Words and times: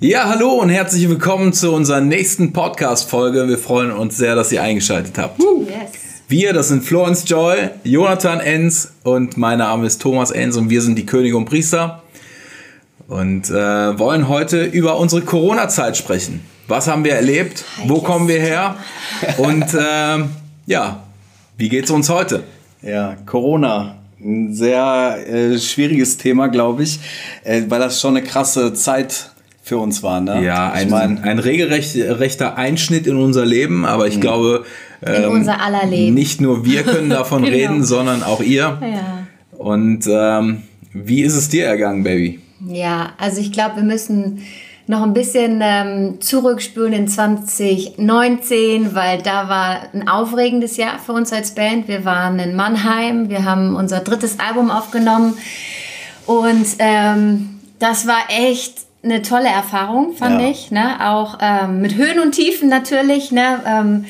Ja, 0.00 0.28
hallo 0.28 0.52
und 0.52 0.68
herzlich 0.68 1.08
willkommen 1.08 1.52
zu 1.52 1.72
unserer 1.72 2.00
nächsten 2.00 2.52
Podcast-Folge. 2.52 3.48
Wir 3.48 3.58
freuen 3.58 3.90
uns 3.90 4.16
sehr, 4.16 4.36
dass 4.36 4.52
ihr 4.52 4.62
eingeschaltet 4.62 5.18
habt. 5.18 5.40
Yes. 5.40 6.22
Wir, 6.28 6.52
das 6.52 6.68
sind 6.68 6.84
Florence 6.84 7.24
Joy, 7.26 7.70
Jonathan 7.82 8.38
Enz 8.38 8.92
und 9.02 9.36
mein 9.36 9.58
Name 9.58 9.88
ist 9.88 10.00
Thomas 10.00 10.30
Enz 10.30 10.56
und 10.56 10.70
wir 10.70 10.82
sind 10.82 10.96
die 10.96 11.04
Könige 11.04 11.36
und 11.36 11.46
Priester 11.46 12.04
und 13.08 13.50
äh, 13.50 13.98
wollen 13.98 14.28
heute 14.28 14.62
über 14.66 15.00
unsere 15.00 15.22
Corona-Zeit 15.22 15.96
sprechen. 15.96 16.44
Was 16.68 16.86
haben 16.86 17.02
wir 17.02 17.14
erlebt? 17.14 17.64
Wo 17.86 18.00
kommen 18.00 18.28
wir 18.28 18.38
her? 18.38 18.76
Und 19.38 19.74
äh, 19.74 20.24
ja, 20.66 21.02
wie 21.56 21.68
geht's 21.68 21.90
uns 21.90 22.08
heute? 22.08 22.44
Ja, 22.82 23.16
Corona. 23.26 23.96
Ein 24.20 24.54
sehr 24.54 25.18
äh, 25.28 25.58
schwieriges 25.58 26.18
Thema, 26.18 26.46
glaube 26.46 26.84
ich, 26.84 27.00
äh, 27.42 27.62
weil 27.68 27.80
das 27.80 28.00
schon 28.00 28.16
eine 28.16 28.24
krasse 28.24 28.72
Zeit 28.74 29.32
für 29.68 29.78
uns 29.78 30.02
war. 30.02 30.20
Ne? 30.20 30.42
Ja, 30.44 30.72
ich 30.74 30.80
ein, 30.82 30.90
mein, 30.90 31.22
ein 31.22 31.38
regelrechter 31.38 32.56
Einschnitt 32.56 33.06
in 33.06 33.16
unser 33.16 33.44
Leben, 33.46 33.84
aber 33.84 34.06
ich 34.08 34.20
glaube, 34.20 34.64
In 35.02 35.24
ähm, 35.24 35.30
unser 35.30 35.60
aller 35.60 35.86
Leben. 35.86 36.14
nicht 36.14 36.40
nur 36.40 36.64
wir 36.64 36.82
können 36.82 37.10
davon 37.20 37.42
Genau. 37.44 37.54
reden, 37.56 37.84
sondern 37.84 38.22
auch 38.22 38.40
ihr. 38.40 38.78
Ja. 38.80 39.26
Und 39.56 40.06
ähm, 40.08 40.62
wie 40.92 41.20
ist 41.22 41.34
es 41.34 41.48
dir 41.48 41.66
ergangen, 41.66 42.02
Baby? 42.02 42.40
Ja, 42.66 43.10
also 43.18 43.40
ich 43.40 43.52
glaube, 43.52 43.76
wir 43.76 43.82
müssen 43.84 44.42
noch 44.86 45.02
ein 45.02 45.12
bisschen 45.12 45.60
ähm, 45.62 46.20
zurückspülen 46.20 46.94
in 46.94 47.08
2019, 47.08 48.94
weil 48.94 49.20
da 49.22 49.48
war 49.48 49.80
ein 49.92 50.08
aufregendes 50.08 50.76
Jahr 50.78 50.98
für 50.98 51.12
uns 51.12 51.32
als 51.32 51.54
Band. 51.54 51.88
Wir 51.88 52.04
waren 52.06 52.38
in 52.38 52.56
Mannheim, 52.56 53.28
wir 53.28 53.44
haben 53.44 53.76
unser 53.76 54.00
drittes 54.00 54.38
Album 54.40 54.70
aufgenommen 54.70 55.34
und 56.26 56.66
ähm, 56.78 57.60
das 57.78 58.06
war 58.06 58.20
echt 58.28 58.87
eine 59.02 59.22
tolle 59.22 59.48
Erfahrung, 59.48 60.14
fand 60.14 60.40
Ja. 60.40 60.48
ich. 60.48 60.70
Ne? 60.70 60.96
Auch 61.08 61.38
ähm, 61.40 61.80
mit 61.80 61.94
Höhen 61.96 62.18
und 62.20 62.32
Tiefen 62.32 62.68
natürlich. 62.68 63.30
Ne? 63.30 63.60
Ähm, 63.66 64.04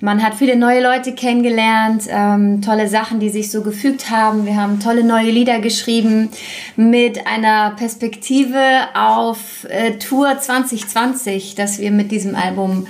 man 0.00 0.22
hat 0.22 0.34
viele 0.34 0.56
neue 0.56 0.82
Leute 0.82 1.12
kennengelernt, 1.12 2.04
ähm, 2.08 2.60
tolle 2.62 2.88
Sachen, 2.88 3.20
die 3.20 3.30
sich 3.30 3.50
so 3.50 3.62
gefügt 3.62 4.10
haben. 4.10 4.44
Wir 4.44 4.56
haben 4.56 4.80
tolle 4.80 5.04
neue 5.04 5.30
Lieder 5.30 5.60
geschrieben 5.60 6.28
mit 6.76 7.26
einer 7.26 7.70
Perspektive 7.76 8.58
auf 8.94 9.66
äh, 9.68 9.92
Tour 9.92 10.38
2020, 10.38 11.54
dass 11.54 11.78
wir 11.78 11.90
mit 11.90 12.10
diesem 12.10 12.34
Album 12.34 12.86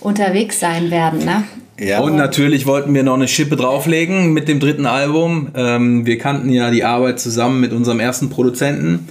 unterwegs 0.00 0.60
sein 0.60 0.90
werden. 0.90 1.24
Ne? 1.24 1.44
ja, 1.78 2.00
Und 2.00 2.16
natürlich 2.16 2.66
wollten 2.66 2.92
wir 2.94 3.02
noch 3.02 3.14
eine 3.14 3.28
Schippe 3.28 3.56
drauflegen 3.56 4.32
mit 4.32 4.48
dem 4.48 4.60
dritten 4.60 4.86
Album. 4.86 5.48
Ähm, 5.54 6.04
wir 6.04 6.18
kannten 6.18 6.50
ja 6.50 6.70
die 6.70 6.84
Arbeit 6.84 7.20
zusammen 7.20 7.60
mit 7.60 7.72
unserem 7.72 8.00
ersten 8.00 8.28
Produzenten. 8.28 9.08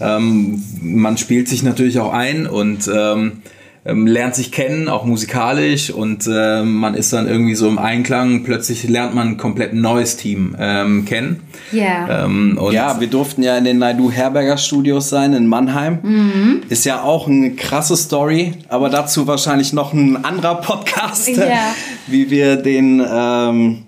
Ähm, 0.00 0.62
man 0.82 1.16
spielt 1.18 1.48
sich 1.48 1.62
natürlich 1.62 1.98
auch 1.98 2.12
ein 2.12 2.46
und 2.46 2.90
ähm, 2.92 3.42
ähm, 3.82 4.06
lernt 4.06 4.34
sich 4.34 4.52
kennen, 4.52 4.88
auch 4.88 5.06
musikalisch 5.06 5.90
und 5.90 6.28
ähm, 6.30 6.74
man 6.74 6.94
ist 6.94 7.14
dann 7.14 7.26
irgendwie 7.26 7.54
so 7.54 7.66
im 7.66 7.78
Einklang. 7.78 8.44
Plötzlich 8.44 8.86
lernt 8.86 9.14
man 9.14 9.28
ein 9.28 9.36
komplett 9.38 9.72
neues 9.72 10.18
Team 10.18 10.54
ähm, 10.58 11.06
kennen. 11.06 11.40
Ja. 11.72 12.24
Ähm, 12.24 12.58
und 12.60 12.74
ja, 12.74 13.00
wir 13.00 13.06
durften 13.06 13.42
ja 13.42 13.56
in 13.56 13.64
den 13.64 13.78
Naidu 13.78 14.10
Herberger 14.10 14.58
Studios 14.58 15.08
sein 15.08 15.32
in 15.32 15.46
Mannheim. 15.46 16.60
Ist 16.68 16.84
ja 16.84 17.02
auch 17.02 17.26
eine 17.26 17.52
krasse 17.52 17.96
Story, 17.96 18.52
aber 18.68 18.90
dazu 18.90 19.26
wahrscheinlich 19.26 19.72
noch 19.72 19.94
ein 19.94 20.24
anderer 20.26 20.56
Podcast, 20.56 21.28
Ja. 21.28 21.74
wie 22.06 22.28
wir 22.28 22.56
den 22.56 23.02
ähm, 23.10 23.84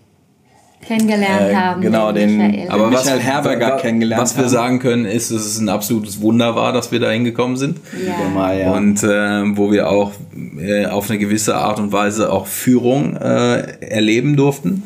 Kennengelernt 0.87 1.51
äh, 1.51 1.55
haben. 1.55 1.81
genau, 1.81 2.13
den- 2.13 2.37
Michael. 2.37 2.69
aber 2.71 2.89
Michael 2.91 3.21
Herberger 3.21 3.67
wa- 3.69 3.77
kennengelernt 3.79 4.23
Was 4.23 4.37
wir 4.37 4.45
haben. 4.45 4.51
sagen 4.51 4.79
können, 4.81 5.05
ist, 5.05 5.31
dass 5.31 5.45
es 5.47 5.59
ein 5.59 5.69
absolutes 5.69 6.21
Wunder 6.21 6.55
war, 6.57 6.73
dass 6.73 6.91
wir 6.93 7.01
da 7.01 7.11
hingekommen 7.11 7.57
sind. 7.57 7.79
ja. 8.07 8.29
mal, 8.29 8.59
ja. 8.59 8.73
Und 8.73 9.03
äh, 9.03 9.57
wo 9.57 9.71
wir 9.73 9.89
auch 9.89 10.13
äh, 10.59 10.87
auf 10.87 11.09
eine 11.09 11.19
gewisse 11.19 11.55
Art 11.57 11.79
und 11.79 11.93
Weise 11.93 12.33
auch 12.33 12.47
Führung 12.47 13.17
äh, 13.17 13.81
erleben 13.81 14.37
durften. 14.37 14.83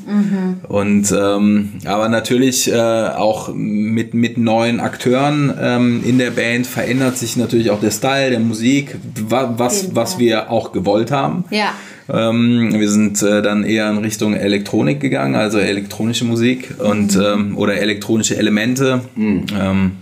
Und 0.69 1.13
ähm, 1.13 1.73
aber 1.87 2.09
natürlich 2.09 2.71
äh, 2.73 2.77
auch 2.79 3.51
mit, 3.55 4.15
mit 4.15 4.39
neuen 4.39 4.81
Akteuren 4.81 5.53
ähm, 5.61 6.03
in 6.05 6.19
der 6.19 6.31
Band 6.31 6.67
verändert 6.67 7.17
sich 7.19 7.37
natürlich 7.37 7.71
auch 7.71 7.81
der 7.81 7.91
Style 7.91 8.31
der 8.31 8.41
Musik, 8.41 8.97
wa 9.29 9.55
was, 9.57 9.83
jeden 9.83 9.97
was 9.97 10.19
wir 10.19 10.51
auch 10.51 10.73
gewollt 10.73 11.11
haben. 11.11 11.45
ja. 11.51 11.71
Ähm, 12.13 12.73
wir 12.73 12.89
sind 12.89 13.21
äh, 13.23 13.43
dann 13.43 13.65
eher 13.65 13.91
in 13.91 13.99
Richtung 13.99 14.35
Elektronik 14.35 15.01
gegangen, 15.01 15.35
also 15.35 15.59
elektronische 15.59 16.25
Musik 16.25 16.75
und 16.79 17.17
ähm, 17.17 17.57
oder 17.59 17.75
elektronische 17.79 18.37
Elemente 18.37 19.01
ähm, 19.17 19.93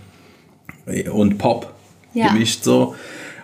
und 1.13 1.39
Pop 1.39 1.73
Ja. 2.13 2.29
gemischt 2.33 2.63
so. 2.63 2.95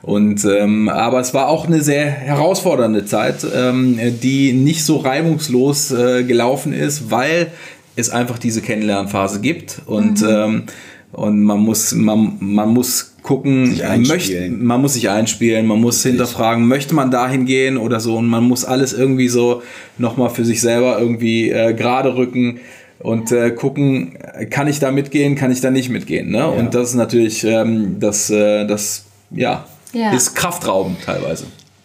Und 0.02 0.44
ähm, 0.46 0.88
aber 0.88 1.20
es 1.20 1.34
war 1.34 1.48
auch 1.48 1.66
eine 1.66 1.82
sehr 1.82 2.06
herausfordernde 2.06 3.04
Zeit, 3.04 3.46
ähm, 3.54 3.98
die 4.22 4.52
nicht 4.54 4.84
so 4.84 4.96
reibungslos 4.96 5.90
äh, 5.90 6.24
gelaufen 6.24 6.72
ist, 6.72 7.10
weil 7.10 7.48
es 7.96 8.08
einfach 8.08 8.38
diese 8.38 8.62
Kennenlernphase 8.62 9.40
gibt 9.40 9.82
und 9.86 10.22
ähm, 10.26 10.64
und 11.12 11.42
man 11.42 11.58
muss 11.60 11.92
man, 11.92 12.36
man 12.40 12.68
muss 12.70 13.09
gucken, 13.30 13.80
äh, 13.80 13.96
möchte, 13.96 14.50
man 14.50 14.80
muss 14.80 14.94
sich 14.94 15.08
einspielen, 15.08 15.64
man 15.64 15.80
muss 15.80 16.02
hinterfragen, 16.02 16.66
möchte 16.66 16.96
man 16.96 17.12
dahin 17.12 17.46
gehen 17.46 17.78
oder 17.78 18.00
so 18.00 18.16
und 18.16 18.26
man 18.26 18.42
muss 18.42 18.64
alles 18.64 18.92
irgendwie 18.92 19.28
so 19.28 19.62
nochmal 19.98 20.30
für 20.30 20.44
sich 20.44 20.60
selber 20.60 20.98
irgendwie 20.98 21.48
äh, 21.48 21.72
gerade 21.72 22.16
rücken 22.16 22.58
und 22.98 23.30
äh, 23.30 23.52
gucken, 23.52 24.18
kann 24.50 24.66
ich 24.66 24.80
da 24.80 24.90
mitgehen, 24.90 25.36
kann 25.36 25.52
ich 25.52 25.60
da 25.60 25.70
nicht 25.70 25.90
mitgehen. 25.90 26.32
Ne? 26.32 26.44
Und 26.48 26.74
das 26.74 26.88
ist 26.88 26.94
natürlich, 26.96 27.44
ähm, 27.44 28.00
das, 28.00 28.30
äh, 28.30 28.66
das 28.66 29.04
ja, 29.30 29.64
Ja. 29.92 30.10
ist 30.12 30.34
kraftraubend 30.34 31.00
teilweise. 31.04 31.44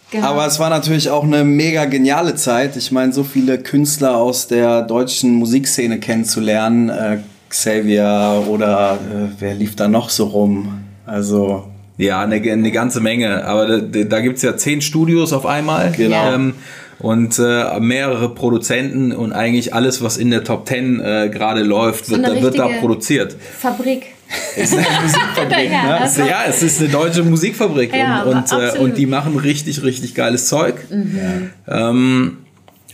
Genau. 0.10 0.26
Aber 0.26 0.48
es 0.48 0.58
war 0.58 0.72
natürlich 0.72 1.12
auch 1.12 1.24
eine 1.24 1.44
mega 1.44 1.86
geniale 1.86 2.34
Zeit. 2.34 2.76
Ich 2.76 2.92
meine, 2.92 3.14
so 3.14 3.24
viele 3.24 3.60
Künstler 3.60 4.18
aus 4.18 4.48
der 4.48 4.82
deutschen 4.82 5.36
Musikszene 5.36 6.00
kennenzulernen. 6.00 6.90
Äh, 6.90 7.18
Xavier 7.50 8.44
oder 8.50 8.94
äh, 8.96 9.28
wer 9.38 9.54
lief 9.54 9.76
da 9.76 9.88
noch 9.88 10.10
so 10.10 10.26
rum? 10.26 10.85
Also, 11.06 11.68
Ja, 11.98 12.22
eine, 12.22 12.36
eine 12.36 12.72
ganze 12.72 13.00
Menge. 13.00 13.46
Aber 13.46 13.80
da, 13.80 14.04
da 14.04 14.20
gibt 14.20 14.38
es 14.38 14.42
ja 14.44 14.58
zehn 14.58 14.82
Studios 14.82 15.34
auf 15.34 15.46
einmal. 15.46 15.92
Genau. 15.92 16.34
Ähm, 16.34 16.54
und 17.00 17.38
äh, 17.40 17.80
mehrere 17.80 18.30
Produzenten 18.34 19.12
und 19.12 19.34
eigentlich 19.34 19.74
alles, 19.74 20.02
was 20.02 20.16
in 20.18 20.32
der 20.32 20.44
Top 20.46 20.66
Ten 20.66 21.00
äh, 21.02 21.30
gerade 21.30 21.62
läuft, 21.62 22.10
wird, 22.10 22.24
eine 22.24 22.36
da, 22.36 22.42
wird 22.42 22.58
da 22.58 22.68
produziert. 22.80 23.36
Fabrik. 23.60 24.04
ist 24.56 24.74
eine 24.74 24.86
Musikfabrik, 25.04 25.70
Ja, 25.72 25.84
ne? 25.84 25.98
also- 26.02 26.22
Ja, 26.24 26.44
es 26.48 26.64
ist 26.64 26.80
eine 26.82 26.90
deutsche 26.90 27.24
Musikfabrik 27.24 27.94
Ja, 27.94 28.24
und, 28.24 28.52
und, 28.52 28.60
äh, 28.60 28.80
und 28.80 28.98
die 28.98 29.06
machen 29.06 29.38
richtig, 29.38 29.84
richtig 29.84 30.16
geiles 30.16 30.48
Zeug. 30.48 30.76
Mhm. 30.90 31.50
Ähm, 31.68 32.38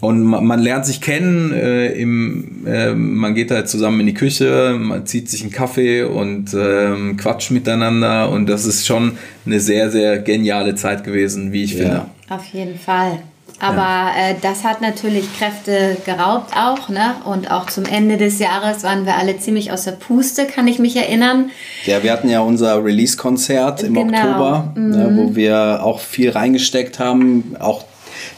und 0.01 0.23
man, 0.23 0.45
man 0.45 0.59
lernt 0.59 0.85
sich 0.85 0.99
kennen, 0.99 1.53
äh, 1.53 1.93
im, 1.93 2.65
äh, 2.65 2.93
man 2.93 3.33
geht 3.35 3.51
halt 3.51 3.69
zusammen 3.69 4.01
in 4.01 4.07
die 4.07 4.13
Küche, 4.13 4.75
man 4.77 5.05
zieht 5.05 5.29
sich 5.29 5.43
einen 5.43 5.51
Kaffee 5.51 6.03
und 6.03 6.53
ähm, 6.53 7.17
quatscht 7.17 7.51
miteinander 7.51 8.29
und 8.29 8.49
das 8.49 8.65
ist 8.65 8.85
schon 8.85 9.13
eine 9.45 9.59
sehr, 9.59 9.91
sehr 9.91 10.17
geniale 10.19 10.75
Zeit 10.75 11.03
gewesen, 11.03 11.51
wie 11.53 11.63
ich 11.63 11.75
finde. 11.75 12.05
Auf 12.29 12.45
jeden 12.51 12.77
Fall. 12.77 13.19
Aber 13.59 14.09
äh, 14.17 14.33
das 14.41 14.63
hat 14.63 14.81
natürlich 14.81 15.25
Kräfte 15.37 15.95
geraubt 16.03 16.51
auch, 16.57 16.89
ne? 16.89 17.13
Und 17.25 17.51
auch 17.51 17.67
zum 17.67 17.85
Ende 17.85 18.17
des 18.17 18.39
Jahres 18.39 18.81
waren 18.83 19.05
wir 19.05 19.17
alle 19.17 19.37
ziemlich 19.37 19.71
aus 19.71 19.83
der 19.83 19.91
Puste, 19.91 20.47
kann 20.47 20.67
ich 20.67 20.79
mich 20.79 20.95
erinnern. 20.95 21.51
Ja, 21.85 22.01
wir 22.01 22.11
hatten 22.11 22.27
ja 22.27 22.39
unser 22.39 22.83
Release-Konzert 22.83 23.83
im 23.83 23.93
Genau. 23.93 24.17
Oktober, 24.17 24.73
ne, 24.75 25.11
wo 25.15 25.35
wir 25.35 25.83
auch 25.83 25.99
viel 25.99 26.31
reingesteckt 26.31 26.97
haben, 26.97 27.55
auch 27.59 27.83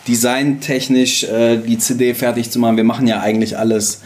designtechnisch 0.08 1.24
äh, 1.24 1.58
die 1.58 1.78
CD 1.78 2.14
fertig 2.14 2.52
zu 2.52 2.60
machen. 2.60 2.78
Wir 2.78 2.84
machen 2.84 3.08
ja 3.08 3.22
eigentlich 3.22 3.58
alles 3.58 4.02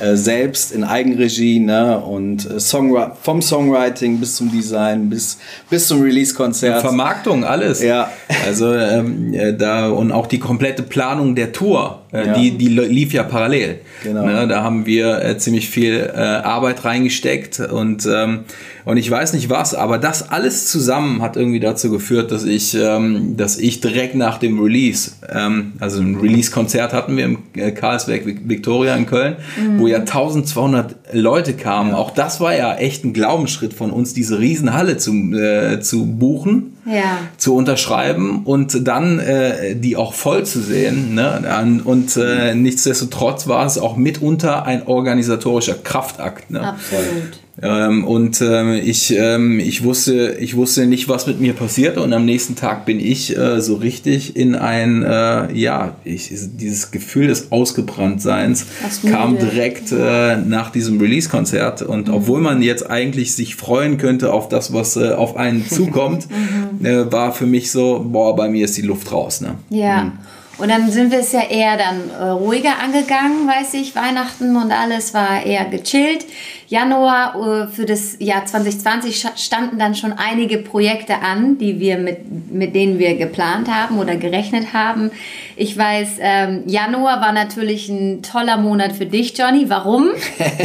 äh, 0.00 0.16
selbst 0.16 0.72
in 0.72 0.84
Eigenregie 0.84 1.60
ne? 1.60 1.98
und 1.98 2.50
äh, 2.50 2.58
Songwri 2.58 3.10
vom 3.20 3.42
Songwriting 3.42 4.18
bis 4.18 4.36
zum 4.36 4.50
Design 4.50 5.10
bis, 5.10 5.38
bis 5.68 5.88
zum 5.88 6.00
Release-Konzert. 6.00 6.80
Vermarktung, 6.80 7.44
alles. 7.44 7.82
Ja. 7.82 8.10
Also 8.46 8.72
ähm, 8.72 9.34
äh, 9.34 9.52
da 9.52 9.88
und 9.88 10.10
auch 10.10 10.26
die 10.26 10.38
komplette 10.38 10.82
Planung 10.82 11.34
der 11.34 11.52
Tour, 11.52 12.00
äh, 12.12 12.26
Ja. 12.26 12.32
die, 12.32 12.52
die 12.52 12.68
lief 12.68 13.12
ja 13.12 13.22
parallel. 13.22 13.80
Genau. 14.02 14.24
Ne, 14.24 14.48
da 14.48 14.62
haben 14.62 14.86
wir 14.86 15.22
äh, 15.22 15.36
ziemlich 15.36 15.68
viel 15.68 16.10
äh, 16.14 16.18
Arbeit 16.18 16.86
reingesteckt 16.86 17.60
und 17.60 18.06
ähm, 18.06 18.44
und 18.84 18.96
ich 18.96 19.10
weiß 19.10 19.32
nicht 19.34 19.48
was, 19.50 19.74
aber 19.74 19.98
das 19.98 20.30
alles 20.30 20.66
zusammen 20.66 21.22
hat 21.22 21.36
irgendwie 21.36 21.60
dazu 21.60 21.90
geführt, 21.90 22.32
dass 22.32 22.44
ich, 22.44 22.74
ähm, 22.74 23.36
dass 23.36 23.58
ich 23.58 23.80
direkt 23.80 24.14
nach 24.14 24.38
dem 24.38 24.58
Release, 24.60 25.12
ähm, 25.32 25.72
also 25.80 26.00
ein 26.00 26.16
Release-Konzert 26.16 26.92
hatten 26.92 27.16
wir 27.16 27.24
im 27.24 27.38
äh, 27.54 27.70
Karlsberg 27.72 28.26
Vic- 28.26 28.48
Victoria 28.48 28.94
in 28.96 29.06
Köln, 29.06 29.36
wo 29.78 29.86
ja 29.86 29.98
1200 29.98 30.94
Leute 31.12 31.52
kamen. 31.54 31.94
Auch 31.94 32.10
das 32.10 32.40
war 32.40 32.54
ja 32.56 32.74
echt 32.76 33.04
ein 33.04 33.12
Glaubensschritt 33.12 33.72
von 33.74 33.90
uns, 33.90 34.14
diese 34.14 34.38
Riesenhalle 34.38 34.96
zu, 34.96 35.12
äh, 35.34 35.80
zu 35.80 36.06
buchen 36.06 36.76
Ja. 36.86 37.18
zu 37.36 37.54
unterschreiben 37.54 38.42
und 38.44 38.86
dann 38.88 39.18
äh, 39.18 39.76
die 39.76 39.96
auch 39.96 40.12
voll 40.14 40.44
zu 40.44 40.60
sehen. 40.60 41.14
Ne? 41.14 41.80
Und 41.84 42.16
äh, 42.16 42.54
nichtsdestotrotz 42.54 43.46
war 43.46 43.66
es 43.66 43.78
auch 43.78 43.96
mitunter 43.96 44.64
ein 44.66 44.86
organisatorischer 44.86 45.74
Kraftakt. 45.74 46.50
Ne? 46.50 46.60
Absolut. 46.60 47.38
Ähm, 47.60 48.04
und 48.04 48.40
ähm, 48.40 48.72
ich, 48.72 49.14
ähm, 49.14 49.60
ich, 49.60 49.84
wusste, 49.84 50.36
ich 50.40 50.56
wusste 50.56 50.86
nicht, 50.86 51.08
was 51.08 51.26
mit 51.26 51.40
mir 51.40 51.52
passierte. 51.52 52.00
Und 52.00 52.12
am 52.14 52.24
nächsten 52.24 52.56
Tag 52.56 52.86
bin 52.86 52.98
ich 52.98 53.36
äh, 53.36 53.60
so 53.60 53.74
richtig 53.74 54.36
in 54.36 54.54
ein, 54.54 55.02
äh, 55.02 55.52
ja, 55.52 55.96
ich, 56.04 56.30
dieses 56.30 56.90
Gefühl 56.90 57.26
des 57.26 57.52
Ausgebranntseins 57.52 58.66
kam 59.08 59.38
direkt 59.38 59.92
äh, 59.92 60.36
nach 60.36 60.70
diesem 60.70 60.98
Release-Konzert. 60.98 61.82
Und 61.82 62.08
mhm. 62.08 62.14
obwohl 62.14 62.40
man 62.40 62.62
jetzt 62.62 62.88
eigentlich 62.88 63.34
sich 63.34 63.56
freuen 63.56 63.98
könnte 63.98 64.32
auf 64.32 64.48
das, 64.48 64.72
was 64.72 64.96
äh, 64.96 65.12
auf 65.12 65.36
einen 65.36 65.66
zukommt, 65.68 66.28
mhm. 66.30 66.86
Äh, 66.86 67.12
war 67.12 67.32
für 67.32 67.46
mich 67.46 67.70
so, 67.70 68.04
boah, 68.08 68.34
bei 68.34 68.48
mir 68.48 68.64
ist 68.64 68.76
die 68.76 68.82
Luft 68.82 69.12
raus. 69.12 69.40
Ne? 69.40 69.56
Ja. 69.68 70.04
Mhm. 70.04 70.12
Und 70.58 70.68
dann 70.68 70.90
sind 70.90 71.10
wir 71.10 71.20
es 71.20 71.32
ja 71.32 71.42
eher 71.42 71.76
dann 71.76 72.10
äh, 72.10 72.30
ruhiger 72.30 72.78
angegangen, 72.78 73.48
weiß 73.48 73.74
ich. 73.74 73.96
Weihnachten 73.96 74.54
und 74.54 74.70
alles 74.70 75.14
war 75.14 75.44
eher 75.44 75.64
gechillt. 75.64 76.26
Januar 76.72 77.34
äh, 77.34 77.66
für 77.66 77.84
das 77.84 78.16
Jahr 78.18 78.46
2020 78.46 79.26
standen 79.36 79.78
dann 79.78 79.94
schon 79.94 80.14
einige 80.14 80.56
Projekte 80.56 81.16
an, 81.16 81.58
die 81.58 81.78
wir 81.78 81.98
mit, 81.98 82.50
mit 82.50 82.74
denen 82.74 82.98
wir 82.98 83.14
geplant 83.18 83.68
haben 83.68 83.98
oder 83.98 84.16
gerechnet 84.16 84.72
haben. 84.72 85.10
Ich 85.54 85.76
weiß, 85.76 86.12
ähm, 86.20 86.62
Januar 86.64 87.20
war 87.20 87.32
natürlich 87.32 87.90
ein 87.90 88.22
toller 88.22 88.56
Monat 88.56 88.92
für 88.92 89.04
dich, 89.04 89.36
Johnny. 89.36 89.66
Warum? 89.68 90.08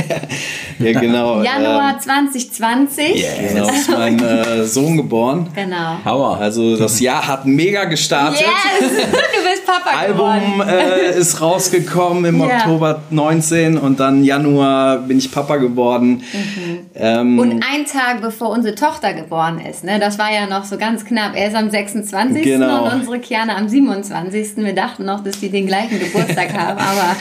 ja, 0.80 0.98
genau. 0.98 1.44
Januar 1.44 1.96
ähm, 1.96 2.00
2020. 2.00 3.16
Yeah, 3.16 3.50
genau, 3.50 3.68
ist 3.68 3.92
mein 3.92 4.24
äh, 4.24 4.64
Sohn 4.64 4.96
geboren. 4.96 5.50
Genau. 5.54 5.98
Hammer. 6.06 6.38
Also 6.40 6.78
das 6.78 7.02
Jahr 7.02 7.28
hat 7.28 7.46
mega 7.46 7.84
gestartet. 7.84 8.40
Yes, 8.40 8.90
du 8.90 9.50
bist 9.52 9.66
Papa 9.66 9.98
Album 9.98 10.64
äh, 10.66 11.20
ist 11.20 11.42
rausgekommen 11.42 12.24
im 12.24 12.40
yeah. 12.40 12.60
Oktober 12.60 13.02
19 13.10 13.78
und 13.78 14.00
dann 14.00 14.24
Januar 14.24 15.00
bin 15.00 15.18
ich 15.18 15.30
Papa 15.30 15.58
geworden 15.58 15.97
geworden. 15.98 16.24
Mhm. 16.34 16.80
Ähm, 16.96 17.40
und 17.40 17.52
ein 17.54 17.86
Tag 17.86 18.22
bevor 18.22 18.50
unsere 18.50 18.76
Tochter 18.76 19.14
geboren 19.14 19.60
ist, 19.60 19.84
ne? 19.84 20.00
das 20.00 20.18
war 20.18 20.32
ja 20.32 20.48
noch 20.48 20.66
so 20.66 20.78
ganz 20.78 21.06
knapp. 21.06 21.36
Er 21.36 21.48
ist 21.48 21.56
am 21.56 21.70
26. 21.70 22.44
Genau. 22.44 22.86
und 22.86 22.94
unsere 22.94 23.20
Kiana 23.20 23.58
am 23.58 23.68
27. 23.68 24.58
Wir 24.58 24.74
dachten 24.76 25.06
noch, 25.06 25.24
dass 25.24 25.40
die 25.40 25.50
den 25.50 25.68
gleichen 25.68 26.00
Geburtstag 26.00 26.54
haben, 26.58 26.80
aber. 26.80 27.16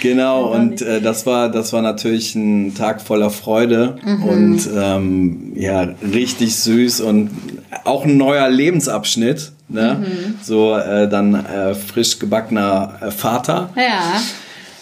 Genau, 0.00 0.52
und 0.52 0.82
äh, 0.82 1.00
das, 1.00 1.26
war, 1.26 1.48
das 1.50 1.72
war 1.72 1.82
natürlich 1.82 2.34
ein 2.34 2.74
Tag 2.74 3.00
voller 3.00 3.30
Freude 3.30 3.96
mhm. 4.04 4.24
und 4.24 4.70
ähm, 4.74 5.52
ja, 5.54 5.88
richtig 6.02 6.56
süß 6.56 7.00
und 7.02 7.30
auch 7.84 8.04
ein 8.04 8.16
neuer 8.16 8.48
Lebensabschnitt. 8.48 9.52
Ne? 9.68 9.98
Mhm. 10.00 10.34
So 10.42 10.76
äh, 10.76 11.08
dann 11.08 11.34
äh, 11.34 11.74
frisch 11.74 12.18
gebackener 12.18 12.98
äh, 13.00 13.10
Vater. 13.12 13.70
Ja. 13.76 14.20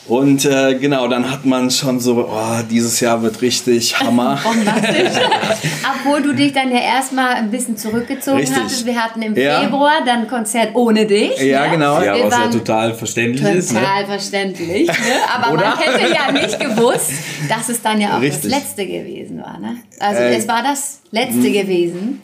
Und 0.09 0.47
äh, 0.47 0.75
genau, 0.77 1.07
dann 1.07 1.31
hat 1.31 1.45
man 1.45 1.71
schon 1.71 2.01
so, 2.01 2.27
oh, 2.31 2.63
dieses 2.71 2.99
Jahr 3.01 3.23
wird 3.23 3.43
richtig 3.43 4.01
Hammer. 4.01 4.41
Obwohl 6.01 6.23
du 6.23 6.35
dich 6.35 6.55
dann 6.55 6.71
ja 6.71 6.81
erstmal 6.81 7.35
ein 7.35 7.51
bisschen 7.51 7.77
zurückgezogen 7.77 8.39
richtig. 8.39 8.57
hattest. 8.57 8.87
Wir 8.87 9.05
hatten 9.05 9.21
im 9.21 9.37
ja. 9.37 9.61
Februar 9.61 9.99
dann 10.07 10.21
ein 10.21 10.29
Konzert 10.29 10.71
ohne 10.75 11.05
dich. 11.05 11.39
Ja, 11.43 11.67
ne? 11.67 11.73
genau. 11.73 12.01
Ja, 12.01 12.15
was 12.25 12.35
ja 12.35 12.49
total 12.49 12.95
verständlich 12.95 13.43
total 13.43 13.57
ist. 13.57 13.69
Total 13.69 14.01
ne? 14.01 14.07
verständlich. 14.07 14.89
Ne? 14.89 14.95
Aber 15.35 15.55
man 15.55 15.79
hätte 15.79 16.15
ja 16.15 16.33
nicht 16.33 16.59
gewusst, 16.59 17.13
dass 17.49 17.69
es 17.69 17.83
dann 17.83 18.01
ja 18.01 18.17
auch 18.17 18.21
richtig. 18.23 18.51
das 18.51 18.61
Letzte 18.61 18.87
gewesen 18.87 19.43
war. 19.43 19.59
Ne? 19.59 19.77
Also 20.01 20.23
äh, 20.23 20.37
es 20.37 20.49
war 20.49 20.63
das 20.63 21.03
Letzte 21.11 21.51
gewesen 21.53 22.23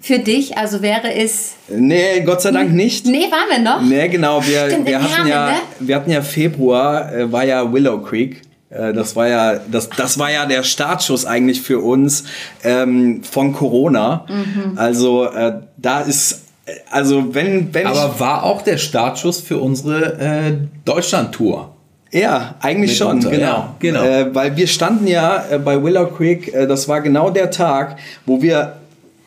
für 0.00 0.18
dich? 0.18 0.56
Also 0.58 0.82
wäre 0.82 1.12
es. 1.14 1.54
Nee, 1.68 2.20
Gott 2.24 2.42
sei 2.42 2.50
Dank 2.50 2.72
nicht. 2.72 3.06
Nee, 3.06 3.26
waren 3.30 3.48
wir 3.50 3.58
noch? 3.58 3.82
Nee, 3.82 4.08
genau. 4.08 4.44
Wir, 4.46 4.70
Stimmt, 4.70 4.86
wir, 4.86 5.02
hatten, 5.02 5.28
ja, 5.28 5.50
ne? 5.50 5.56
wir 5.80 5.96
hatten 5.96 6.10
ja 6.10 6.22
Februar, 6.22 7.12
äh, 7.12 7.30
war 7.30 7.44
ja 7.44 7.72
Willow 7.72 7.98
Creek. 8.02 8.42
Äh, 8.70 8.92
das 8.92 9.16
war 9.16 9.28
ja, 9.28 9.60
das, 9.70 9.88
das 9.90 10.18
war 10.18 10.30
ja 10.30 10.46
der 10.46 10.62
Startschuss 10.62 11.24
eigentlich 11.24 11.62
für 11.62 11.80
uns 11.80 12.24
ähm, 12.64 13.22
von 13.22 13.52
Corona. 13.52 14.26
Mhm. 14.28 14.78
Also 14.78 15.24
äh, 15.24 15.60
da 15.76 16.00
ist 16.00 16.42
also 16.90 17.34
wenn, 17.34 17.72
wenn 17.74 17.86
Aber 17.86 18.18
war 18.18 18.42
auch 18.42 18.62
der 18.62 18.78
Startschuss 18.78 19.40
für 19.40 19.58
unsere 19.58 20.18
äh, 20.18 20.52
Deutschland-Tour. 20.84 21.72
Ja, 22.12 22.54
eigentlich 22.60 22.96
schon, 22.96 23.20
genau. 23.20 23.36
Ja, 23.38 23.74
genau. 23.78 24.02
Äh, 24.02 24.34
weil 24.34 24.56
wir 24.56 24.66
standen 24.66 25.06
ja 25.06 25.44
äh, 25.50 25.58
bei 25.58 25.82
Willow 25.82 26.06
Creek, 26.06 26.52
äh, 26.54 26.66
das 26.66 26.88
war 26.88 27.00
genau 27.00 27.30
der 27.30 27.50
Tag, 27.50 27.98
wo 28.24 28.42
wir 28.42 28.74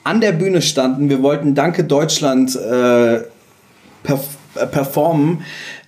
an 0.10 0.22
der 0.22 0.32
Bühne 0.32 0.62
standen. 0.62 1.10
Wir 1.10 1.22
wollten 1.22 1.54
Danke 1.54 1.84
Deutschland 1.84 2.56
äh, 2.56 3.22
perf 4.04 4.28
äh, 4.56 4.66
performen. 4.66 5.44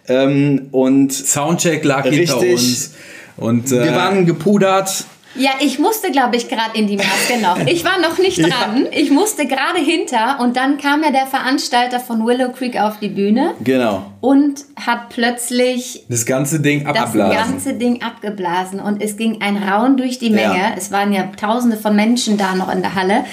Ähm, 0.08 0.68
und 0.72 1.12
Soundcheck 1.12 1.84
lag 1.84 2.06
richtig, 2.06 2.32
hinter 2.32 2.52
uns. 2.52 2.94
Und, 3.38 3.72
äh, 3.72 3.84
wir 3.86 3.96
waren 3.96 4.26
gepudert. 4.26 5.06
Ja, 5.36 5.52
ich 5.62 5.80
musste, 5.80 6.12
glaube 6.12 6.36
ich, 6.36 6.50
gerade 6.50 6.78
in 6.78 6.88
die 6.88 6.98
Maske 6.98 7.40
noch. 7.42 7.58
Ich 7.66 7.86
war 7.86 8.00
noch 8.02 8.18
nicht 8.18 8.38
dran. 8.38 8.88
Ja. 8.92 9.00
Ich 9.00 9.12
musste 9.12 9.46
gerade 9.48 9.80
hinter 9.80 10.40
und 10.42 10.58
dann 10.58 10.78
kam 10.78 11.04
ja 11.04 11.12
der 11.12 11.26
Veranstalter 11.26 12.00
von 12.00 12.26
Willow 12.26 12.52
Creek 12.52 12.78
auf 12.80 13.00
die 13.00 13.08
Bühne. 13.08 13.54
Genau. 13.64 14.12
Und 14.20 14.66
hat 14.76 15.10
plötzlich 15.10 16.04
das 16.10 16.26
ganze 16.26 16.60
Ding 16.60 16.86
abgeblasen. 16.86 17.34
Das 17.34 17.48
ganze 17.48 17.74
Ding 17.76 18.02
abgeblasen 18.02 18.80
und 18.82 19.02
es 19.02 19.16
ging 19.16 19.42
ein 19.42 19.58
Raun 19.58 19.96
durch 19.96 20.20
die 20.20 20.32
Menge. 20.32 20.58
Ja. 20.58 20.74
Es 20.78 20.92
waren 20.92 21.14
ja 21.14 21.32
Tausende 21.40 21.78
von 21.78 21.96
Menschen 21.96 22.38
da 22.38 22.54
noch 22.56 22.72
in 22.72 22.82
der 22.82 22.96
Halle 22.96 23.24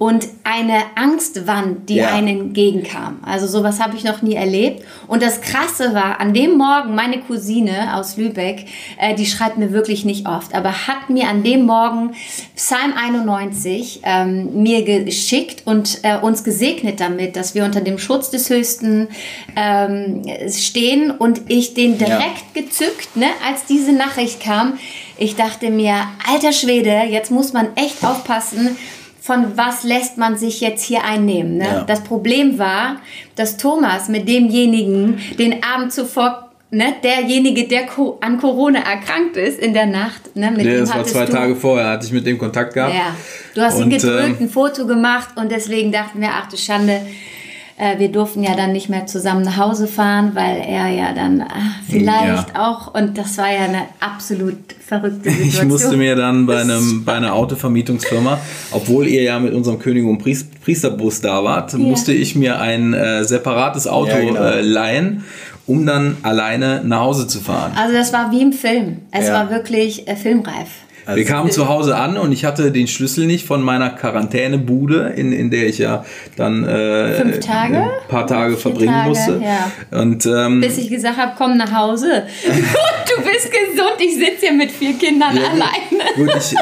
und 0.00 0.28
eine 0.44 0.78
Angstwand, 0.94 1.90
die 1.90 1.96
ja. 1.96 2.14
einen 2.14 2.28
entgegenkam. 2.28 3.18
Also 3.20 3.46
sowas 3.46 3.80
habe 3.80 3.98
ich 3.98 4.02
noch 4.02 4.22
nie 4.22 4.34
erlebt. 4.34 4.82
Und 5.06 5.22
das 5.22 5.42
Krasse 5.42 5.92
war, 5.92 6.20
an 6.20 6.32
dem 6.32 6.56
Morgen, 6.56 6.94
meine 6.94 7.20
Cousine 7.20 7.94
aus 7.94 8.16
Lübeck, 8.16 8.64
äh, 8.98 9.14
die 9.14 9.26
schreibt 9.26 9.58
mir 9.58 9.72
wirklich 9.72 10.06
nicht 10.06 10.26
oft, 10.26 10.54
aber 10.54 10.86
hat 10.86 11.10
mir 11.10 11.28
an 11.28 11.42
dem 11.42 11.66
Morgen 11.66 12.14
Psalm 12.56 12.94
91 12.96 14.00
ähm, 14.04 14.62
mir 14.62 14.84
geschickt 14.84 15.66
und 15.66 15.98
äh, 16.02 16.16
uns 16.16 16.44
gesegnet 16.44 16.98
damit, 16.98 17.36
dass 17.36 17.54
wir 17.54 17.66
unter 17.66 17.82
dem 17.82 17.98
Schutz 17.98 18.30
des 18.30 18.48
Höchsten 18.48 19.08
ähm, 19.54 20.22
stehen 20.48 21.10
und 21.10 21.42
ich 21.48 21.74
den 21.74 21.98
direkt 21.98 22.54
ja. 22.54 22.62
gezückt, 22.62 23.16
ne, 23.16 23.26
als 23.46 23.66
diese 23.66 23.92
Nachricht 23.92 24.40
kam. 24.40 24.78
Ich 25.18 25.36
dachte 25.36 25.70
mir, 25.70 25.96
alter 26.26 26.52
Schwede, 26.52 27.02
jetzt 27.10 27.30
muss 27.30 27.52
man 27.52 27.76
echt 27.76 28.02
aufpassen, 28.02 28.78
von 29.30 29.56
was 29.56 29.84
lässt 29.84 30.18
man 30.18 30.36
sich 30.36 30.60
jetzt 30.60 30.82
hier 30.82 31.04
einnehmen. 31.04 31.58
Ne? 31.58 31.64
Ja. 31.64 31.84
Das 31.84 32.02
Problem 32.02 32.58
war, 32.58 32.96
dass 33.36 33.56
Thomas 33.56 34.08
mit 34.08 34.28
demjenigen 34.28 35.20
den 35.38 35.62
Abend 35.62 35.92
zuvor 35.92 36.46
Ne, 36.72 36.94
derjenige, 37.02 37.66
der 37.66 37.88
an 38.20 38.38
Corona 38.38 38.78
erkrankt 38.78 39.36
ist 39.36 39.58
in 39.58 39.74
der 39.74 39.86
Nacht. 39.86 40.36
Ne, 40.36 40.52
mit 40.52 40.64
ja, 40.64 40.78
das 40.78 40.94
war 40.94 41.02
zwei 41.02 41.26
Tage 41.26 41.56
vorher, 41.56 41.88
hatte 41.88 42.06
ich 42.06 42.12
mit 42.12 42.24
dem 42.24 42.38
Kontakt 42.38 42.74
gehabt. 42.74 42.94
Ja, 42.94 43.16
du 43.56 43.60
hast 43.60 43.80
ihn 43.80 43.90
gedrückt, 43.90 44.36
ähm, 44.40 44.46
ein 44.46 44.48
Foto 44.48 44.86
gemacht 44.86 45.30
und 45.34 45.50
deswegen 45.50 45.90
dachten 45.90 46.20
wir, 46.20 46.28
ach 46.32 46.48
du 46.48 46.56
Schande, 46.56 47.00
äh, 47.80 47.98
wir 47.98 48.12
durften 48.12 48.42
ja 48.42 48.54
dann 48.54 48.72
nicht 48.72 48.90
mehr 48.90 49.06
zusammen 49.06 49.42
nach 49.42 49.56
Hause 49.56 49.88
fahren, 49.88 50.32
weil 50.34 50.58
er 50.58 50.88
ja 50.88 51.14
dann 51.14 51.42
ach, 51.48 51.80
vielleicht 51.88 52.54
ja. 52.54 52.70
auch, 52.70 52.94
und 52.94 53.16
das 53.16 53.38
war 53.38 53.50
ja 53.50 53.60
eine 53.60 53.82
absolut 54.00 54.58
verrückte 54.86 55.30
Situation. 55.30 55.62
Ich 55.62 55.68
musste 55.68 55.96
mir 55.96 56.14
dann 56.14 56.44
bei, 56.44 56.60
einem, 56.60 57.04
bei 57.06 57.14
einer 57.14 57.32
Autovermietungsfirma, 57.32 58.38
obwohl 58.72 59.06
ihr 59.06 59.22
ja 59.22 59.38
mit 59.38 59.54
unserem 59.54 59.78
König 59.78 60.04
und 60.04 60.18
Priesterbus 60.18 61.22
da 61.22 61.42
wart, 61.42 61.72
ja. 61.72 61.78
musste 61.78 62.12
ich 62.12 62.36
mir 62.36 62.60
ein 62.60 62.92
äh, 62.92 63.24
separates 63.24 63.86
Auto 63.86 64.10
ja, 64.10 64.20
genau. 64.20 64.42
äh, 64.42 64.60
leihen 64.60 65.24
um 65.66 65.86
dann 65.86 66.16
alleine 66.24 66.82
nach 66.84 66.98
Hause 66.98 67.28
zu 67.28 67.38
fahren. 67.38 67.70
Also 67.76 67.94
das 67.94 68.12
war 68.12 68.32
wie 68.32 68.42
im 68.42 68.52
Film. 68.52 69.02
Es 69.12 69.28
ja. 69.28 69.34
war 69.34 69.50
wirklich 69.50 70.08
äh, 70.08 70.16
filmreif. 70.16 70.68
Also 71.10 71.18
wir 71.18 71.26
kamen 71.26 71.50
zu 71.50 71.68
Hause 71.68 71.96
an 71.96 72.16
und 72.16 72.30
ich 72.30 72.44
hatte 72.44 72.70
den 72.70 72.86
Schlüssel 72.86 73.26
nicht 73.26 73.44
von 73.44 73.62
meiner 73.62 73.90
Quarantänebude, 73.90 75.12
in, 75.16 75.32
in 75.32 75.50
der 75.50 75.66
ich 75.66 75.78
ja 75.78 76.04
dann 76.36 76.64
äh, 76.64 77.14
Fünf 77.14 77.40
Tage? 77.40 77.78
ein 77.78 78.08
paar 78.08 78.28
Tage 78.28 78.56
verbringen 78.56 78.92
Tage, 78.92 79.08
musste. 79.08 79.42
Ja. 79.42 80.00
Und, 80.00 80.24
ähm, 80.26 80.60
Bis 80.60 80.78
ich 80.78 80.88
gesagt 80.88 81.16
habe, 81.16 81.32
komm 81.36 81.56
nach 81.56 81.72
Hause. 81.74 82.24
du 82.46 83.22
bist 83.22 83.50
gesund, 83.50 83.96
ich 83.98 84.14
sitze 84.14 84.46
hier 84.46 84.52
mit 84.52 84.70
vier 84.70 84.92
Kindern 84.92 85.36
ja, 85.36 85.48
alleine. 85.48 86.14
Gut, 86.14 86.30
ich, 86.38 86.52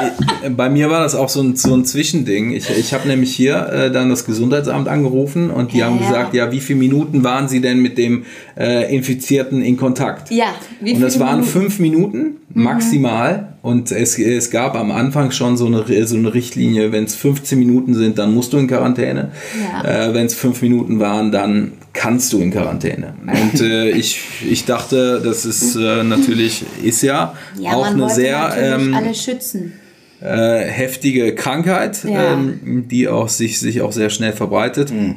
äh, 0.43 0.49
bei 0.49 0.67
mir 0.67 0.89
war 0.89 1.03
das 1.03 1.13
auch 1.13 1.29
so 1.29 1.41
ein, 1.41 1.55
so 1.55 1.75
ein 1.75 1.85
Zwischending. 1.85 2.51
Ich, 2.51 2.69
ich 2.71 2.91
habe 2.93 3.07
nämlich 3.07 3.35
hier 3.35 3.67
äh, 3.67 3.91
dann 3.91 4.09
das 4.09 4.25
Gesundheitsamt 4.25 4.87
angerufen 4.87 5.51
und 5.51 5.73
die 5.73 5.77
ja, 5.77 5.85
haben 5.85 5.99
gesagt, 5.99 6.33
ja, 6.33 6.51
wie 6.51 6.59
viele 6.59 6.79
Minuten 6.79 7.23
waren 7.23 7.47
sie 7.47 7.61
denn 7.61 7.81
mit 7.81 7.99
dem 7.99 8.25
äh, 8.57 8.93
Infizierten 8.95 9.61
in 9.61 9.77
Kontakt? 9.77 10.31
Ja, 10.31 10.55
wie 10.79 10.93
Und 10.93 11.01
das 11.01 11.19
waren 11.19 11.41
Minuten? 11.41 11.51
fünf 11.51 11.79
Minuten 11.79 12.37
maximal. 12.53 13.37
Mhm. 13.37 13.58
Und 13.61 13.91
es, 13.91 14.17
es 14.17 14.51
gab 14.51 14.75
am 14.75 14.89
Anfang 14.91 15.31
schon 15.31 15.57
so 15.57 15.65
eine, 15.65 16.07
so 16.07 16.15
eine 16.15 16.33
Richtlinie, 16.33 16.93
wenn 16.93 17.03
es 17.03 17.15
15 17.15 17.59
Minuten 17.59 17.93
sind, 17.93 18.17
dann 18.17 18.33
musst 18.33 18.53
du 18.53 18.57
in 18.57 18.67
Quarantäne. 18.67 19.31
Ja. 19.61 20.07
Äh, 20.07 20.13
wenn 20.13 20.27
es 20.27 20.33
fünf 20.33 20.61
Minuten 20.61 20.99
waren, 20.99 21.31
dann 21.31 21.73
kannst 21.91 22.31
du 22.31 22.39
in 22.39 22.51
Quarantäne. 22.51 23.15
Und 23.25 23.59
äh, 23.59 23.89
ich, 23.89 24.21
ich 24.49 24.63
dachte, 24.63 25.21
das 25.21 25.45
ist 25.45 25.75
äh, 25.75 26.03
natürlich, 26.03 26.63
ist 26.83 27.01
ja, 27.01 27.33
ja 27.57 27.73
auch 27.73 27.85
eine 27.85 28.09
sehr... 28.09 28.55
Ähm, 28.57 28.93
alle 28.93 29.13
schützen. 29.13 29.73
Äh, 30.21 30.65
heftige 30.65 31.35
Krankheit, 31.35 32.03
ja. 32.03 32.33
ähm, 32.33 32.87
die 32.89 33.07
auch 33.07 33.29
sich, 33.29 33.59
sich 33.59 33.81
auch 33.81 33.91
sehr 33.91 34.09
schnell 34.09 34.33
verbreitet. 34.33 34.91
Mhm. 34.91 35.15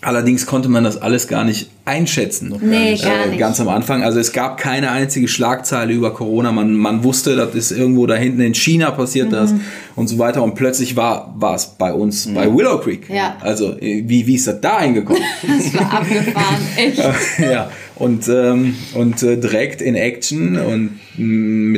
Allerdings 0.00 0.46
konnte 0.46 0.68
man 0.68 0.84
das 0.84 1.00
alles 1.00 1.28
gar 1.28 1.44
nicht 1.44 1.70
einschätzen. 1.86 2.54
Nee, 2.62 2.96
gar 2.96 3.26
nicht. 3.26 3.38
Ganz 3.38 3.60
am 3.60 3.68
Anfang. 3.68 4.02
Also 4.02 4.18
es 4.18 4.32
gab 4.32 4.56
keine 4.56 4.90
einzige 4.90 5.28
Schlagzeile 5.28 5.92
über 5.92 6.14
Corona. 6.14 6.50
Man, 6.50 6.72
man 6.72 7.04
wusste, 7.04 7.36
das 7.36 7.54
ist 7.54 7.72
irgendwo 7.72 8.06
da 8.06 8.14
hinten 8.14 8.40
in 8.40 8.54
China 8.54 8.90
passiert 8.90 9.28
mhm. 9.28 9.32
das. 9.32 9.54
und 9.94 10.08
so 10.08 10.18
weiter. 10.18 10.42
Und 10.42 10.54
plötzlich 10.54 10.96
war, 10.96 11.34
war 11.36 11.54
es 11.54 11.66
bei 11.66 11.92
uns 11.92 12.26
bei 12.32 12.46
Willow 12.52 12.78
Creek. 12.78 13.10
Ja. 13.10 13.36
Also 13.40 13.76
äh, 13.78 14.02
wie, 14.06 14.26
wie 14.26 14.34
ist 14.34 14.46
das 14.46 14.60
da 14.60 14.80
hingekommen? 14.80 15.22
Das 15.46 15.74
war 15.74 15.92
abgefahren, 16.00 16.56
echt. 16.76 17.02
ja, 17.38 17.70
und, 17.96 18.28
ähm, 18.28 18.74
und 18.94 19.22
äh, 19.22 19.36
direkt 19.36 19.82
in 19.82 19.94
Action 19.94 20.56
und 20.56 20.98
mh, 21.16 21.24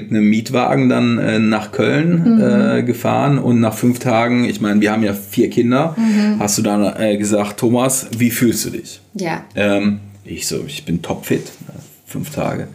mit 0.00 0.10
einem 0.10 0.30
Mietwagen 0.30 0.88
dann 0.88 1.18
äh, 1.18 1.38
nach 1.38 1.72
Köln 1.72 2.40
äh, 2.40 2.82
gefahren 2.82 3.38
und 3.38 3.60
nach 3.60 3.74
fünf 3.74 3.98
Tagen, 3.98 4.44
ich 4.44 4.60
meine, 4.60 4.80
wir 4.80 4.92
haben 4.92 5.02
ja 5.02 5.14
vier 5.14 5.50
Kinder, 5.50 5.96
hast 6.38 6.58
du 6.58 6.62
dann 6.62 6.94
äh, 6.98 7.16
gesagt, 7.16 7.60
Thomas, 7.60 8.06
wie 8.16 8.30
fühlst 8.30 8.64
du 8.64 8.70
dich? 8.70 9.00
Ja. 9.18 9.44
Ähm, 9.54 10.00
ich 10.24 10.46
so, 10.46 10.64
ich 10.66 10.84
bin 10.84 11.02
topfit, 11.02 11.46
äh, 11.68 11.72
fünf 12.06 12.30
Tage. 12.30 12.68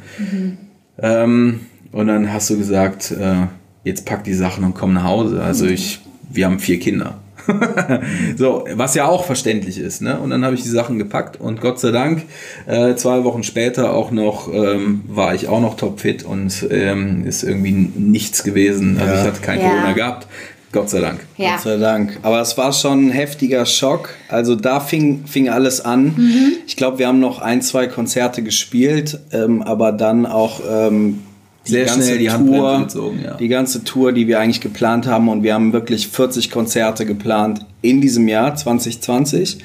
Ähm, 0.99 1.61
und 1.91 2.07
dann 2.07 2.31
hast 2.31 2.49
du 2.49 2.57
gesagt, 2.57 3.11
äh, 3.11 3.47
jetzt 3.83 4.05
pack 4.05 4.23
die 4.23 4.33
Sachen 4.33 4.63
und 4.63 4.73
komm 4.73 4.93
nach 4.93 5.03
Hause. 5.03 5.41
Also 5.43 5.65
ich, 5.65 5.99
wir 6.31 6.45
haben 6.45 6.59
vier 6.59 6.79
Kinder. 6.79 7.19
so, 8.37 8.65
was 8.75 8.93
ja 8.93 9.07
auch 9.07 9.25
verständlich 9.25 9.79
ist. 9.79 10.01
Ne? 10.01 10.19
Und 10.19 10.29
dann 10.29 10.45
habe 10.45 10.53
ich 10.53 10.61
die 10.61 10.69
Sachen 10.69 10.99
gepackt 10.99 11.39
und 11.41 11.59
Gott 11.59 11.79
sei 11.79 11.89
Dank, 11.91 12.23
äh, 12.67 12.93
zwei 12.95 13.23
Wochen 13.23 13.41
später 13.43 13.93
auch 13.93 14.11
noch, 14.11 14.53
ähm, 14.53 15.01
war 15.07 15.33
ich 15.33 15.47
auch 15.47 15.59
noch 15.59 15.75
topfit 15.75 16.23
und 16.23 16.67
ähm, 16.69 17.25
ist 17.25 17.41
irgendwie 17.43 17.71
nichts 17.71 18.43
gewesen. 18.43 18.97
Also 18.99 19.13
Ja. 19.13 19.21
ich 19.21 19.27
hatte 19.27 19.41
kein 19.41 19.59
Ja. 19.59 19.69
Corona 19.69 19.93
gehabt. 19.93 20.27
Gott 20.71 20.89
sei 20.89 21.01
Dank. 21.01 21.25
Ja. 21.37 21.53
Gott 21.53 21.61
sei 21.61 21.77
Dank. 21.77 22.19
Aber 22.21 22.39
es 22.41 22.57
war 22.57 22.71
schon 22.71 23.07
ein 23.07 23.11
heftiger 23.11 23.65
Schock. 23.65 24.15
Also 24.29 24.55
da 24.55 24.79
fing, 24.79 25.25
fing 25.25 25.49
alles 25.49 25.81
an. 25.81 26.13
Mhm. 26.15 26.53
Ich 26.65 26.75
glaube, 26.75 26.99
wir 26.99 27.07
haben 27.07 27.19
noch 27.19 27.39
ein, 27.39 27.61
zwei 27.61 27.87
Konzerte 27.87 28.41
gespielt, 28.41 29.19
ähm, 29.31 29.61
aber 29.61 29.91
dann 29.91 30.25
auch 30.25 30.61
ähm, 30.69 31.19
die 31.67 31.71
Sehr 31.71 31.85
ganze 31.85 32.03
schnell 32.03 32.17
die 32.17 32.27
Tour, 32.27 32.79
gezogen, 32.79 33.19
ja. 33.23 33.35
die 33.35 33.47
ganze 33.47 33.83
Tour, 33.83 34.13
die 34.13 34.27
wir 34.27 34.39
eigentlich 34.39 34.61
geplant 34.61 35.05
haben. 35.05 35.29
Und 35.29 35.43
wir 35.43 35.53
haben 35.53 35.73
wirklich 35.73 36.07
40 36.07 36.49
Konzerte 36.49 37.05
geplant 37.05 37.65
in 37.81 38.01
diesem 38.01 38.27
Jahr 38.27 38.55
2020. 38.55 39.59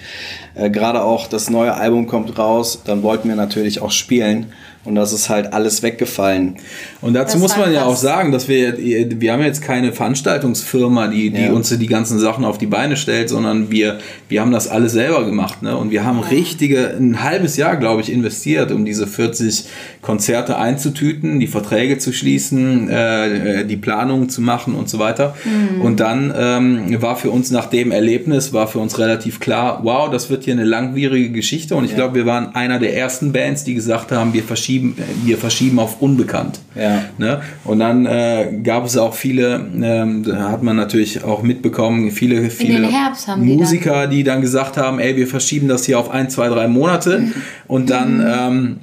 Äh, 0.55 0.71
Gerade 0.71 1.03
auch 1.03 1.27
das 1.27 1.49
neue 1.49 1.75
Album 1.75 2.07
kommt 2.07 2.37
raus. 2.39 2.83
Dann 2.85 3.03
wollten 3.03 3.29
wir 3.29 3.37
natürlich 3.37 3.81
auch 3.81 3.93
spielen. 3.93 4.47
Und 4.87 4.95
das 4.95 5.13
ist 5.13 5.29
halt 5.29 5.53
alles 5.53 5.83
weggefallen. 5.83 6.57
Und 7.01 7.15
dazu 7.15 7.35
Das 7.35 7.43
muss 7.43 7.57
man 7.57 7.73
ja 7.73 7.85
auch 7.85 7.97
sagen, 7.97 8.33
dass 8.33 8.49
wir, 8.49 8.77
wir 8.79 9.33
haben 9.33 9.43
jetzt 9.43 9.63
keine 9.63 9.93
Veranstaltungsfirma, 9.93 11.09
die, 11.09 11.31
die 11.31 11.43
Ja. 11.43 11.53
uns 11.53 11.69
die 11.77 11.87
ganzen 11.87 12.19
Sachen 12.19 12.45
auf 12.45 12.59
die 12.59 12.67
Beine 12.67 12.97
stellt, 12.97 13.29
sondern 13.29 13.71
wir, 13.71 13.99
wir 14.29 14.41
haben 14.41 14.53
das 14.53 14.69
alles 14.69 14.93
selber 14.93 15.25
gemacht. 15.25 15.63
Ne? 15.63 15.77
Und 15.77 15.91
wir 15.91 16.05
haben 16.05 16.21
richtige, 16.21 16.95
ein 16.97 17.23
halbes 17.23 17.57
Jahr, 17.57 17.77
glaube 17.77 18.01
ich, 18.01 18.13
investiert, 18.13 18.71
um 18.71 18.85
diese 18.85 19.07
40 19.07 19.65
Konzerte 20.03 20.57
einzutüten, 20.59 21.41
die 21.41 21.47
Verträge 21.49 21.99
zu 21.99 22.13
schließen, 22.13 22.89
äh, 22.89 23.65
die 23.65 23.77
Planungen 23.77 24.29
zu 24.29 24.41
machen 24.41 24.75
und 24.75 24.89
so 24.89 24.99
weiter. 24.99 25.35
Und 25.83 25.99
dann 26.01 26.33
ähm, 26.37 27.03
war 27.03 27.17
für 27.17 27.31
uns 27.31 27.51
nach 27.51 27.67
dem 27.67 27.91
Erlebnis, 27.91 28.53
war 28.53 28.69
für 28.69 28.79
uns 28.79 28.99
relativ 28.99 29.41
klar, 29.41 29.81
wow, 29.83 30.09
das 30.11 30.31
wird 30.31 30.45
hier 30.45 30.55
eine 30.55 30.65
langwierige 30.65 31.31
Geschichte. 31.31 31.75
Und 31.75 31.85
ich 31.85 31.95
glaube, 31.95 32.15
wir 32.15 32.27
waren 32.27 32.55
einer 32.55 32.79
der 32.79 32.97
ersten 32.97 33.33
Bands, 33.33 33.65
die 33.65 33.75
gesagt 33.75 34.13
haben, 34.13 34.33
wir 34.33 34.43
verschieben, 34.45 34.76
äh, 34.79 35.27
wir 35.27 35.39
verschieben 35.39 35.79
auf 35.79 36.01
unbekannt. 36.01 36.61
Ja. 36.75 37.03
Ne? 37.19 37.41
Und 37.65 37.81
dann 37.81 38.07
äh, 38.07 38.61
gab 38.63 38.85
es 38.85 38.97
auch 38.97 39.15
viele, 39.15 39.67
ähm, 39.81 40.23
da 40.23 40.51
hat 40.51 40.63
man 40.63 40.77
natürlich 40.77 41.25
auch 41.25 41.43
mitbekommen, 41.43 42.11
viele, 42.11 42.51
viele 42.51 42.89
haben 42.93 43.45
die 43.45 43.55
Musiker, 43.55 44.07
die 44.07 44.25
dann 44.25 44.41
gesagt 44.41 44.77
haben, 44.77 44.99
ey, 44.99 45.17
wir 45.17 45.27
verschieben 45.27 45.69
das 45.69 45.85
hier 45.87 45.99
auf 45.99 46.11
ein, 46.11 46.31
zwei, 46.31 46.49
drei 46.49 46.69
Monate 46.69 47.33
und 47.67 47.91
dann 47.91 48.25
ähm, 48.27 48.77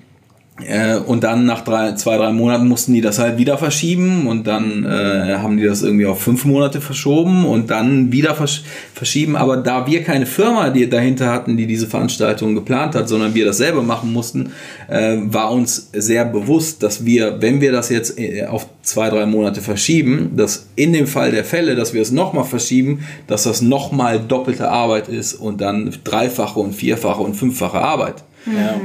äh, 0.62 0.98
und 0.98 1.24
dann 1.24 1.46
nach 1.46 1.62
drei, 1.62 1.94
zwei, 1.94 2.16
drei 2.18 2.32
Monaten 2.32 2.68
mussten 2.68 2.94
die 2.94 3.02
das 3.02 3.18
halt 3.18 3.40
wieder 3.40 3.58
verschieben 3.58 4.28
und 4.28 4.46
dann 4.46 4.86
äh, 4.86 5.36
haben 5.38 5.58
die 5.58 5.64
das 5.64 5.82
irgendwie 5.82 6.06
auf 6.06 6.22
fünf 6.22 6.46
Monate 6.46 6.80
verschoben 6.80 7.46
und 7.46 7.72
dann 7.72 8.12
wieder 8.12 8.36
versch 8.36 8.64
verschieben. 8.94 9.36
Aber 9.36 9.58
da 9.58 9.88
wir 9.88 10.04
keine 10.04 10.28
Firma 10.28 10.70
die 10.70 10.88
dahinter 10.88 11.32
hatten, 11.32 11.58
die 11.58 11.66
diese 11.66 11.88
Veranstaltung 11.88 12.54
geplant 12.54 12.94
hat, 12.94 13.10
sondern 13.10 13.34
wir 13.34 13.46
das 13.46 13.58
selber 13.58 13.82
machen 13.82 14.14
mussten, 14.14 14.52
äh, 14.90 15.18
war 15.24 15.52
uns 15.52 15.90
sehr 15.92 16.24
bewusst, 16.24 16.84
dass 16.84 17.04
wir, 17.04 17.42
wenn 17.42 17.60
wir 17.60 17.72
das 17.72 17.90
jetzt 17.90 18.20
äh, 18.20 18.46
auf 18.46 18.68
zwei, 18.84 19.10
drei 19.10 19.26
Monate 19.26 19.60
verschieben, 19.62 20.34
dass 20.36 20.68
in 20.76 20.94
dem 20.94 21.08
Fall 21.08 21.32
der 21.32 21.46
Fälle, 21.46 21.76
dass 21.76 21.96
wir 21.96 22.02
es 22.04 22.12
nochmal 22.12 22.46
verschieben, 22.46 23.06
dass 23.26 23.44
das 23.44 23.64
nochmal 23.64 24.20
doppelte 24.20 24.70
Arbeit 24.70 25.08
ist 25.08 25.34
und 25.34 25.62
dann 25.62 25.92
dreifache 26.04 26.60
und 26.60 26.76
vierfache 26.76 27.24
und 27.24 27.34
fünffache 27.34 27.80
Arbeit. 27.80 28.24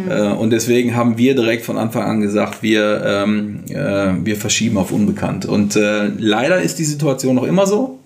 Äh, 0.09 0.33
und 0.35 0.51
deswegen 0.51 0.95
haben 0.95 1.19
wir 1.19 1.35
direkt 1.35 1.65
von 1.65 1.79
Anfang 1.79 2.05
an 2.05 2.21
gesagt, 2.21 2.63
wir, 2.63 3.03
ähm, 3.05 3.65
äh, 3.69 4.25
wir 4.25 4.37
verschieben 4.37 4.77
auf 4.77 4.93
unbekannt. 4.93 5.47
Und 5.47 5.77
äh, 5.77 6.09
leider 6.19 6.61
ist 6.61 6.79
die 6.79 6.85
Situation 6.85 7.35
noch 7.35 7.45
immer 7.45 7.67
so. 7.67 7.99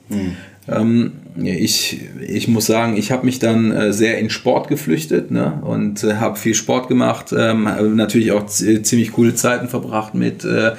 Ähm, 0.69 1.13
ich, 1.43 2.01
ich 2.21 2.47
muss 2.47 2.67
sagen, 2.67 2.97
ich 2.97 3.11
habe 3.11 3.25
mich 3.25 3.39
dann 3.39 3.73
äh, 3.73 3.93
sehr 3.93 4.19
in 4.19 4.31
Sport 4.31 4.69
geflüchtet 4.69 5.31
ne? 5.31 5.61
und 5.63 6.05
äh, 6.05 6.17
habe 6.17 6.39
viel 6.39 6.55
Sport 6.55 6.89
gemacht, 6.89 7.35
ähm, 7.37 7.65
natürlich 7.97 8.33
auch 8.33 8.47
ziemlich 8.47 9.13
coole 9.13 9.35
Zeiten 9.35 9.69
verbracht 9.69 10.15
mit, 10.15 10.45
äh, 10.45 10.73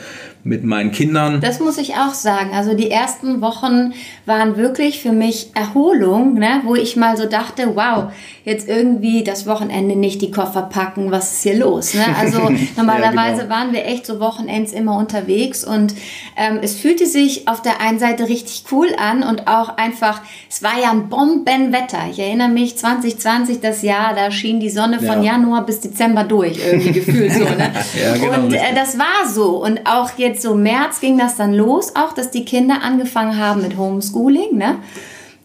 mit 0.46 0.66
meinen 0.66 0.92
Kindern. 0.92 1.40
Das 1.40 1.62
muss 1.62 1.78
ich 1.78 1.94
auch 1.96 2.14
sagen. 2.14 2.52
Also 2.54 2.74
die 2.74 2.92
ersten 2.92 3.40
Wochen 3.40 3.94
waren 4.26 4.58
wirklich 4.58 5.02
für 5.02 5.14
mich 5.14 5.52
Erholung, 5.56 6.34
ne? 6.34 6.62
wo 6.66 6.76
ich 6.76 6.98
mal 6.98 7.16
so 7.16 7.26
dachte, 7.26 7.76
wow, 7.76 8.12
jetzt 8.44 8.68
irgendwie 8.68 9.24
das 9.24 9.48
Wochenende 9.48 9.96
nicht 9.96 10.22
die 10.22 10.32
Koffer 10.32 10.64
packen, 10.64 11.12
was 11.12 11.32
ist 11.32 11.44
hier 11.44 11.58
los? 11.58 11.94
Ne? 11.94 12.04
Also 12.20 12.40
normalerweise 12.76 13.44
genau. 13.44 13.56
waren 13.56 13.72
wir 13.72 13.86
echt 13.86 14.06
so 14.06 14.20
Wochenends 14.20 14.74
immer 14.74 14.98
unterwegs 14.98 15.64
und 15.64 15.94
ähm, 16.36 16.60
es 16.62 16.76
fühlte 16.76 17.06
sich 17.06 17.48
auf 17.48 17.62
der 17.62 17.80
einen 17.80 18.00
Seite 18.00 18.28
richtig 18.28 18.66
cool 18.72 18.90
an 18.98 19.24
und 19.24 19.48
auch 19.48 19.78
einfach, 19.78 20.22
es 20.50 20.62
war 20.62 20.78
ja 20.82 20.92
ein 20.92 21.08
Bombenwetter. 21.08 22.00
Ich 22.12 22.20
erinnere 22.20 22.50
mich, 22.50 22.78
2020, 22.78 23.62
das 23.62 23.82
Jahr, 23.82 24.14
da 24.14 24.30
schien 24.30 24.60
die 24.60 24.70
Sonne 24.70 25.00
von 25.00 25.24
Ja. 25.24 25.34
Januar 25.34 25.66
bis 25.66 25.80
Dezember 25.80 26.26
durch, 26.26 26.60
irgendwie 26.66 26.92
gefühlt 26.92 27.32
so. 27.32 27.44
Ne? 27.44 27.72
Ja, 27.94 28.14
genau, 28.18 28.46
und 28.46 28.54
äh, 28.54 28.74
das 28.74 28.98
war 28.98 29.28
so. 29.30 29.64
Und 29.64 29.82
auch 29.86 30.12
jetzt 30.18 30.33
so 30.42 30.56
März 30.56 31.00
ging 31.00 31.18
das 31.18 31.36
dann 31.36 31.54
los, 31.54 31.96
auch 31.96 32.14
dass 32.14 32.32
die 32.32 32.46
Kinder 32.46 32.82
angefangen 32.84 33.38
haben 33.38 33.62
mit 33.62 33.78
Homeschooling. 33.78 34.58
Ne? 34.58 34.78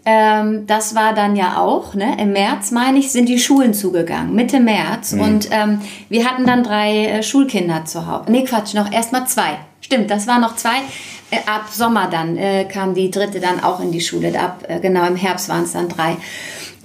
Ähm, 0.05 0.67
das 0.67 0.95
war 0.95 1.15
dann 1.15 1.37
ja 1.37 1.59
auch, 1.59 1.95
ne? 1.95 2.17
im 2.19 2.33
März 2.33 2.71
meine 2.71 2.99
ich, 2.99 3.13
sind 3.13 3.29
die 3.29 3.39
Schulen 3.39 3.75
zugegangen, 3.75 4.35
Mitte 4.35 4.61
März. 4.61 5.13
Und 5.13 5.49
ähm, 5.51 5.81
wir 6.09 6.25
hatten 6.25 6.47
dann 6.47 6.63
drei 6.63 7.07
äh, 7.07 7.23
Schulkinder 7.23 7.85
zu 7.85 8.07
Hause. 8.07 8.31
Nee, 8.31 8.45
Quatsch, 8.45 8.75
noch 8.75 8.91
erst 8.91 9.13
mal 9.13 9.27
zwei. 9.27 9.59
Stimmt, 9.81 10.11
das 10.11 10.27
waren 10.27 10.41
noch 10.41 10.57
zwei. 10.57 10.77
Äh, 11.31 11.39
ab 11.47 11.67
Sommer 11.71 12.09
dann 12.11 12.37
äh, 12.37 12.65
kam 12.65 12.95
die 12.95 13.11
dritte 13.11 13.41
dann 13.41 13.63
auch 13.63 13.81
in 13.81 13.93
die 13.93 14.01
Schule. 14.01 14.39
Ab, 14.39 14.65
äh, 14.69 14.81
genau, 14.81 15.07
im 15.07 15.17
Herbst 15.17 15.49
waren 15.49 15.65
es 15.65 15.73
dann 15.73 15.89
drei. 15.89 16.17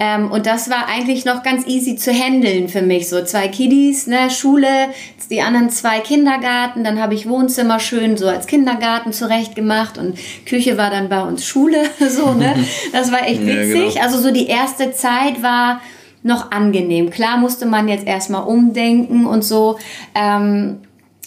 Ähm, 0.00 0.30
und 0.30 0.46
das 0.46 0.68
war 0.70 0.86
eigentlich 0.88 1.24
noch 1.24 1.42
ganz 1.42 1.66
easy 1.66 1.96
zu 1.96 2.12
handeln 2.12 2.68
für 2.68 2.82
mich. 2.82 3.08
So 3.08 3.24
zwei 3.24 3.48
Kiddies, 3.48 4.06
ne, 4.06 4.28
Schule, 4.30 4.88
die 5.30 5.40
anderen 5.40 5.70
zwei 5.70 6.00
Kindergarten, 6.00 6.82
dann 6.82 7.00
habe 7.00 7.14
ich 7.14 7.28
Wohnzimmer 7.28 7.78
schön 7.78 8.16
so 8.16 8.28
als 8.28 8.46
Kindergarten 8.46 9.12
zurecht 9.12 9.54
gemacht 9.54 9.96
und 9.96 10.18
Küche 10.46 10.76
war 10.76 10.90
dann 10.90 11.08
bei 11.08 11.22
uns 11.22 11.44
Schule. 11.46 11.84
so, 12.08 12.32
ne? 12.34 12.54
Das 12.92 13.12
war 13.12 13.26
echt 13.26 13.40
Ja, 13.42 13.46
witzig. 13.46 13.94
genau. 13.94 14.04
Also 14.04 14.18
so 14.20 14.30
die 14.32 14.46
erste 14.48 14.92
Zeit 14.92 15.42
war 15.42 15.80
noch 16.22 16.50
angenehm. 16.50 17.10
Klar 17.10 17.36
musste 17.38 17.64
man 17.66 17.86
jetzt 17.88 18.06
erstmal 18.06 18.44
umdenken 18.44 19.26
und 19.26 19.44
so. 19.44 19.78
Ähm, 20.14 20.78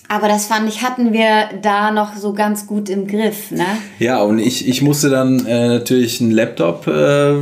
aber 0.10 0.28
das 0.28 0.46
fand 0.46 0.70
ich, 0.70 0.82
hatten 0.84 1.14
wir 1.14 1.50
da 1.62 1.92
noch 1.92 2.16
so 2.16 2.34
ganz 2.34 2.66
gut 2.68 2.90
im 2.90 3.08
Griff. 3.08 3.52
Ne? 3.52 3.66
Ja, 4.00 4.22
und 4.22 4.40
ich, 4.40 4.68
ich 4.68 4.82
musste 4.82 5.10
dann 5.10 5.46
äh, 5.46 5.68
natürlich 5.68 6.22
einen 6.22 6.32
Laptop 6.32 6.88
äh, 6.88 7.34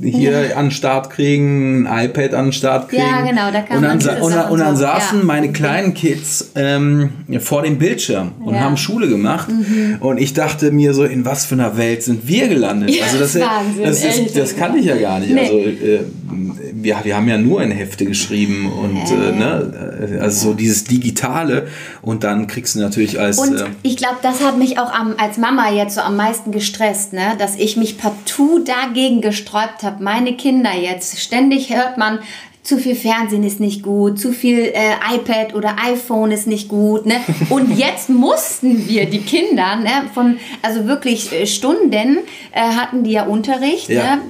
hier 0.00 0.56
an 0.56 0.66
den 0.66 0.70
Start 0.70 1.10
kriegen, 1.10 1.86
ein 1.86 2.06
iPad 2.06 2.32
an 2.34 2.46
den 2.46 2.52
Start 2.54 2.88
kriegen. 2.88 3.02
Ja, 3.02 3.20
genau, 3.20 3.50
da 3.52 3.60
kann 3.60 3.76
und 3.76 3.82
man 3.82 3.92
und, 3.92 4.06
dann- 4.06 4.22
Sachen 4.32 4.50
und 4.52 4.58
dann 4.58 4.76
saßen 4.76 5.18
ja. 5.18 5.24
meine 5.24 5.52
kleinen 5.52 5.92
Kids 5.92 6.50
ähm, 6.54 7.10
vor 7.40 7.62
dem 7.62 7.78
Bildschirm 7.78 8.32
und 8.40 8.54
Ja. 8.54 8.60
Mhm. 8.60 8.64
haben 8.64 8.76
Schule 8.78 9.08
gemacht. 9.08 9.48
Und 10.00 10.18
ich 10.18 10.32
dachte 10.32 10.72
mir 10.72 10.94
so, 10.94 11.04
in 11.04 11.24
was 11.26 11.44
für 11.44 11.54
einer 11.56 11.76
Welt 11.76 12.02
sind 12.02 12.26
wir 12.26 12.48
gelandet? 12.48 12.90
Ja, 12.90 13.04
also 13.04 13.18
das, 13.18 13.38
Wahnsinn, 13.38 13.84
das, 13.84 14.02
ist, 14.04 14.36
das 14.36 14.56
kannte 14.56 14.78
ich 14.78 14.86
ja 14.86 14.96
gar 14.96 15.20
nicht. 15.20 15.32
Nee. 15.34 15.40
Also 15.40 15.58
äh, 15.58 16.00
wir, 16.32 17.00
wir 17.04 17.16
haben 17.16 17.28
ja 17.28 17.38
nur 17.38 17.62
in 17.62 17.70
Hefte 17.70 18.04
geschrieben 18.04 18.70
und 18.72 18.96
äh, 18.96 19.32
ne, 19.32 20.18
also 20.20 20.48
so 20.48 20.54
dieses 20.54 20.84
Digitale 20.84 21.68
und 22.00 22.24
dann 22.24 22.46
kriegst 22.46 22.74
du 22.74 22.80
natürlich 22.80 23.20
als 23.20 23.38
Und 23.38 23.56
äh, 23.56 23.66
ich 23.82 23.96
glaube, 23.96 24.16
das 24.22 24.42
hat 24.42 24.58
mich 24.58 24.78
auch 24.78 24.92
am, 24.92 25.14
als 25.18 25.38
Mama 25.38 25.70
jetzt 25.70 25.94
so 25.94 26.00
am 26.00 26.16
meisten 26.16 26.52
gestresst, 26.52 27.12
ne? 27.12 27.34
dass 27.38 27.56
ich 27.56 27.76
mich 27.76 27.98
partout 27.98 28.64
dagegen 28.64 29.20
gesträubt 29.20 29.82
habe. 29.82 30.02
Meine 30.02 30.36
Kinder 30.36 30.72
jetzt, 30.74 31.18
ständig 31.20 31.74
hört 31.74 31.98
man, 31.98 32.18
zu 32.62 32.78
viel 32.78 32.94
Fernsehen 32.94 33.42
ist 33.42 33.58
nicht 33.58 33.82
gut, 33.82 34.20
zu 34.20 34.32
viel 34.32 34.58
äh, 34.58 34.94
iPad 35.16 35.54
oder 35.54 35.76
iPhone 35.84 36.30
ist 36.30 36.46
nicht 36.46 36.68
gut. 36.68 37.06
Ne? 37.06 37.16
Und 37.50 37.76
jetzt 37.76 38.08
mussten 38.08 38.88
wir 38.88 39.06
die 39.06 39.20
Kinder, 39.20 39.76
ne, 39.76 40.08
von, 40.14 40.38
also 40.62 40.86
wirklich 40.86 41.32
äh, 41.32 41.46
Stunden 41.46 42.18
äh, 42.52 42.60
hatten 42.60 43.02
die 43.02 43.12
ja 43.12 43.24
Unterricht. 43.24 43.88
Ja. 43.88 44.16
Ne? 44.16 44.22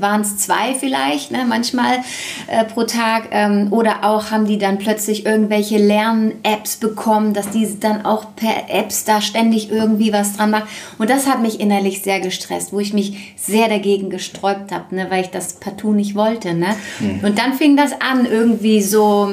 Waren 0.00 0.20
es 0.20 0.38
zwei 0.38 0.74
vielleicht, 0.74 1.30
ne, 1.30 1.44
manchmal 1.48 1.98
äh, 2.46 2.64
pro 2.64 2.84
Tag. 2.84 3.28
Ähm, 3.30 3.68
oder 3.72 4.04
auch 4.04 4.30
haben 4.30 4.46
die 4.46 4.58
dann 4.58 4.78
plötzlich 4.78 5.26
irgendwelche 5.26 5.78
Lern-Apps 5.78 6.76
bekommen, 6.76 7.34
dass 7.34 7.50
die 7.50 7.78
dann 7.80 8.04
auch 8.04 8.34
per 8.36 8.68
Apps 8.68 9.04
da 9.04 9.20
ständig 9.20 9.70
irgendwie 9.70 10.12
was 10.12 10.36
dran 10.36 10.50
machen. 10.50 10.68
Und 10.98 11.10
das 11.10 11.26
hat 11.26 11.42
mich 11.42 11.60
innerlich 11.60 12.02
sehr 12.02 12.20
gestresst, 12.20 12.72
wo 12.72 12.80
ich 12.80 12.92
mich 12.92 13.34
sehr 13.36 13.68
dagegen 13.68 14.10
gesträubt 14.10 14.72
habe, 14.72 14.94
ne, 14.94 15.06
weil 15.10 15.22
ich 15.22 15.30
das 15.30 15.54
partout 15.54 15.92
nicht 15.92 16.14
wollte. 16.14 16.54
Ne? 16.54 16.76
Mhm. 17.00 17.20
Und 17.22 17.38
dann 17.38 17.54
fing 17.54 17.76
das 17.76 17.92
an, 18.00 18.26
irgendwie 18.26 18.82
so, 18.82 19.32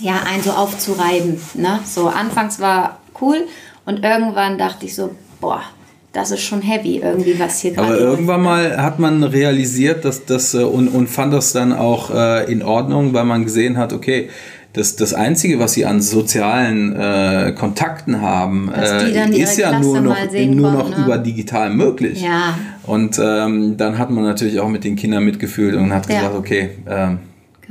ja, 0.00 0.20
einen 0.26 0.42
so 0.42 0.52
aufzureiben. 0.52 1.40
Ne? 1.54 1.80
So, 1.84 2.08
anfangs 2.08 2.60
war 2.60 2.98
cool 3.20 3.46
und 3.84 4.04
irgendwann 4.04 4.58
dachte 4.58 4.86
ich 4.86 4.94
so, 4.94 5.14
boah, 5.40 5.62
das 6.12 6.30
ist 6.30 6.42
schon 6.42 6.60
heavy 6.60 6.98
irgendwie, 6.98 7.38
was 7.38 7.60
hier 7.60 7.72
gerade. 7.72 7.88
Aber 7.88 7.98
irgendwann 7.98 8.42
mal 8.42 8.76
hat 8.82 8.98
man 8.98 9.24
realisiert, 9.24 10.04
dass 10.04 10.24
das 10.26 10.54
äh, 10.54 10.58
und, 10.58 10.88
und 10.88 11.08
fand 11.08 11.32
das 11.32 11.52
dann 11.52 11.72
auch 11.72 12.14
äh, 12.14 12.50
in 12.52 12.62
Ordnung, 12.62 13.14
weil 13.14 13.24
man 13.24 13.44
gesehen 13.44 13.78
hat, 13.78 13.92
okay, 13.92 14.28
das, 14.74 14.96
das 14.96 15.12
Einzige, 15.12 15.58
was 15.58 15.74
sie 15.74 15.84
an 15.84 16.00
sozialen 16.00 16.96
äh, 16.96 17.52
Kontakten 17.54 18.22
haben, 18.22 18.72
äh, 18.72 19.28
ist 19.36 19.58
ja 19.58 19.78
nur 19.78 20.00
noch, 20.00 20.16
nur 20.32 20.72
noch 20.72 20.88
ne? 20.90 21.04
über 21.04 21.18
digital 21.18 21.70
möglich. 21.70 22.22
Ja. 22.22 22.58
Und 22.84 23.20
ähm, 23.22 23.76
dann 23.76 23.98
hat 23.98 24.10
man 24.10 24.24
natürlich 24.24 24.60
auch 24.60 24.68
mit 24.68 24.84
den 24.84 24.96
Kindern 24.96 25.24
mitgefühlt 25.24 25.74
und 25.74 25.92
hat 25.92 26.08
ja. 26.08 26.20
gesagt, 26.20 26.36
okay, 26.36 26.70
ähm, 26.88 27.18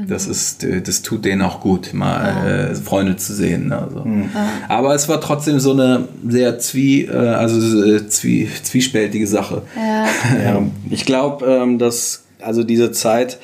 Genau. 0.01 0.13
Das, 0.13 0.27
ist, 0.27 0.63
äh, 0.63 0.81
das 0.81 1.01
tut 1.01 1.25
denen 1.25 1.41
auch 1.41 1.59
gut, 1.59 1.93
mal 1.93 2.27
ja. 2.27 2.49
äh, 2.71 2.75
Freunde 2.75 3.17
zu 3.17 3.33
sehen. 3.33 3.71
Also. 3.71 3.99
Mhm. 3.99 4.29
Aber 4.67 4.95
es 4.95 5.07
war 5.07 5.21
trotzdem 5.21 5.59
so 5.59 5.71
eine 5.71 6.07
sehr 6.27 6.59
zwie, 6.59 7.05
äh, 7.05 7.15
also 7.15 7.99
zwie, 8.07 8.49
zwiespältige 8.63 9.27
Sache. 9.27 9.63
Ja. 9.75 10.05
ja. 10.43 10.61
Ich 10.89 11.05
glaube, 11.05 11.45
ähm, 11.45 11.77
dass 11.77 12.23
also 12.41 12.63
diese 12.63 12.91
Zeit, 12.91 13.37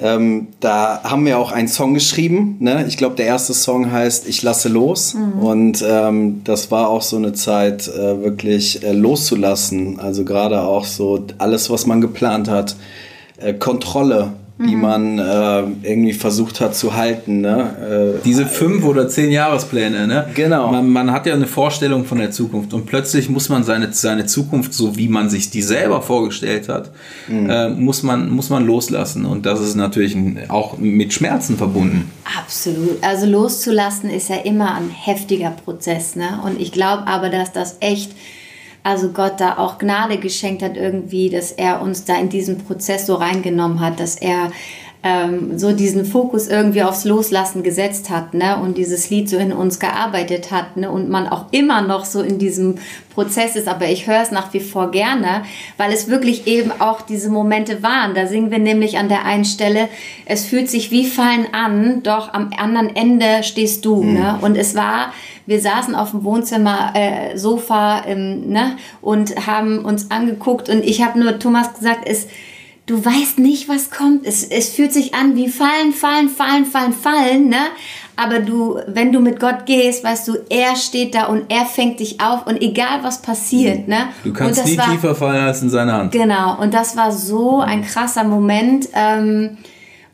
ähm, 0.00 0.48
da 0.58 1.02
haben 1.04 1.24
wir 1.24 1.38
auch 1.38 1.52
einen 1.52 1.68
Song 1.68 1.94
geschrieben. 1.94 2.56
Ne? 2.58 2.84
Ich 2.88 2.96
glaube, 2.96 3.14
der 3.14 3.26
erste 3.26 3.54
Song 3.54 3.92
heißt 3.92 4.26
Ich 4.26 4.42
lasse 4.42 4.68
los. 4.68 5.14
Mhm. 5.14 5.38
Und 5.38 5.84
ähm, 5.88 6.40
das 6.42 6.72
war 6.72 6.88
auch 6.88 7.02
so 7.02 7.16
eine 7.16 7.32
Zeit, 7.32 7.86
äh, 7.86 8.22
wirklich 8.22 8.82
äh, 8.82 8.92
loszulassen. 8.92 10.00
Also 10.00 10.24
gerade 10.24 10.62
auch 10.62 10.84
so 10.84 11.24
alles, 11.38 11.70
was 11.70 11.86
man 11.86 12.00
geplant 12.00 12.48
hat. 12.48 12.74
Äh, 13.36 13.54
Kontrolle 13.54 14.32
die 14.56 14.76
mhm. 14.76 14.80
man 14.80 15.18
äh, 15.18 15.62
irgendwie 15.82 16.12
versucht 16.12 16.60
hat 16.60 16.76
zu 16.76 16.94
halten. 16.94 17.40
Ne? 17.40 18.14
Äh, 18.20 18.22
Diese 18.24 18.46
fünf 18.46 18.84
oder 18.84 19.08
zehn 19.08 19.32
Jahrespläne, 19.32 20.06
ne? 20.06 20.28
Genau. 20.34 20.70
Man, 20.70 20.88
man, 20.90 21.10
hat 21.10 21.26
ja 21.26 21.34
eine 21.34 21.48
Vorstellung 21.48 22.04
von 22.04 22.18
der 22.18 22.30
Zukunft 22.30 22.72
und 22.72 22.86
plötzlich 22.86 23.28
muss 23.28 23.48
man 23.48 23.64
seine, 23.64 23.92
seine 23.92 24.26
Zukunft, 24.26 24.72
so 24.72 24.96
wie 24.96 25.08
man 25.08 25.28
sich 25.28 25.50
die 25.50 25.60
selber 25.60 26.02
vorgestellt 26.02 26.68
hat, 26.68 26.92
mhm. 27.26 27.50
äh, 27.50 27.68
muss, 27.70 28.04
man, 28.04 28.30
muss 28.30 28.48
man 28.48 28.64
loslassen. 28.64 29.26
Und 29.26 29.44
das 29.44 29.60
ist 29.60 29.74
natürlich 29.74 30.16
auch 30.48 30.78
mit 30.78 31.12
Schmerzen 31.12 31.56
verbunden. 31.56 32.12
Absolut. 32.38 33.02
Also 33.02 33.26
loszulassen 33.26 34.08
ist 34.08 34.28
ja 34.28 34.36
immer 34.36 34.76
ein 34.76 34.88
heftiger 34.88 35.50
Prozess. 35.50 36.14
Ne? 36.14 36.40
Und 36.44 36.60
ich 36.60 36.70
glaube 36.70 37.08
aber, 37.08 37.28
dass 37.28 37.52
das 37.52 37.78
echt 37.80 38.12
also 38.84 39.08
Gott 39.08 39.40
da 39.40 39.56
auch 39.58 39.78
Gnade 39.78 40.18
geschenkt 40.18 40.62
hat 40.62 40.76
irgendwie, 40.76 41.30
dass 41.30 41.50
er 41.50 41.80
uns 41.80 42.04
da 42.04 42.16
in 42.16 42.28
diesen 42.28 42.58
Prozess 42.58 43.06
so 43.06 43.14
reingenommen 43.14 43.80
hat, 43.80 43.98
dass 43.98 44.14
er 44.14 44.52
ähm, 45.06 45.58
so 45.58 45.72
diesen 45.72 46.06
Fokus 46.06 46.48
irgendwie 46.48 46.82
aufs 46.82 47.04
Loslassen 47.04 47.62
gesetzt 47.62 48.08
hat 48.08 48.32
ne? 48.32 48.56
und 48.56 48.78
dieses 48.78 49.10
Lied 49.10 49.28
so 49.28 49.36
in 49.36 49.52
uns 49.52 49.78
gearbeitet 49.78 50.50
hat 50.50 50.78
ne? 50.78 50.90
und 50.90 51.10
man 51.10 51.28
auch 51.28 51.44
immer 51.50 51.82
noch 51.82 52.06
so 52.06 52.22
in 52.22 52.38
diesem 52.38 52.76
Prozess 53.12 53.54
ist, 53.54 53.68
aber 53.68 53.86
ich 53.86 54.06
höre 54.06 54.22
es 54.22 54.30
nach 54.30 54.54
wie 54.54 54.60
vor 54.60 54.90
gerne, 54.90 55.42
weil 55.76 55.92
es 55.92 56.08
wirklich 56.08 56.46
eben 56.46 56.72
auch 56.80 57.02
diese 57.02 57.28
Momente 57.28 57.82
waren. 57.82 58.14
Da 58.14 58.26
singen 58.26 58.50
wir 58.50 58.58
nämlich 58.58 58.96
an 58.96 59.10
der 59.10 59.26
einen 59.26 59.44
Stelle, 59.44 59.90
es 60.24 60.46
fühlt 60.46 60.70
sich 60.70 60.90
wie 60.90 61.06
Fallen 61.06 61.48
an, 61.52 62.02
doch 62.02 62.32
am 62.32 62.50
anderen 62.56 62.96
Ende 62.96 63.42
stehst 63.42 63.84
du. 63.84 64.02
Mhm. 64.02 64.14
Ne? 64.14 64.38
Und 64.40 64.56
es 64.56 64.74
war, 64.74 65.12
wir 65.44 65.60
saßen 65.60 65.94
auf 65.94 66.12
dem 66.12 66.24
Wohnzimmer 66.24 66.94
äh, 66.94 67.36
Sofa 67.36 68.04
ähm, 68.06 68.48
ne? 68.48 68.78
und 69.02 69.46
haben 69.46 69.84
uns 69.84 70.10
angeguckt 70.10 70.70
und 70.70 70.82
ich 70.82 71.02
habe 71.04 71.20
nur 71.20 71.38
Thomas 71.38 71.74
gesagt, 71.74 72.08
es 72.08 72.26
du 72.86 73.02
weißt 73.02 73.38
nicht, 73.38 73.68
was 73.68 73.90
kommt. 73.90 74.26
Es, 74.26 74.44
es 74.44 74.70
fühlt 74.70 74.92
sich 74.92 75.14
an 75.14 75.36
wie 75.36 75.48
fallen, 75.48 75.92
fallen, 75.92 76.28
fallen, 76.28 76.64
fallen, 76.64 76.92
fallen, 76.92 77.48
ne? 77.48 77.66
Aber 78.16 78.38
du, 78.38 78.78
wenn 78.86 79.10
du 79.10 79.18
mit 79.18 79.40
Gott 79.40 79.66
gehst, 79.66 80.04
weißt 80.04 80.28
du, 80.28 80.36
er 80.48 80.76
steht 80.76 81.16
da 81.16 81.24
und 81.24 81.50
er 81.50 81.66
fängt 81.66 81.98
dich 81.98 82.20
auf 82.20 82.46
und 82.46 82.62
egal 82.62 83.02
was 83.02 83.22
passiert, 83.22 83.88
ne? 83.88 84.08
Du 84.22 84.32
kannst 84.32 84.64
nie 84.64 84.78
war, 84.78 84.90
tiefer 84.90 85.14
fallen 85.14 85.44
als 85.44 85.62
in 85.62 85.70
seiner 85.70 85.94
Hand. 85.94 86.12
Genau. 86.12 86.60
Und 86.60 86.74
das 86.74 86.96
war 86.96 87.10
so 87.10 87.60
ein 87.60 87.84
krasser 87.84 88.24
Moment. 88.24 88.88
Ähm, 88.94 89.58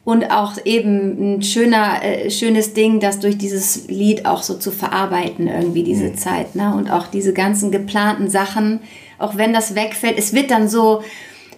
und 0.03 0.31
auch 0.31 0.55
eben 0.65 1.37
ein 1.37 1.43
schöner, 1.43 2.03
äh, 2.03 2.31
schönes 2.31 2.73
Ding, 2.73 3.01
das 3.01 3.21
durch 3.21 3.37
dieses 3.37 3.87
Lied 3.89 4.25
auch 4.25 4.43
so 4.43 4.55
zu 4.55 4.73
verarbeiten, 4.73 5.47
irgendwie 5.47 5.83
diese 5.83 6.07
mhm. 6.07 6.17
Zeit. 6.17 6.57
Ne? 6.57 6.75
Und 6.75 6.91
auch 6.91 7.07
diese 7.07 7.35
ganzen 7.35 7.71
geplanten 7.71 8.31
Sachen, 8.31 8.81
auch 9.19 9.37
wenn 9.37 9.53
das 9.53 9.75
wegfällt, 9.75 10.19
es 10.19 10.33
wird 10.33 10.51
dann 10.51 10.69
so, 10.69 11.03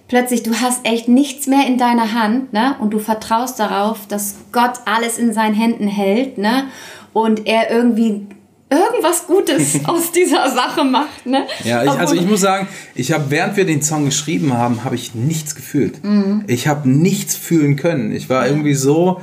plötzlich, 0.09 0.43
du 0.43 0.55
hast 0.55 0.87
echt 0.87 1.09
nichts 1.09 1.47
mehr 1.47 1.67
in 1.67 1.79
deiner 1.79 2.13
Hand, 2.13 2.53
ne? 2.53 2.77
Und 2.81 2.91
du 2.91 2.99
vertraust 2.99 3.59
darauf, 3.59 4.07
dass 4.09 4.37
Gott 4.53 4.81
alles 4.85 5.19
in 5.19 5.33
seinen 5.33 5.55
Händen 5.55 5.89
hält, 5.89 6.39
ne? 6.39 6.65
Und 7.13 7.47
er 7.47 7.71
irgendwie 7.71 8.27
irgendwas 8.73 9.27
Gutes 9.27 9.85
aus 9.85 10.13
dieser 10.13 10.51
Sache 10.51 10.85
macht, 10.85 11.27
ne? 11.27 11.47
Ja, 11.65 11.85
ich, 11.85 11.91
also 11.91 12.15
ich 12.15 12.27
muss 12.27 12.41
sagen, 12.41 12.69
ich 12.95 13.13
habe, 13.13 13.27
während 13.29 13.57
wir 13.57 13.67
den 13.67 13.83
Song 13.83 14.05
geschrieben 14.07 14.55
haben, 14.55 14.85
habe 14.85 14.95
ich 14.95 15.15
nichts 15.15 15.55
gefühlt. 15.55 16.03
Mhm. 16.03 16.45
Ich 16.47 16.67
habe 16.67 16.89
nichts 16.89 17.37
fühlen 17.37 17.77
können. 17.77 18.13
Ich 18.13 18.29
war 18.29 18.47
irgendwie 18.47 18.75
so 18.75 19.21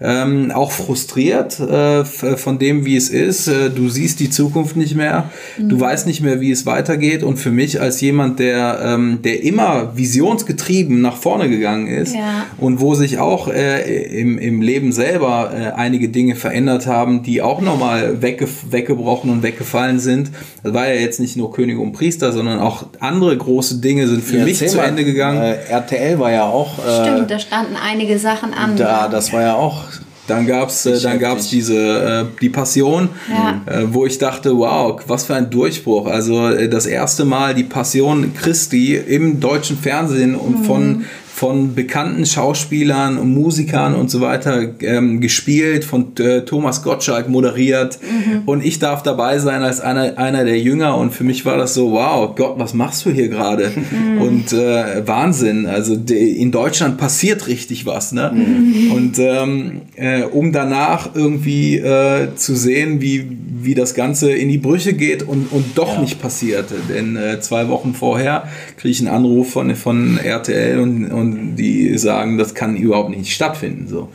ähm, 0.00 0.50
auch 0.52 0.72
frustriert 0.72 1.60
äh, 1.60 2.04
von 2.04 2.58
dem, 2.58 2.84
wie 2.84 2.96
es 2.96 3.10
ist. 3.10 3.46
Äh, 3.46 3.70
du 3.70 3.88
siehst 3.88 4.18
die 4.18 4.28
Zukunft 4.28 4.76
nicht 4.76 4.96
mehr, 4.96 5.30
mhm. 5.56 5.68
du 5.68 5.80
weißt 5.80 6.06
nicht 6.08 6.20
mehr, 6.20 6.40
wie 6.40 6.50
es 6.50 6.66
weitergeht. 6.66 7.22
Und 7.22 7.36
für 7.36 7.52
mich 7.52 7.80
als 7.80 8.00
jemand, 8.00 8.40
der, 8.40 8.80
ähm, 8.82 9.20
der 9.22 9.44
immer 9.44 9.96
visionsgetrieben 9.96 11.00
nach 11.00 11.16
vorne 11.16 11.48
gegangen 11.48 11.86
ist 11.86 12.14
ja. 12.14 12.46
und 12.58 12.80
wo 12.80 12.94
sich 12.94 13.18
auch 13.18 13.46
äh, 13.48 14.20
im, 14.20 14.38
im 14.38 14.62
Leben 14.62 14.90
selber 14.90 15.52
äh, 15.54 15.70
einige 15.70 16.08
Dinge 16.08 16.34
verändert 16.34 16.86
haben, 16.88 17.22
die 17.22 17.40
auch 17.40 17.60
nochmal 17.60 18.20
wegge 18.20 18.48
weggebrochen 18.70 19.30
und 19.30 19.42
weggefallen 19.42 20.00
sind. 20.00 20.30
Das 20.64 20.74
war 20.74 20.88
ja 20.88 20.94
jetzt 21.00 21.20
nicht 21.20 21.36
nur 21.36 21.52
König 21.52 21.78
und 21.78 21.92
Priester, 21.92 22.32
sondern 22.32 22.58
auch 22.58 22.86
andere 22.98 23.36
große 23.36 23.78
Dinge 23.78 24.08
sind 24.08 24.24
für 24.24 24.38
ja, 24.38 24.44
mich 24.44 24.58
zu 24.58 24.80
Ende 24.80 25.04
gegangen. 25.04 25.40
Äh, 25.40 25.56
RTL 25.68 26.18
war 26.18 26.32
ja 26.32 26.44
auch. 26.44 26.78
Äh, 26.78 27.08
Stimmt, 27.08 27.30
da 27.30 27.38
standen 27.38 27.76
einige 27.76 28.18
Sachen 28.18 28.52
an. 28.52 28.76
Da, 28.76 29.08
das 29.08 29.32
war 29.32 29.42
ja 29.42 29.54
auch 29.54 29.83
dann 30.26 30.46
gab 30.46 30.68
es 30.68 30.86
äh, 30.86 31.00
dann 31.00 31.18
gab's 31.18 31.48
diese 31.48 31.76
äh, 31.76 32.40
die 32.40 32.48
Passion, 32.48 33.10
ja. 33.28 33.60
äh, 33.66 33.82
wo 33.92 34.06
ich 34.06 34.18
dachte, 34.18 34.56
wow, 34.56 35.00
was 35.06 35.24
für 35.24 35.34
ein 35.34 35.50
Durchbruch. 35.50 36.06
Also 36.06 36.48
äh, 36.48 36.68
das 36.68 36.86
erste 36.86 37.24
Mal 37.24 37.54
die 37.54 37.64
Passion 37.64 38.32
Christi 38.34 38.96
im 38.96 39.40
deutschen 39.40 39.78
Fernsehen 39.78 40.34
und 40.34 40.60
mhm. 40.60 40.64
von 40.64 41.04
von 41.34 41.74
bekannten 41.74 42.26
Schauspielern 42.26 43.18
und 43.18 43.34
Musikern 43.34 43.96
und 43.96 44.08
so 44.08 44.20
weiter 44.20 44.68
ähm, 44.82 45.20
gespielt, 45.20 45.84
von 45.84 46.16
äh, 46.20 46.42
Thomas 46.42 46.84
Gottschalk 46.84 47.28
moderiert 47.28 47.98
mhm. 48.00 48.42
und 48.46 48.64
ich 48.64 48.78
darf 48.78 49.02
dabei 49.02 49.40
sein 49.40 49.62
als 49.62 49.80
einer, 49.80 50.16
einer 50.16 50.44
der 50.44 50.60
Jünger 50.60 50.96
und 50.96 51.12
für 51.12 51.24
mich 51.24 51.44
war 51.44 51.56
das 51.56 51.74
so, 51.74 51.90
wow, 51.90 52.36
Gott, 52.36 52.54
was 52.58 52.72
machst 52.72 53.04
du 53.04 53.10
hier 53.10 53.28
gerade? 53.28 53.72
Mhm. 53.74 54.22
Und 54.22 54.52
äh, 54.52 55.04
Wahnsinn, 55.08 55.66
also 55.66 55.96
de, 55.96 56.36
in 56.36 56.52
Deutschland 56.52 56.98
passiert 56.98 57.48
richtig 57.48 57.84
was, 57.84 58.12
ne? 58.12 58.30
Mhm. 58.32 58.92
Und 58.92 59.18
ähm, 59.18 59.80
äh, 59.96 60.22
um 60.22 60.52
danach 60.52 61.16
irgendwie 61.16 61.78
äh, 61.78 62.28
zu 62.36 62.54
sehen, 62.54 63.00
wie, 63.00 63.26
wie 63.60 63.74
das 63.74 63.94
Ganze 63.94 64.30
in 64.30 64.48
die 64.48 64.58
Brüche 64.58 64.92
geht 64.92 65.24
und, 65.24 65.50
und 65.50 65.76
doch 65.76 65.94
ja. 65.94 66.00
nicht 66.00 66.22
passierte, 66.22 66.76
denn 66.88 67.16
äh, 67.16 67.40
zwei 67.40 67.68
Wochen 67.68 67.92
vorher 67.92 68.44
kriege 68.76 68.92
ich 68.92 69.00
einen 69.00 69.12
Anruf 69.12 69.50
von, 69.50 69.74
von 69.74 70.16
RTL 70.18 70.78
und, 70.78 71.10
und 71.10 71.23
und 71.24 71.56
die 71.56 71.96
sagen, 71.98 72.38
das 72.38 72.54
kann 72.54 72.76
überhaupt 72.76 73.10
nicht 73.10 73.32
stattfinden. 73.32 73.88
So. 73.88 74.08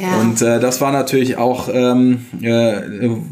Ja. 0.00 0.20
Und 0.20 0.42
äh, 0.42 0.58
das 0.60 0.80
war 0.80 0.92
natürlich 0.92 1.36
auch, 1.36 1.68
ähm, 1.72 2.26
äh, 2.40 2.80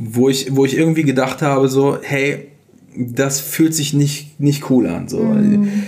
wo, 0.01 0.29
ich, 0.29 0.55
wo 0.55 0.65
ich 0.65 0.77
irgendwie 0.77 1.05
gedacht 1.05 1.43
habe, 1.43 1.69
so, 1.69 1.99
hey, 2.03 2.49
das 2.97 3.41
fühlt 3.41 3.75
sich 3.75 3.95
nicht, 3.95 4.39
nicht 4.41 4.71
cool 4.71 4.87
an. 4.87 5.09
So. 5.09 5.19
Mhm. 5.21 5.85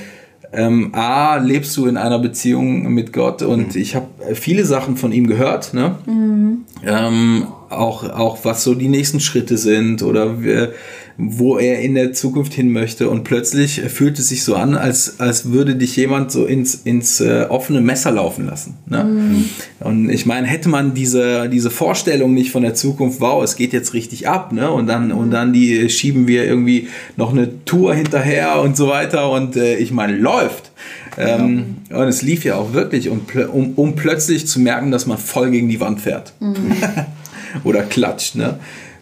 Ähm, 0.53 0.94
A, 0.94 1.37
lebst 1.37 1.77
du 1.77 1.87
in 1.87 1.96
einer 1.96 2.18
Beziehung 2.18 2.92
mit 2.94 3.12
Gott 3.12 3.42
und 3.42 3.75
mhm. 3.75 3.81
ich 3.81 3.94
habe 3.94 4.07
viele 4.35 4.64
Sachen 4.64 4.96
von 4.96 5.12
ihm 5.12 5.27
gehört, 5.27 5.75
ne? 5.75 5.96
Mhm. 6.07 6.59
Ähm, 6.85 7.46
auch, 7.68 8.05
auch 8.05 8.38
was 8.44 8.62
so 8.62 8.75
die 8.75 8.88
nächsten 8.88 9.20
Schritte 9.20 9.59
sind 9.59 10.03
oder 10.03 10.42
wir, 10.42 10.72
wo 11.18 11.57
er 11.57 11.81
in 11.81 11.94
der 11.94 12.12
Zukunft 12.12 12.52
hin 12.52 12.70
möchte. 12.72 13.09
Und 13.09 13.24
plötzlich 13.24 13.81
fühlt 13.81 14.18
es 14.18 14.29
sich 14.29 14.44
so 14.44 14.55
an, 14.55 14.74
als, 14.74 15.18
als 15.18 15.50
würde 15.50 15.74
dich 15.76 15.96
jemand 15.96 16.31
so 16.31 16.44
ins, 16.44 16.74
ins 16.74 17.20
äh, 17.20 17.46
offene 17.48 17.81
Messer 17.81 18.11
laufen 18.11 18.46
lassen. 18.46 18.74
Ne? 18.87 19.05
Mhm. 19.05 19.44
Und 19.81 20.11
ich 20.11 20.26
meine, 20.26 20.46
hätte 20.46 20.68
man 20.68 20.94
diese, 20.94 21.48
diese 21.48 21.70
Vorstellung 21.70 22.35
nicht 22.35 22.50
von 22.50 22.62
der 22.62 22.74
Zukunft, 22.74 23.20
wow, 23.20 23.42
es 23.42 23.57
geht 23.57 23.72
jetzt 23.72 23.94
richtig 23.94 24.29
ab, 24.29 24.52
ne? 24.52 24.70
Und 24.70 24.87
dann, 24.88 25.12
und 25.12 25.31
dann 25.31 25.52
die 25.52 25.88
schieben 25.88 26.29
wir 26.29 26.44
irgendwie 26.44 26.88
noch 27.16 27.33
eine 27.33 27.64
Tour 27.64 27.94
hinterher 27.94 28.61
und 28.61 28.76
so 28.76 28.88
weiter. 28.88 29.31
Und 29.31 29.57
äh, 29.57 29.76
ich 29.76 29.92
meine, 29.92 30.16
läuft. 30.16 30.70
Ähm, 31.18 31.76
ja. 31.90 31.96
Und 31.96 32.09
es 32.09 32.22
lief 32.22 32.44
ja 32.44 32.57
auch 32.57 32.74
wirklich, 32.74 33.09
um, 33.09 33.22
um, 33.52 33.72
um, 33.76 33.94
plötzlich 33.94 34.46
zu 34.46 34.61
merken, 34.61 34.90
dass 34.90 35.07
man 35.07 35.16
voll 35.16 35.50
gegen 35.50 35.68
die 35.68 35.81
Wand 35.81 36.00
fährt. 36.00 36.35
Mhm. 36.40 36.72
Oder 37.64 37.83
klatscht. 37.83 38.35
Ne? 38.35 38.59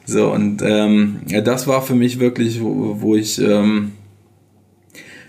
So, 0.07 0.31
und 0.33 0.63
ähm, 0.63 1.21
ja, 1.29 1.41
das 1.41 1.67
war 1.67 1.83
für 1.83 1.95
mich 1.95 2.21
wirklich, 2.21 2.61
wo, 2.61 2.97
wo 3.01 3.15
ich. 3.17 3.41
Ähm, 3.41 3.93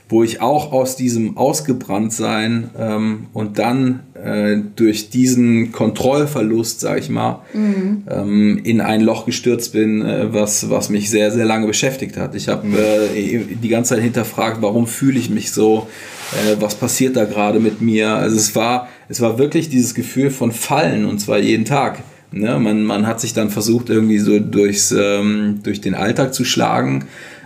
wo 0.07 0.23
ich 0.23 0.39
auch 0.39 0.71
aus 0.71 0.95
diesem 0.95 1.35
Ausgebranntsein 1.35 2.69
ähm, 2.77 3.27
und 3.33 3.57
dann 3.57 4.01
äh, 4.13 4.57
durch 4.75 5.09
diesen 5.09 5.71
Kontrollverlust, 5.71 6.79
sag 6.79 6.99
ich 6.99 7.09
mal, 7.09 7.41
mhm. 7.53 8.03
ähm, 8.09 8.61
in 8.63 8.81
ein 8.81 9.01
Loch 9.01 9.25
gestürzt 9.25 9.73
bin, 9.73 10.03
äh, 10.03 10.31
was, 10.31 10.69
was 10.69 10.89
mich 10.89 11.09
sehr, 11.09 11.31
sehr 11.31 11.45
lange 11.45 11.65
beschäftigt 11.65 12.17
hat. 12.17 12.35
Ich 12.35 12.49
habe 12.49 12.67
äh, 12.77 13.39
die 13.61 13.69
ganze 13.69 13.95
Zeit 13.95 14.03
hinterfragt, 14.03 14.61
warum 14.61 14.85
fühle 14.85 15.17
ich 15.17 15.31
mich 15.31 15.51
so, 15.51 15.87
äh, 16.33 16.55
was 16.59 16.75
passiert 16.75 17.15
da 17.15 17.25
gerade 17.25 17.59
mit 17.59 17.81
mir. 17.81 18.09
Also 18.09 18.37
es 18.37 18.55
war, 18.55 18.87
es 19.09 19.21
war 19.21 19.39
wirklich 19.39 19.69
dieses 19.69 19.95
Gefühl 19.95 20.29
von 20.29 20.51
Fallen 20.51 21.05
und 21.05 21.19
zwar 21.19 21.39
jeden 21.39 21.65
Tag. 21.65 22.03
Ne? 22.35 22.59
Man, 22.59 22.83
man 22.83 23.07
hat 23.07 23.19
sich 23.19 23.33
dann 23.33 23.49
versucht, 23.49 23.89
irgendwie 23.89 24.19
so 24.19 24.39
durchs, 24.39 24.91
ähm, 24.91 25.61
durch 25.63 25.81
den 25.81 25.95
Alltag 25.95 26.33
zu 26.33 26.45
schlagen 26.45 27.05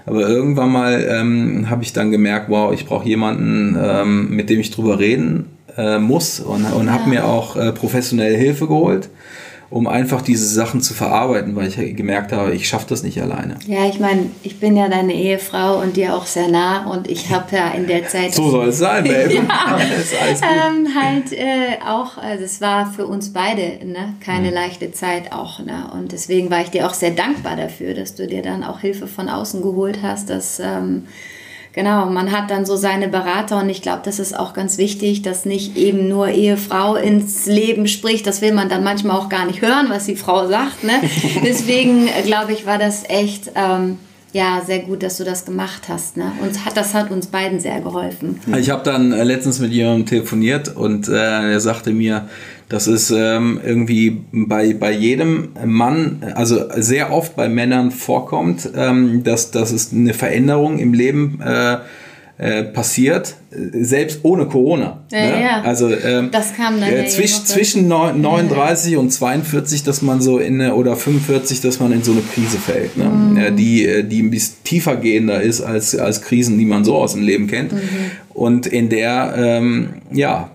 aber 0.09 0.27
irgendwann 0.27 0.71
mal 0.71 1.05
ähm, 1.07 1.69
habe 1.69 1.83
ich 1.83 1.93
dann 1.93 2.09
gemerkt, 2.09 2.49
wow, 2.49 2.73
ich 2.73 2.87
brauche 2.87 3.07
jemanden, 3.07 3.77
ähm, 3.79 4.29
mit 4.31 4.49
dem 4.49 4.59
ich 4.59 4.71
drüber 4.71 4.97
reden 4.97 5.45
äh, 5.77 5.99
muss 5.99 6.39
und, 6.39 6.65
und 6.65 6.87
ja. 6.87 6.93
habe 6.93 7.09
mir 7.09 7.25
auch 7.25 7.55
äh, 7.55 7.71
professionelle 7.71 8.35
Hilfe 8.35 8.65
geholt 8.65 9.09
um 9.71 9.87
einfach 9.87 10.21
diese 10.23 10.47
Sachen 10.47 10.81
zu 10.81 10.95
verarbeiten, 10.95 11.55
weil 11.55 11.67
ich 11.67 11.95
gemerkt 11.95 12.31
habe, 12.31 12.53
ich 12.53 12.67
schaffe 12.67 12.87
das 12.89 13.03
nicht 13.03 13.21
alleine. 13.21 13.55
Ja, 13.67 13.87
ich 13.87 13.99
meine, 13.99 14.31
ich 14.41 14.59
bin 14.59 14.75
ja 14.75 14.89
deine 14.89 15.13
Ehefrau 15.13 15.79
und 15.79 15.95
dir 15.95 16.15
auch 16.15 16.25
sehr 16.25 16.47
nah 16.47 16.87
und 16.87 17.07
ich 17.07 17.31
habe 17.31 17.55
ja 17.55 17.69
in 17.69 17.85
der 17.85 18.07
Zeit... 18.07 18.33
so 18.33 18.49
soll 18.49 18.69
es 18.69 18.79
sein, 18.79 19.03
Baby. 19.03 19.35
ja, 19.47 19.79
ähm, 20.67 20.87
halt 20.99 21.31
äh, 21.33 21.77
auch, 21.85 22.17
also 22.17 22.43
es 22.43 22.61
war 22.61 22.91
für 22.91 23.05
uns 23.05 23.31
beide 23.31 23.85
ne, 23.85 24.15
keine 24.21 24.47
mhm. 24.47 24.55
leichte 24.55 24.91
Zeit 24.91 25.31
auch. 25.31 25.59
Ne? 25.59 25.91
Und 25.93 26.13
deswegen 26.13 26.49
war 26.49 26.61
ich 26.61 26.69
dir 26.69 26.87
auch 26.87 26.95
sehr 26.95 27.11
dankbar 27.11 27.55
dafür, 27.55 27.93
dass 27.93 28.15
du 28.15 28.25
dir 28.25 28.41
dann 28.41 28.63
auch 28.63 28.79
Hilfe 28.79 29.07
von 29.07 29.29
außen 29.29 29.61
geholt 29.61 29.99
hast, 30.01 30.29
dass... 30.29 30.59
Ähm, 30.59 31.05
Genau, 31.79 32.07
man 32.07 32.33
hat 32.33 32.51
dann 32.51 32.65
so 32.65 32.75
seine 32.75 33.07
Berater 33.07 33.61
und 33.61 33.69
ich 33.69 33.81
glaube, 33.81 34.01
das 34.03 34.19
ist 34.19 34.37
auch 34.37 34.51
ganz 34.51 34.77
wichtig, 34.77 35.21
dass 35.21 35.45
nicht 35.45 35.77
eben 35.77 36.09
nur 36.09 36.27
Ehefrau 36.27 36.95
ins 36.95 37.45
Leben 37.45 37.87
spricht. 37.87 38.27
Das 38.27 38.41
will 38.41 38.51
man 38.51 38.67
dann 38.67 38.83
manchmal 38.83 39.15
auch 39.15 39.29
gar 39.29 39.45
nicht 39.45 39.61
hören, 39.61 39.85
was 39.87 40.03
die 40.03 40.17
Frau 40.17 40.45
sagt. 40.49 40.83
Ne? 40.83 40.91
Deswegen 41.45 42.09
äh, 42.09 42.21
glaube 42.23 42.51
ich, 42.51 42.65
war 42.65 42.79
das 42.79 43.05
echt 43.07 43.51
ähm, 43.55 43.97
ja, 44.33 44.61
sehr 44.67 44.79
gut, 44.79 45.03
dass 45.03 45.19
du 45.19 45.23
das 45.23 45.45
gemacht 45.45 45.83
hast. 45.87 46.17
Ne? 46.17 46.33
Und 46.41 46.65
hat, 46.65 46.75
das 46.75 46.93
hat 46.93 47.11
uns 47.11 47.27
beiden 47.27 47.61
sehr 47.61 47.79
geholfen. 47.79 48.41
Ich 48.57 48.69
habe 48.69 48.83
dann 48.83 49.13
äh, 49.13 49.23
letztens 49.23 49.59
mit 49.59 49.71
jemandem 49.71 50.05
telefoniert 50.05 50.75
und 50.75 51.07
äh, 51.07 51.13
er 51.13 51.61
sagte 51.61 51.91
mir, 51.91 52.27
das 52.69 52.85
ist 52.85 53.09
ähm, 53.09 53.59
irgendwie 53.65 54.21
bei, 54.31 54.73
bei 54.73 54.91
jedem 54.91 55.49
Mann, 55.65 56.23
also 56.35 56.65
sehr 56.75 57.11
oft 57.11 57.35
bei 57.35 57.49
Männern 57.49 57.89
vorkommt, 57.89 58.69
ähm, 58.75 59.23
dass, 59.23 59.49
dass 59.49 59.71
es 59.71 59.91
eine 59.91 60.13
Veränderung 60.13 60.77
im 60.77 60.93
Leben 60.93 61.41
äh, 61.41 61.77
äh, 62.37 62.63
passiert, 62.63 63.35
selbst 63.51 64.19
ohne 64.23 64.45
Corona. 64.45 65.03
Ja, 65.11 65.19
ne? 65.19 65.41
ja. 65.41 65.61
Also 65.63 65.89
ähm, 65.91 66.29
das 66.31 66.55
kam 66.55 66.79
dann 66.79 66.93
äh, 66.93 67.07
zwischen, 67.07 67.45
zwischen 67.45 67.87
39 67.89 68.93
ja. 68.93 68.99
und 68.99 69.09
42, 69.09 69.83
dass 69.83 70.01
man 70.01 70.21
so 70.21 70.37
in 70.37 70.61
eine, 70.61 70.75
oder 70.75 70.95
45, 70.95 71.59
dass 71.59 71.79
man 71.79 71.91
in 71.91 72.03
so 72.03 72.11
eine 72.11 72.21
Krise 72.21 72.57
fällt, 72.57 72.95
ne? 72.95 73.05
Mhm. 73.05 73.55
die, 73.57 73.85
äh, 73.85 74.03
die 74.03 74.21
ein 74.21 74.29
bisschen 74.29 74.55
tiefer 74.63 74.95
gehender 74.95 75.41
ist 75.41 75.59
als, 75.59 75.97
als 75.97 76.21
Krisen, 76.21 76.57
die 76.57 76.65
man 76.65 76.85
so 76.85 76.95
aus 76.95 77.13
dem 77.13 77.23
Leben 77.23 77.47
kennt. 77.47 77.73
Mhm. 77.73 77.79
Und 78.29 78.67
in 78.67 78.87
der, 78.87 79.33
ähm, 79.35 79.95
ja, 80.11 80.51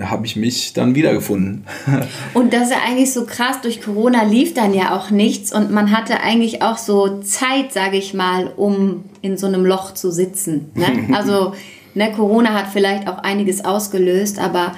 habe 0.00 0.26
ich 0.26 0.36
mich 0.36 0.74
dann 0.74 0.94
wiedergefunden. 0.94 1.64
und 2.34 2.52
das 2.52 2.64
ist 2.64 2.72
ja 2.72 2.78
eigentlich 2.86 3.12
so 3.12 3.24
krass, 3.24 3.60
durch 3.62 3.80
Corona 3.80 4.22
lief 4.24 4.54
dann 4.54 4.74
ja 4.74 4.96
auch 4.96 5.10
nichts 5.10 5.52
und 5.52 5.70
man 5.70 5.96
hatte 5.96 6.20
eigentlich 6.20 6.62
auch 6.62 6.76
so 6.76 7.20
Zeit, 7.20 7.72
sage 7.72 7.96
ich 7.96 8.12
mal, 8.12 8.52
um 8.56 9.04
in 9.22 9.38
so 9.38 9.46
einem 9.46 9.64
Loch 9.64 9.94
zu 9.94 10.10
sitzen. 10.10 10.70
Ne? 10.74 10.86
Also 11.12 11.54
ne, 11.94 12.12
Corona 12.12 12.52
hat 12.52 12.66
vielleicht 12.72 13.08
auch 13.08 13.18
einiges 13.18 13.64
ausgelöst, 13.64 14.38
aber 14.38 14.74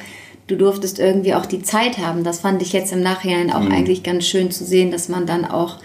du 0.46 0.56
durftest 0.56 0.98
irgendwie 0.98 1.34
auch 1.34 1.46
die 1.46 1.62
Zeit 1.62 1.98
haben. 1.98 2.24
Das 2.24 2.40
fand 2.40 2.62
ich 2.62 2.72
jetzt 2.72 2.92
im 2.92 3.02
Nachhinein 3.02 3.52
auch 3.52 3.62
mhm. 3.62 3.72
eigentlich 3.72 4.02
ganz 4.02 4.26
schön 4.26 4.50
zu 4.50 4.64
sehen, 4.64 4.90
dass 4.90 5.08
man 5.08 5.26
dann 5.26 5.44
auch 5.44 5.76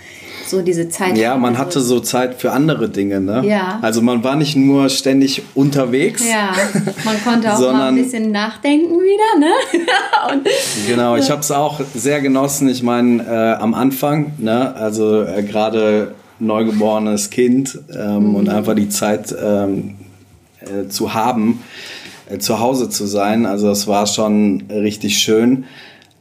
so 0.47 0.61
diese 0.61 0.89
Zeit. 0.89 1.17
Ja, 1.17 1.37
man 1.37 1.57
hatte 1.57 1.81
so 1.81 1.99
Zeit 1.99 2.35
für 2.35 2.51
andere 2.51 2.89
Dinge, 2.89 3.19
ne? 3.19 3.43
Ja. 3.45 3.79
Also 3.81 4.01
man 4.01 4.23
war 4.23 4.35
nicht 4.35 4.55
nur 4.55 4.89
ständig 4.89 5.43
unterwegs. 5.55 6.23
Ja, 6.27 6.53
man 7.03 7.23
konnte 7.23 7.53
auch 7.53 7.59
mal 7.59 7.89
ein 7.89 7.95
bisschen 7.95 8.31
nachdenken 8.31 8.95
wieder, 8.95 9.39
ne? 9.39 9.51
Genau, 10.87 11.15
ich 11.15 11.29
habe 11.29 11.41
es 11.41 11.51
auch 11.51 11.81
sehr 11.93 12.21
genossen. 12.21 12.69
Ich 12.69 12.83
meine, 12.83 13.23
äh, 13.23 13.61
am 13.61 13.73
Anfang, 13.73 14.33
ne? 14.37 14.75
Also 14.75 15.23
äh, 15.23 15.43
gerade 15.43 16.13
neugeborenes 16.39 17.29
Kind 17.29 17.79
ähm, 17.93 18.29
mhm. 18.29 18.35
und 18.35 18.49
einfach 18.49 18.75
die 18.75 18.89
Zeit 18.89 19.33
ähm, 19.41 19.95
äh, 20.59 20.87
zu 20.89 21.13
haben, 21.13 21.63
äh, 22.29 22.37
zu 22.39 22.59
Hause 22.59 22.89
zu 22.89 23.05
sein. 23.05 23.45
Also 23.45 23.69
es 23.69 23.87
war 23.87 24.05
schon 24.07 24.63
richtig 24.69 25.17
schön. 25.17 25.65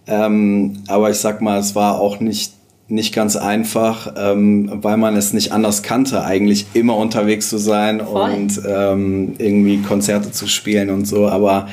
Ähm, 0.06 0.82
aber 0.86 1.10
ich 1.10 1.18
sag 1.18 1.40
mal, 1.40 1.58
es 1.58 1.74
war 1.74 1.98
auch 1.98 2.20
nicht 2.20 2.52
nicht 2.88 3.14
ganz 3.14 3.36
einfach, 3.36 4.12
ähm, 4.16 4.70
weil 4.82 4.96
man 4.96 5.16
es 5.16 5.32
nicht 5.32 5.52
anders 5.52 5.82
kannte, 5.82 6.24
eigentlich 6.24 6.66
immer 6.74 6.96
unterwegs 6.96 7.48
zu 7.48 7.58
sein 7.58 8.00
Voll. 8.00 8.30
und 8.30 8.60
ähm, 8.66 9.34
irgendwie 9.38 9.78
Konzerte 9.78 10.32
zu 10.32 10.46
spielen 10.46 10.90
und 10.90 11.06
so. 11.06 11.28
Aber 11.28 11.68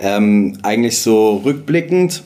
ähm, 0.00 0.58
eigentlich 0.62 1.00
so 1.00 1.36
rückblickend 1.44 2.24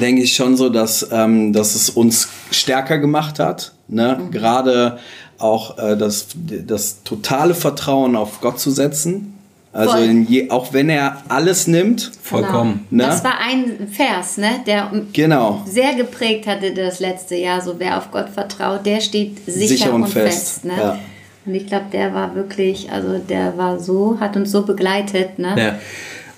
denke 0.00 0.22
ich 0.22 0.34
schon 0.34 0.56
so, 0.56 0.70
dass, 0.70 1.06
ähm, 1.12 1.52
dass 1.52 1.74
es 1.74 1.90
uns 1.90 2.28
stärker 2.50 2.98
gemacht 2.98 3.38
hat. 3.38 3.72
Ne? 3.88 4.18
Mhm. 4.18 4.30
Gerade 4.30 4.98
auch 5.38 5.76
äh, 5.78 5.96
das, 5.96 6.28
das 6.66 7.02
totale 7.02 7.54
Vertrauen 7.54 8.16
auf 8.16 8.40
Gott 8.40 8.58
zu 8.58 8.70
setzen 8.70 9.35
also 9.76 9.98
je, 9.98 10.50
auch 10.50 10.72
wenn 10.72 10.88
er 10.88 11.18
alles 11.28 11.66
nimmt, 11.66 12.10
vollkommen. 12.22 12.86
Genau. 12.90 13.04
Ne? 13.04 13.10
Das 13.10 13.22
war 13.22 13.38
ein 13.40 13.88
Vers, 13.90 14.38
ne, 14.38 14.48
der 14.66 14.90
genau. 15.12 15.62
sehr 15.66 15.94
geprägt 15.94 16.46
hatte 16.46 16.72
das 16.72 17.00
letzte 17.00 17.36
Jahr. 17.36 17.60
So 17.60 17.74
wer 17.78 17.98
auf 17.98 18.10
Gott 18.10 18.30
vertraut, 18.30 18.86
der 18.86 19.00
steht 19.00 19.44
sicher, 19.44 19.68
sicher 19.68 19.94
und, 19.94 20.04
und, 20.04 20.10
fest. 20.10 20.62
fest 20.62 20.64
ne? 20.64 20.72
ja. 20.78 20.98
Und 21.44 21.54
ich 21.54 21.66
glaube, 21.66 21.86
der 21.92 22.12
war 22.12 22.34
wirklich, 22.34 22.90
also 22.90 23.18
der 23.18 23.56
war 23.56 23.78
so, 23.78 24.16
hat 24.18 24.36
uns 24.36 24.50
so 24.50 24.62
begleitet. 24.62 25.38
Ne? 25.38 25.54
Ja. 25.56 25.78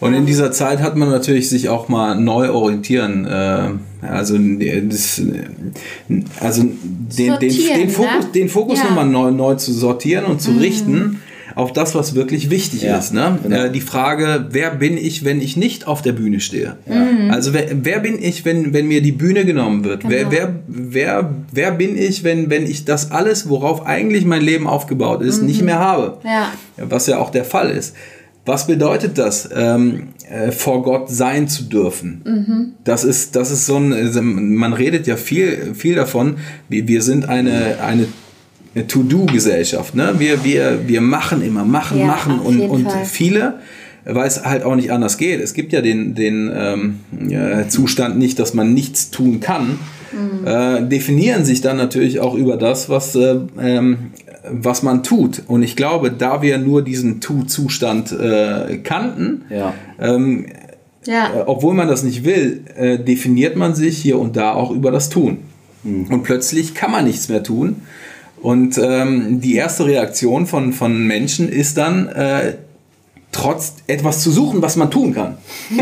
Und 0.00 0.14
in 0.14 0.26
dieser 0.26 0.52
Zeit 0.52 0.80
hat 0.80 0.96
man 0.96 1.08
natürlich 1.10 1.48
sich 1.48 1.68
auch 1.68 1.88
mal 1.88 2.14
neu 2.14 2.50
orientieren. 2.50 3.24
Äh, 3.24 3.70
also, 4.06 4.36
das, 4.38 5.22
also 6.40 6.62
den, 6.62 7.38
den, 7.38 7.40
den 7.40 7.90
Fokus, 7.90 8.24
ne? 8.24 8.30
den 8.34 8.48
Fokus 8.48 8.78
ja. 8.78 8.84
nochmal 8.84 9.06
neu, 9.06 9.30
neu 9.30 9.54
zu 9.54 9.72
sortieren 9.72 10.26
und 10.26 10.42
zu 10.42 10.52
mhm. 10.52 10.58
richten 10.58 11.20
auf 11.58 11.72
das, 11.72 11.96
was 11.96 12.14
wirklich 12.14 12.50
wichtig 12.50 12.82
ja, 12.82 12.98
ist. 12.98 13.12
Ne? 13.12 13.36
Genau. 13.42 13.64
Äh, 13.64 13.72
die 13.72 13.80
Frage, 13.80 14.46
wer 14.50 14.70
bin 14.70 14.96
ich, 14.96 15.24
wenn 15.24 15.40
ich 15.40 15.56
nicht 15.56 15.88
auf 15.88 16.02
der 16.02 16.12
Bühne 16.12 16.38
stehe? 16.38 16.76
Ja. 16.86 17.32
Also 17.32 17.52
wer, 17.52 17.66
wer, 17.82 17.98
bin 17.98 18.22
ich, 18.22 18.44
wenn, 18.44 18.72
wenn 18.72 18.86
mir 18.86 19.02
die 19.02 19.10
Bühne 19.10 19.44
genommen 19.44 19.82
wird? 19.82 20.02
Genau. 20.02 20.14
Wer, 20.14 20.30
wer, 20.30 20.54
wer, 20.68 21.34
wer 21.50 21.72
bin 21.72 21.98
ich, 21.98 22.22
wenn, 22.22 22.48
wenn 22.48 22.64
ich 22.64 22.84
das 22.84 23.10
alles, 23.10 23.48
worauf 23.48 23.84
eigentlich 23.84 24.24
mein 24.24 24.42
Leben 24.42 24.68
aufgebaut 24.68 25.20
ist, 25.20 25.40
mhm. 25.40 25.48
nicht 25.48 25.62
mehr 25.62 25.80
habe? 25.80 26.18
Ja. 26.22 26.52
Was 26.76 27.08
ja 27.08 27.18
auch 27.18 27.30
der 27.30 27.44
Fall 27.44 27.70
ist. 27.70 27.96
Was 28.46 28.68
bedeutet 28.68 29.18
das, 29.18 29.48
ähm, 29.52 30.10
äh, 30.30 30.52
vor 30.52 30.84
Gott 30.84 31.10
sein 31.10 31.48
zu 31.48 31.64
dürfen? 31.64 32.22
Mhm. 32.24 32.72
Das, 32.84 33.02
ist, 33.02 33.34
das 33.34 33.50
ist 33.50 33.66
so 33.66 33.78
ein, 33.78 34.54
man 34.54 34.74
redet 34.74 35.08
ja 35.08 35.16
viel, 35.16 35.74
viel 35.74 35.96
davon, 35.96 36.36
wir, 36.68 36.86
wir 36.86 37.02
sind 37.02 37.28
eine, 37.28 37.80
eine 37.80 37.80
eine 37.82 38.06
To-Do-Gesellschaft. 38.86 39.94
Ne? 39.94 40.14
Wir, 40.18 40.44
wir, 40.44 40.86
wir 40.86 41.00
machen 41.00 41.42
immer, 41.42 41.64
machen, 41.64 41.98
ja, 41.98 42.06
machen 42.06 42.38
und, 42.38 42.60
und 42.60 42.90
viele 43.04 43.58
weil 44.10 44.26
es 44.26 44.44
halt 44.44 44.62
auch 44.64 44.74
nicht 44.74 44.90
anders 44.90 45.18
geht. 45.18 45.40
Es 45.40 45.52
gibt 45.52 45.72
ja 45.72 45.82
den, 45.82 46.14
den 46.14 46.50
ähm, 46.54 47.00
ja, 47.28 47.68
Zustand 47.68 48.18
nicht, 48.18 48.38
dass 48.38 48.54
man 48.54 48.72
nichts 48.72 49.10
tun 49.10 49.40
kann. 49.40 49.78
Mhm. 50.12 50.46
Äh, 50.46 50.88
definieren 50.88 51.44
sich 51.44 51.60
dann 51.60 51.76
natürlich 51.76 52.20
auch 52.20 52.34
über 52.34 52.56
das, 52.56 52.88
was, 52.88 53.14
äh, 53.14 53.36
ähm, 53.60 54.12
was 54.50 54.82
man 54.82 55.02
tut. 55.02 55.42
Und 55.46 55.62
ich 55.62 55.76
glaube, 55.76 56.10
da 56.10 56.40
wir 56.40 56.56
nur 56.56 56.82
diesen 56.82 57.20
Tu-Zustand 57.20 58.12
äh, 58.12 58.78
kannten, 58.78 59.42
ja. 59.50 59.74
Ähm, 60.00 60.46
ja. 61.04 61.26
Äh, 61.34 61.42
obwohl 61.46 61.74
man 61.74 61.88
das 61.88 62.02
nicht 62.02 62.24
will, 62.24 62.62
äh, 62.76 62.98
definiert 62.98 63.56
man 63.56 63.74
sich 63.74 63.98
hier 63.98 64.18
und 64.18 64.36
da 64.36 64.52
auch 64.52 64.70
über 64.70 64.90
das 64.90 65.10
Tun. 65.10 65.38
Mhm. 65.84 66.06
Und 66.06 66.22
plötzlich 66.22 66.74
kann 66.74 66.90
man 66.90 67.04
nichts 67.04 67.28
mehr 67.28 67.42
tun. 67.42 67.76
Und 68.40 68.78
ähm, 68.78 69.40
die 69.40 69.54
erste 69.56 69.86
Reaktion 69.86 70.46
von, 70.46 70.72
von 70.72 71.06
Menschen 71.06 71.48
ist 71.48 71.76
dann, 71.76 72.08
äh, 72.08 72.54
trotz 73.30 73.74
etwas 73.86 74.22
zu 74.22 74.30
suchen, 74.30 74.62
was 74.62 74.76
man 74.76 74.90
tun 74.90 75.14
kann. 75.14 75.36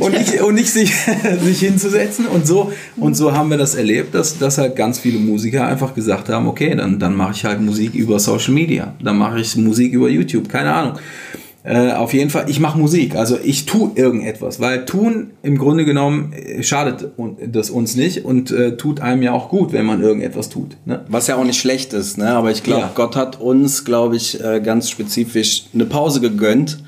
und 0.00 0.12
nicht, 0.12 0.40
und 0.42 0.54
nicht 0.54 0.70
sich, 0.70 0.94
sich 1.42 1.60
hinzusetzen. 1.60 2.26
Und 2.26 2.46
so, 2.46 2.72
und 2.96 3.14
so 3.16 3.32
haben 3.32 3.50
wir 3.50 3.56
das 3.56 3.74
erlebt, 3.74 4.14
dass, 4.14 4.38
dass 4.38 4.58
halt 4.58 4.76
ganz 4.76 4.98
viele 4.98 5.18
Musiker 5.18 5.66
einfach 5.66 5.94
gesagt 5.94 6.28
haben, 6.28 6.46
okay, 6.46 6.74
dann, 6.74 6.98
dann 6.98 7.16
mache 7.16 7.32
ich 7.32 7.44
halt 7.44 7.60
Musik 7.60 7.94
über 7.94 8.18
Social 8.18 8.52
Media, 8.52 8.94
dann 9.02 9.16
mache 9.16 9.40
ich 9.40 9.56
Musik 9.56 9.92
über 9.92 10.08
YouTube, 10.08 10.48
keine 10.48 10.72
Ahnung. 10.74 10.98
Äh, 11.68 11.92
auf 11.92 12.14
jeden 12.14 12.30
Fall, 12.30 12.48
ich 12.48 12.60
mache 12.60 12.78
Musik, 12.78 13.14
also 13.14 13.36
ich 13.42 13.66
tue 13.66 13.90
irgendetwas, 13.94 14.58
weil 14.58 14.86
tun 14.86 15.32
im 15.42 15.58
Grunde 15.58 15.84
genommen 15.84 16.32
äh, 16.32 16.62
schadet 16.62 17.10
das 17.46 17.68
uns 17.68 17.94
nicht 17.94 18.24
und 18.24 18.50
äh, 18.50 18.78
tut 18.78 19.00
einem 19.00 19.20
ja 19.20 19.32
auch 19.32 19.50
gut, 19.50 19.72
wenn 19.72 19.84
man 19.84 20.00
irgendetwas 20.00 20.48
tut. 20.48 20.78
Ne? 20.86 21.04
Was 21.08 21.26
ja 21.26 21.36
auch 21.36 21.44
nicht 21.44 21.60
schlecht 21.60 21.92
ist, 21.92 22.16
ne? 22.16 22.30
aber 22.30 22.52
ich 22.52 22.62
glaube, 22.62 22.80
ja. 22.82 22.92
Gott 22.94 23.16
hat 23.16 23.38
uns, 23.38 23.84
glaube 23.84 24.16
ich, 24.16 24.42
äh, 24.42 24.62
ganz 24.62 24.88
spezifisch 24.88 25.64
eine 25.74 25.84
Pause 25.84 26.22
gegönnt 26.22 26.82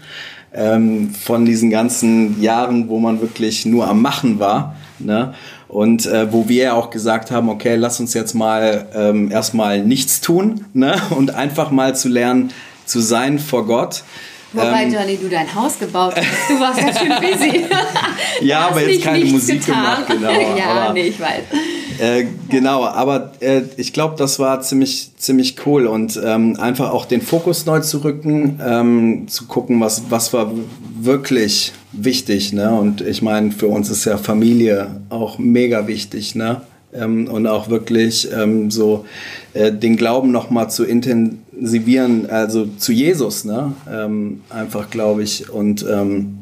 ähm, 0.55 1.11
von 1.11 1.45
diesen 1.45 1.69
ganzen 1.69 2.41
Jahren, 2.41 2.89
wo 2.89 3.01
man 3.01 3.21
wirklich 3.21 3.67
nur 3.67 3.87
am 3.87 4.01
Machen 4.01 4.39
war. 4.39 4.77
Ne? 4.99 5.35
Und 5.69 6.07
äh, 6.07 6.33
wo 6.33 6.49
wir 6.49 6.63
ja 6.63 6.73
auch 6.73 6.89
gesagt 6.89 7.31
haben, 7.31 7.51
okay, 7.51 7.77
lass 7.77 8.01
uns 8.01 8.15
jetzt 8.15 8.33
mal 8.33 8.87
ähm, 8.95 9.31
erstmal 9.31 9.85
nichts 9.85 10.23
tun 10.23 10.65
ne? 10.73 10.95
und 11.11 11.35
einfach 11.35 11.71
mal 11.71 11.95
zu 11.95 12.09
lernen, 12.09 12.51
zu 12.87 13.01
sein 13.01 13.39
vor 13.39 13.67
Gott. 13.67 14.05
Wobei, 14.53 14.83
ähm, 14.83 14.93
Johnny, 14.93 15.17
du 15.17 15.29
dein 15.29 15.53
Haus 15.55 15.79
gebaut 15.79 16.15
hast. 16.17 16.51
Du 16.51 16.59
warst 16.59 16.81
ganz 16.81 16.99
schön 16.99 17.13
busy. 17.21 17.65
ja, 18.41 18.69
aber 18.69 18.89
jetzt 18.89 19.03
keine 19.05 19.25
Musik 19.27 19.65
getan. 19.65 20.05
gemacht, 20.07 20.07
genau. 20.09 20.31
ja, 20.59 20.65
aber, 20.67 20.95
nee, 20.95 21.09
ich 21.09 21.21
weiß. 21.21 21.43
Äh, 22.01 22.27
genau, 22.49 22.85
aber 22.85 23.33
äh, 23.41 23.63
ich 23.77 23.93
glaube, 23.93 24.17
das 24.17 24.39
war 24.39 24.61
ziemlich, 24.63 25.11
ziemlich 25.17 25.55
cool 25.67 25.87
und 25.87 26.19
ähm, 26.25 26.57
einfach 26.59 26.91
auch 26.91 27.05
den 27.05 27.21
Fokus 27.21 27.67
neu 27.67 27.81
zu 27.81 27.99
rücken, 27.99 28.59
ähm, 28.65 29.29
zu 29.29 29.47
gucken, 29.47 29.81
was, 29.81 30.05
was 30.09 30.33
war 30.33 30.51
wirklich 30.99 31.73
wichtig. 31.93 32.53
Ne? 32.53 32.73
Und 32.73 33.03
ich 33.03 33.23
meine, 33.23 33.53
für 33.53 33.69
uns 33.69 33.91
ist 33.91 34.05
ja 34.05 34.17
Familie 34.17 35.03
auch 35.11 35.39
mega 35.39 35.87
wichtig. 35.87 36.35
Ne? 36.35 36.63
Ähm, 36.93 37.29
und 37.29 37.47
auch 37.47 37.69
wirklich 37.69 38.29
ähm, 38.33 38.71
so 38.71 39.05
äh, 39.53 39.71
den 39.71 39.97
Glauben 39.97 40.33
nochmal 40.33 40.71
zu 40.71 40.85
intensivieren, 40.85 41.45
also 42.29 42.67
zu 42.79 42.93
Jesus, 42.93 43.45
ne? 43.45 43.73
Ähm, 43.91 44.43
einfach 44.49 44.91
glaube 44.91 45.23
ich. 45.23 45.51
Und 45.51 45.85
ähm, 45.89 46.39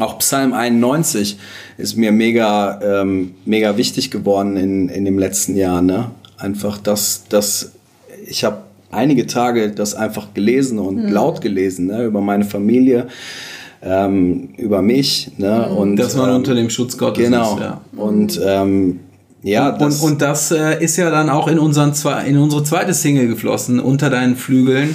auch 0.00 0.18
Psalm 0.18 0.52
91 0.52 1.38
ist 1.76 1.96
mir 1.96 2.12
mega, 2.12 2.80
ähm, 2.82 3.34
mega 3.44 3.76
wichtig 3.76 4.10
geworden 4.10 4.56
in, 4.56 4.88
in 4.88 5.04
dem 5.04 5.18
letzten 5.18 5.56
Jahr. 5.56 5.82
Ne? 5.82 6.10
Einfach, 6.38 6.78
dass, 6.78 7.24
dass 7.28 7.72
ich 8.26 8.44
habe 8.44 8.62
einige 8.90 9.26
Tage 9.26 9.70
das 9.70 9.94
einfach 9.94 10.32
gelesen 10.34 10.78
und 10.78 11.04
mhm. 11.04 11.12
laut 11.12 11.40
gelesen 11.40 11.86
ne? 11.86 12.04
über 12.04 12.20
meine 12.20 12.44
Familie. 12.44 13.08
Ähm, 13.82 14.50
über 14.58 14.82
mich. 14.82 15.30
Ne? 15.38 15.68
Mhm. 15.70 15.76
Und, 15.76 15.96
Dass 15.96 16.14
man 16.14 16.28
ähm, 16.28 16.36
unter 16.36 16.54
dem 16.54 16.68
Schutz 16.68 16.98
Gottes 16.98 17.24
genau. 17.24 17.54
ist. 17.54 17.60
Ja. 17.60 17.80
Und 17.96 18.40
ähm, 18.44 19.00
ja, 19.42 19.70
und, 19.70 19.80
das, 19.80 20.00
und, 20.00 20.12
und 20.12 20.22
das 20.22 20.50
äh, 20.50 20.82
ist 20.82 20.96
ja 20.96 21.10
dann 21.10 21.30
auch 21.30 21.48
in, 21.48 21.58
unseren 21.58 21.94
zwei, 21.94 22.24
in 22.24 22.36
unsere 22.36 22.62
zweite 22.62 22.92
Single 22.92 23.28
geflossen, 23.28 23.80
unter 23.80 24.10
deinen 24.10 24.36
Flügeln, 24.36 24.94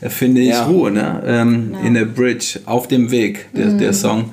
äh, 0.00 0.10
finde 0.10 0.42
ich 0.42 0.50
ja. 0.50 0.64
Ruhe, 0.64 0.90
ne? 0.90 1.22
Ähm, 1.26 1.70
ja. 1.72 1.80
in 1.80 1.94
der 1.94 2.04
Bridge, 2.04 2.60
auf 2.66 2.88
dem 2.88 3.10
Weg, 3.10 3.48
der, 3.54 3.66
mhm. 3.66 3.78
der 3.78 3.92
Song, 3.94 4.32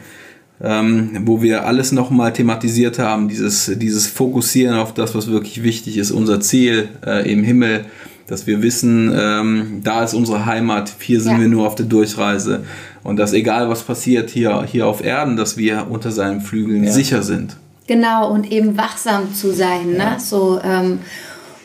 ähm, 0.62 1.22
wo 1.26 1.42
wir 1.42 1.66
alles 1.66 1.92
nochmal 1.92 2.34
thematisiert 2.34 3.00
haben, 3.00 3.30
dieses, 3.30 3.72
dieses 3.76 4.08
Fokussieren 4.08 4.78
auf 4.78 4.94
das, 4.94 5.16
was 5.16 5.28
wirklich 5.28 5.64
wichtig 5.64 5.98
ist, 5.98 6.12
unser 6.12 6.42
Ziel 6.42 6.90
äh, 7.06 7.32
im 7.32 7.44
Himmel, 7.44 7.86
dass 8.28 8.48
wir 8.48 8.62
wissen, 8.62 9.14
ähm, 9.16 9.82
da 9.84 10.04
ist 10.04 10.14
unsere 10.14 10.46
Heimat, 10.46 10.94
hier 11.00 11.22
sind 11.22 11.34
ja. 11.34 11.42
wir 11.42 11.48
nur 11.48 11.68
auf 11.68 11.76
der 11.76 11.86
Durchreise 11.86 12.64
und 13.04 13.18
dass 13.18 13.34
egal 13.34 13.70
was 13.70 13.84
passiert 13.84 14.30
hier, 14.30 14.64
hier 14.64 14.88
auf 14.88 15.04
Erden, 15.04 15.36
dass 15.36 15.58
wir 15.58 15.88
unter 15.90 16.12
seinen 16.12 16.42
Flügeln 16.42 16.90
sicher 16.90 17.22
sind. 17.24 17.58
Genau, 17.88 18.32
und 18.32 18.52
eben 18.52 18.78
wachsam 18.78 19.34
zu 19.34 19.54
sein. 19.54 19.92
Ne? 19.92 19.98
Ja. 19.98 20.10
Ne? 20.12 20.20
So, 20.20 20.60
ähm, 20.64 21.00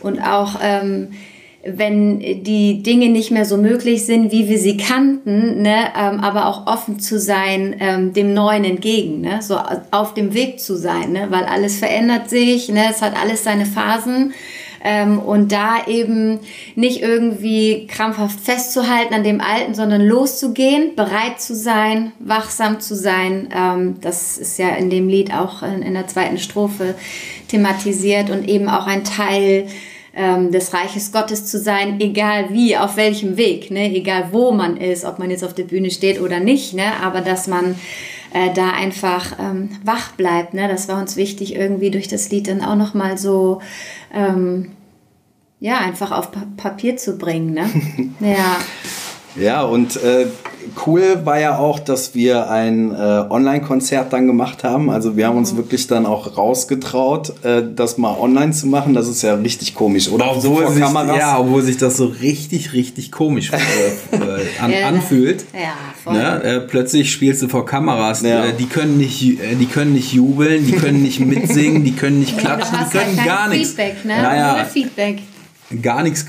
und 0.01 0.21
auch 0.21 0.57
ähm, 0.63 1.09
wenn 1.65 2.21
die 2.21 2.83
Dinge 2.83 3.09
nicht 3.09 3.31
mehr 3.31 3.45
so 3.45 3.57
möglich 3.57 4.07
sind, 4.07 4.33
wie 4.33 4.49
wir 4.49 4.59
sie 4.59 4.77
kannten, 4.77 5.63
ne? 5.63 5.89
Ähm, 5.97 6.21
aber 6.21 6.47
auch 6.47 6.67
offen 6.67 7.01
zu 7.01 7.19
sein 7.19 7.77
ähm, 7.81 8.13
dem 8.13 8.33
Neuen 8.33 8.65
entgegen, 8.65 9.21
ne? 9.21 9.41
so 9.43 9.59
auf 9.91 10.15
dem 10.15 10.35
Weg 10.35 10.61
zu 10.61 10.77
sein, 10.77 11.13
ne? 11.13 11.27
weil 11.31 11.45
alles 11.45 11.79
verändert 11.79 12.31
sich, 12.31 12.69
ne? 12.69 12.87
es 12.91 13.03
hat 13.03 13.21
alles 13.21 13.45
seine 13.45 13.67
Phasen. 13.67 14.33
Ähm, 14.85 15.19
und 15.19 15.53
da 15.53 15.87
eben 15.87 16.41
nicht 16.75 17.03
irgendwie 17.03 17.87
krampfhaft 17.87 18.39
festzuhalten 18.41 19.15
an 19.15 19.25
dem 19.25 19.41
Alten, 19.41 19.75
sondern 19.75 20.07
loszugehen, 20.07 20.95
bereit 20.95 21.41
zu 21.41 21.55
sein, 21.55 22.13
wachsam 22.21 22.81
zu 22.81 22.95
sein. 22.95 23.49
Ähm, 23.55 23.97
das 24.01 24.39
ist 24.39 24.59
ja 24.59 24.71
in 24.71 24.91
dem 24.91 25.09
Lied 25.09 25.35
auch 25.35 25.63
in, 25.63 25.83
in 25.83 25.95
der 25.95 26.07
zweiten 26.07 26.39
Strophe 26.39 26.95
thematisiert 27.49 28.31
und 28.31 28.49
eben 28.49 28.69
auch 28.69 28.87
ein 28.87 29.05
Teil 29.05 29.67
ähm, 30.19 30.51
des 30.51 30.75
Reiches 30.75 31.13
Gottes 31.13 31.47
zu 31.47 31.59
sein, 31.59 32.01
egal 32.01 32.47
wie, 32.51 32.77
auf 32.77 32.97
welchem 32.97 33.37
Weg, 33.37 33.71
ne? 33.71 33.95
egal 33.95 34.29
wo 34.33 34.51
man 34.51 34.77
ist, 34.77 35.05
ob 35.05 35.19
man 35.19 35.31
jetzt 35.31 35.45
auf 35.45 35.55
der 35.55 35.63
Bühne 35.65 35.91
steht 35.91 36.21
oder 36.21 36.41
nicht, 36.41 36.75
ne? 36.75 36.93
aber 37.03 37.21
dass 37.21 37.47
man 37.47 37.77
äh, 38.33 38.53
da 38.55 38.71
einfach 38.71 39.39
ähm, 39.39 39.71
wach 39.85 40.13
bleibt. 40.13 40.55
Ne? 40.55 40.69
Das 40.69 40.89
war 40.89 40.99
uns 40.99 41.17
wichtig, 41.17 41.55
irgendwie 41.55 41.91
durch 41.91 42.09
das 42.09 42.31
Lied 42.31 42.49
dann 42.49 42.63
auch 42.63 42.77
nochmal 42.77 43.19
so 43.19 43.61
ähm, 44.13 44.73
ja, 45.61 45.79
einfach 45.79 46.13
auf 46.13 46.31
pa 46.31 46.45
Papier 46.57 46.97
zu 46.97 47.19
bringen. 47.19 47.53
Ne? 47.53 47.69
ja. 48.21 48.57
Ja, 49.37 49.63
und 49.63 49.97
äh, 49.97 50.27
cool 50.87 51.21
war 51.25 51.39
ja 51.39 51.59
auch, 51.59 51.79
dass 51.79 52.15
wir 52.15 52.51
ein 52.51 52.93
äh, 52.93 52.97
Online-Konzert 52.97 54.13
dann 54.13 54.27
gemacht 54.27 54.65
haben. 54.65 54.91
Also 54.91 55.17
wir 55.17 55.27
haben 55.27 55.37
uns 55.37 55.53
mhm. 55.53 55.59
wirklich 55.59 55.87
dann 55.87 56.07
auch 56.07 56.37
rausgetraut, 56.37 57.45
äh, 57.45 57.63
das 57.75 57.99
mal 57.99 58.17
online 58.19 58.53
zu 58.53 58.67
machen. 58.67 58.95
Das 58.95 59.09
ist 59.09 59.23
ja 59.23 59.35
richtig 59.35 59.75
komisch, 59.75 60.09
oder? 60.09 60.31
Obwohl 60.31 60.67
so 60.67 60.73
sich, 60.73 60.83
ja, 60.83 61.39
obwohl 61.39 61.63
sich 61.63 61.77
das 61.77 61.97
so 61.97 62.07
richtig, 62.07 62.73
richtig 62.73 63.13
komisch 63.13 63.51
äh, 63.53 64.17
äh, 64.17 64.19
an, 64.61 64.73
ja, 64.73 64.89
anfühlt. 64.89 65.45
Ja, 65.53 65.75
voll. 66.03 66.15
Ne? 66.15 66.43
Äh, 66.43 66.61
plötzlich 66.61 67.13
spielst 67.13 67.43
du 67.43 67.49
vor 67.49 67.67
Kameras. 67.67 68.23
Ja. 68.23 68.53
die, 68.53 68.67
können 68.67 68.99
nicht, 68.99 69.21
die 69.21 69.67
können 69.67 69.95
nicht 69.95 70.13
jubeln, 70.13 70.67
die 70.67 70.73
können 70.73 71.03
nicht 71.03 71.21
mitsingen, 71.27 71.85
die 71.85 71.93
können 71.93 72.21
nicht 72.21 72.39
klatschen, 72.39 72.79
die 72.85 72.91
können 72.91 73.17
halt 73.17 73.27
gar 73.27 73.49
nichts. 73.49 73.71
Feedback, 73.71 74.05
ne? 74.05 74.23
Naja, 74.23 74.65
Feedback 74.65 75.19
gar 75.83 76.03
nichts 76.03 76.25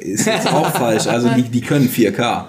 ist 0.00 0.26
jetzt 0.26 0.48
auch 0.48 0.70
falsch. 0.74 1.06
Also 1.06 1.28
die, 1.30 1.42
die 1.42 1.60
können 1.60 1.88
4K. 1.88 2.44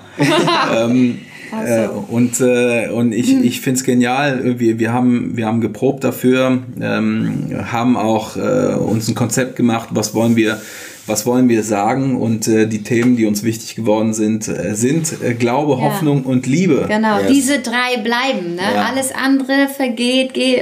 ähm, 0.75 1.19
äh, 1.51 1.87
und, 1.87 2.39
äh, 2.39 2.89
und 2.89 3.11
ich, 3.11 3.31
hm. 3.31 3.43
ich 3.43 3.61
finde 3.61 3.79
es 3.79 3.83
genial. 3.83 4.59
Wir, 4.59 4.79
wir, 4.79 4.93
haben, 4.93 5.35
wir 5.35 5.45
haben 5.45 5.61
geprobt 5.61 6.03
dafür, 6.03 6.59
ähm, 6.79 7.49
haben 7.71 7.97
auch 7.97 8.37
äh, 8.37 8.75
uns 8.75 9.07
ein 9.07 9.15
Konzept 9.15 9.55
gemacht, 9.55 9.89
was 9.91 10.13
wollen 10.13 10.35
wir, 10.35 10.61
was 11.07 11.25
wollen 11.25 11.49
wir 11.49 11.63
sagen. 11.63 12.15
Und 12.15 12.47
äh, 12.47 12.67
die 12.67 12.83
Themen, 12.83 13.17
die 13.17 13.25
uns 13.25 13.43
wichtig 13.43 13.75
geworden 13.75 14.13
sind, 14.13 14.47
äh, 14.47 14.75
sind 14.75 15.21
äh, 15.21 15.33
Glaube, 15.33 15.73
ja. 15.73 15.89
Hoffnung 15.89 16.23
und 16.23 16.47
Liebe. 16.47 16.85
Genau, 16.87 17.19
yes. 17.19 17.27
diese 17.31 17.59
drei 17.59 17.97
bleiben. 18.01 18.55
Ne? 18.55 18.61
Ja. 18.75 18.85
Alles 18.91 19.11
andere 19.13 19.67
vergeht, 19.67 20.33
geht, 20.33 20.61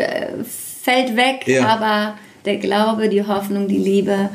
fällt 0.82 1.16
weg, 1.16 1.48
ja. 1.48 1.68
aber 1.68 2.16
der 2.46 2.58
Glaube, 2.58 3.10
die 3.10 3.24
Hoffnung, 3.24 3.68
die 3.68 3.78
Liebe, 3.78 4.30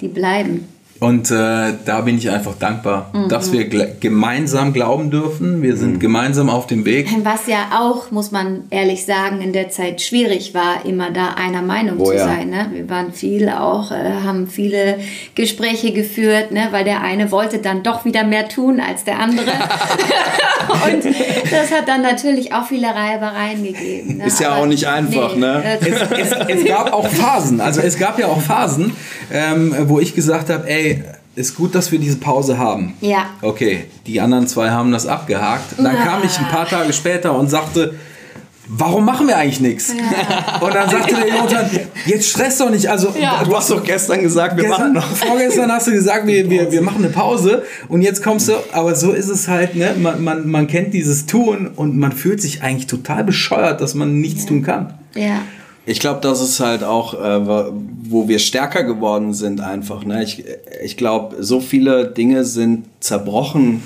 die 0.00 0.08
bleiben. 0.08 0.66
Und 1.00 1.30
äh, 1.30 1.72
da 1.86 2.02
bin 2.02 2.18
ich 2.18 2.28
einfach 2.28 2.56
dankbar, 2.58 3.10
mhm. 3.14 3.30
dass 3.30 3.52
wir 3.52 3.64
gemeinsam 3.64 4.74
glauben 4.74 5.10
dürfen. 5.10 5.62
Wir 5.62 5.74
sind 5.78 5.94
mhm. 5.94 5.98
gemeinsam 5.98 6.50
auf 6.50 6.66
dem 6.66 6.84
Weg. 6.84 7.08
Was 7.24 7.46
ja 7.46 7.80
auch, 7.80 8.10
muss 8.10 8.32
man 8.32 8.64
ehrlich 8.68 9.06
sagen, 9.06 9.40
in 9.40 9.54
der 9.54 9.70
Zeit 9.70 10.02
schwierig 10.02 10.52
war, 10.52 10.84
immer 10.84 11.10
da 11.10 11.28
einer 11.38 11.62
Meinung 11.62 12.00
oh, 12.00 12.04
zu 12.04 12.16
ja. 12.16 12.24
sein. 12.24 12.50
Ne? 12.50 12.66
Wir 12.72 12.90
waren 12.90 13.14
viel 13.14 13.48
auch, 13.48 13.90
äh, 13.92 14.12
haben 14.26 14.46
viele 14.46 14.98
Gespräche 15.34 15.92
geführt, 15.92 16.52
ne? 16.52 16.68
weil 16.70 16.84
der 16.84 17.00
eine 17.00 17.30
wollte 17.30 17.60
dann 17.60 17.82
doch 17.82 18.04
wieder 18.04 18.24
mehr 18.24 18.50
tun 18.50 18.78
als 18.78 19.04
der 19.04 19.20
andere. 19.20 19.50
Und 20.70 21.04
das 21.50 21.72
hat 21.72 21.88
dann 21.88 22.02
natürlich 22.02 22.52
auch 22.52 22.66
viele 22.66 22.88
Reibereien 22.88 23.64
gegeben. 23.64 24.18
Ne? 24.18 24.26
Ist 24.26 24.38
ja 24.38 24.50
Aber 24.50 24.62
auch 24.62 24.66
nicht 24.66 24.86
einfach, 24.86 25.34
nee, 25.34 25.40
ne? 25.40 25.78
Es, 25.80 25.86
es, 25.86 26.32
es, 26.48 26.64
gab 26.64 26.92
auch 26.92 27.08
Phasen, 27.08 27.60
also 27.60 27.80
es 27.80 27.98
gab 27.98 28.18
ja 28.18 28.26
auch 28.26 28.40
Phasen, 28.40 28.92
ähm, 29.32 29.74
wo 29.86 29.98
ich 29.98 30.14
gesagt 30.14 30.50
habe, 30.50 30.68
ey, 30.68 30.89
ist 31.36 31.56
gut, 31.56 31.74
dass 31.74 31.92
wir 31.92 31.98
diese 31.98 32.16
Pause 32.16 32.58
haben. 32.58 32.94
Ja. 33.00 33.30
Okay, 33.42 33.84
die 34.06 34.20
anderen 34.20 34.46
zwei 34.46 34.70
haben 34.70 34.92
das 34.92 35.06
abgehakt. 35.06 35.78
Dann 35.78 35.94
ja. 35.94 36.04
kam 36.04 36.24
ich 36.24 36.38
ein 36.38 36.48
paar 36.48 36.66
Tage 36.66 36.92
später 36.92 37.36
und 37.36 37.48
sagte, 37.48 37.94
warum 38.70 39.04
machen 39.04 39.26
wir 39.26 39.36
eigentlich 39.36 39.60
nichts? 39.60 39.92
Ja. 39.94 40.60
Und 40.60 40.74
dann 40.74 40.88
sagte 40.88 41.14
der 41.14 41.28
Jonathan, 41.28 41.70
jetzt 42.06 42.28
stress 42.28 42.58
doch 42.58 42.70
nicht. 42.70 42.88
Also, 42.88 43.14
ja. 43.20 43.42
Du 43.44 43.56
hast 43.56 43.70
doch 43.70 43.82
gestern 43.82 44.20
gesagt, 44.22 44.56
wir 44.56 44.64
gestern, 44.64 44.92
machen 44.92 45.10
noch. 45.10 45.16
Vorgestern 45.16 45.72
hast 45.72 45.88
du 45.88 45.92
gesagt, 45.92 46.26
wir, 46.26 46.48
wir, 46.48 46.70
wir 46.70 46.82
machen 46.82 47.04
eine 47.04 47.12
Pause 47.12 47.64
und 47.88 48.02
jetzt 48.02 48.22
kommst 48.22 48.48
du, 48.48 48.54
aber 48.72 48.94
so 48.94 49.12
ist 49.12 49.28
es 49.28 49.48
halt, 49.48 49.76
ne? 49.76 49.94
man, 49.98 50.22
man, 50.22 50.48
man 50.48 50.66
kennt 50.66 50.94
dieses 50.94 51.26
Tun 51.26 51.70
und 51.74 51.96
man 51.96 52.12
fühlt 52.12 52.40
sich 52.40 52.62
eigentlich 52.62 52.86
total 52.86 53.24
bescheuert, 53.24 53.80
dass 53.80 53.94
man 53.94 54.20
nichts 54.20 54.46
tun 54.46 54.62
kann. 54.62 54.94
Ja. 55.14 55.42
Ich 55.86 55.98
glaube, 55.98 56.20
das 56.20 56.40
ist 56.40 56.60
halt 56.60 56.84
auch, 56.84 57.14
äh, 57.14 57.46
wo 58.02 58.28
wir 58.28 58.38
stärker 58.38 58.84
geworden 58.84 59.32
sind 59.32 59.60
einfach. 59.60 60.04
Ne? 60.04 60.22
Ich, 60.22 60.44
ich 60.82 60.96
glaube, 60.96 61.42
so 61.42 61.60
viele 61.60 62.06
Dinge 62.08 62.44
sind 62.44 62.86
zerbrochen 63.00 63.82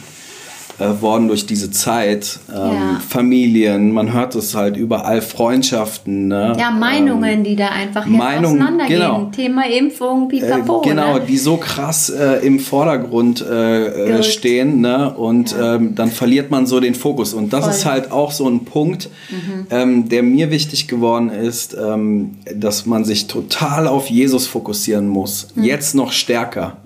äh, 0.79 1.01
worden 1.01 1.29
durch 1.29 1.47
diese 1.47 1.71
Zeit. 1.71 2.39
Ähm, 2.51 2.57
Ja. 2.57 3.01
Familien, 3.09 3.93
man 3.93 4.13
hört 4.13 4.35
es 4.35 4.55
halt 4.55 4.77
überall, 4.77 5.23
Freundschaften. 5.23 6.29
Ne? 6.29 6.55
Ja, 6.59 6.71
Meinungen, 6.71 7.45
die 7.45 7.55
da 7.57 7.69
einfach 7.69 8.07
jetzt 8.07 8.17
Meinungen, 8.17 8.61
auseinandergehen. 8.61 9.01
genau. 9.01 9.31
Thema 9.35 9.67
Impfung, 9.69 10.31
Äh, 10.31 10.41
pipapo. 10.41 10.81
genau, 10.81 11.15
ne? 11.15 11.21
die 11.29 11.39
so 11.39 11.57
krass 11.59 12.11
äh, 12.11 12.45
im 12.47 12.59
Vordergrund 12.59 13.41
äh, 13.41 14.19
äh, 14.19 14.23
stehen, 14.23 14.81
ne? 14.81 15.15
Und 15.15 15.55
ähm, 15.61 15.95
dann 15.95 16.11
verliert 16.11 16.51
man 16.51 16.67
so 16.67 16.81
den 16.81 16.95
Fokus. 16.95 17.35
Und 17.35 17.53
das 17.53 17.65
Voll. 17.65 17.71
ist 17.75 17.85
halt 17.87 18.11
auch 18.13 18.33
so 18.33 18.49
ein 18.49 18.65
Punkt, 18.65 19.09
Mhm. 19.31 19.67
ähm, 19.71 20.09
der 20.09 20.23
mir 20.23 20.51
wichtig 20.51 20.89
geworden 20.89 21.31
ist, 21.31 21.75
ähm, 21.81 22.37
dass 22.55 22.85
man 22.87 23.05
sich 23.05 23.27
total 23.27 23.87
auf 23.87 24.09
Jesus 24.11 24.47
fokussieren 24.47 25.09
muss. 25.09 25.49
Mhm. 25.55 25.65
Jetzt 25.65 25.95
noch 25.95 26.13
stärker. 26.13 26.79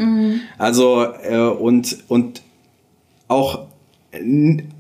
Also 0.59 1.07
äh, 1.29 1.39
und 1.39 1.99
und 2.09 2.43
auch 3.29 3.61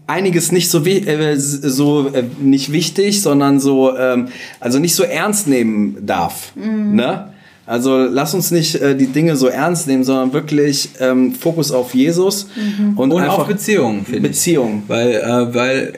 einiges 0.06 0.52
nicht 0.52 0.70
so, 0.70 0.84
äh, 0.84 1.36
so 1.36 2.08
äh, 2.08 2.24
nicht 2.40 2.72
wichtig, 2.72 3.20
sondern 3.22 3.60
so 3.60 3.96
ähm, 3.96 4.28
also 4.60 4.78
nicht 4.78 4.94
so 4.94 5.02
ernst 5.02 5.48
nehmen 5.48 5.98
darf. 6.06 6.52
Ne? 6.56 7.32
Also 7.66 7.98
lass 7.98 8.32
uns 8.32 8.50
nicht 8.50 8.76
äh, 8.76 8.96
die 8.96 9.08
Dinge 9.08 9.36
so 9.36 9.48
ernst 9.48 9.86
nehmen, 9.86 10.02
sondern 10.02 10.32
wirklich 10.32 10.88
ähm, 11.00 11.34
Fokus 11.34 11.70
auf 11.70 11.94
Jesus 11.94 12.48
und, 12.96 13.12
Und 13.12 13.20
einfach 13.20 13.40
auf 13.40 13.46
Beziehungen, 13.46 14.06
finde 14.06 14.16
ich. 14.16 14.22
Beziehung. 14.22 14.84
Weil, 14.86 15.16
äh, 15.16 15.54
weil, 15.54 15.92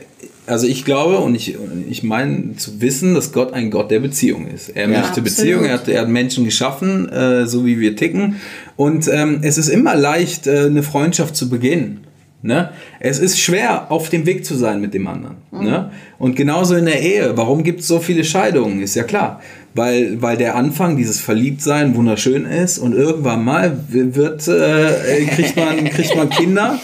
also 0.46 0.66
ich 0.66 0.84
glaube 0.84 1.18
und 1.18 1.36
ich, 1.36 1.56
ich 1.88 2.02
meine 2.02 2.56
zu 2.56 2.80
wissen, 2.80 3.14
dass 3.14 3.30
Gott 3.30 3.52
ein 3.52 3.70
Gott 3.70 3.92
der 3.92 4.00
Beziehung 4.00 4.48
ist. 4.48 4.70
Er 4.70 4.88
möchte 4.88 5.02
absolut. 5.04 5.24
Beziehung, 5.24 5.64
er 5.64 5.74
hat, 5.74 5.86
er 5.86 6.00
hat 6.00 6.08
Menschen 6.08 6.44
geschaffen, 6.44 7.08
äh, 7.08 7.46
so 7.46 7.64
wie 7.64 7.78
wir 7.78 7.94
ticken. 7.94 8.40
Und 8.74 9.06
ähm, 9.06 9.38
es 9.42 9.56
ist 9.56 9.68
immer 9.68 9.94
leicht, 9.94 10.48
äh, 10.48 10.64
eine 10.66 10.82
Freundschaft 10.82 11.36
zu 11.36 11.48
beginnen. 11.48 12.00
Ne? 12.42 12.70
Es 13.00 13.18
ist 13.18 13.38
schwer, 13.38 13.90
auf 13.90 14.08
dem 14.08 14.24
Weg 14.24 14.46
zu 14.46 14.54
sein 14.54 14.80
mit 14.80 14.94
dem 14.94 15.06
anderen. 15.06 15.36
Ne? 15.50 15.90
Und 16.18 16.36
genauso 16.36 16.74
in 16.74 16.86
der 16.86 17.02
Ehe. 17.02 17.36
Warum 17.36 17.62
gibt 17.64 17.80
es 17.80 17.88
so 17.88 17.98
viele 17.98 18.24
Scheidungen? 18.24 18.80
Ist 18.80 18.94
ja 18.94 19.02
klar. 19.02 19.42
Weil, 19.74 20.20
weil 20.22 20.36
der 20.36 20.56
Anfang, 20.56 20.96
dieses 20.96 21.20
Verliebtsein, 21.20 21.94
wunderschön 21.94 22.44
ist 22.44 22.78
und 22.78 22.92
irgendwann 22.92 23.44
mal 23.44 23.78
wird, 23.88 24.48
äh, 24.48 25.26
kriegt, 25.26 25.56
man, 25.56 25.84
kriegt 25.90 26.16
man 26.16 26.28
Kinder 26.30 26.80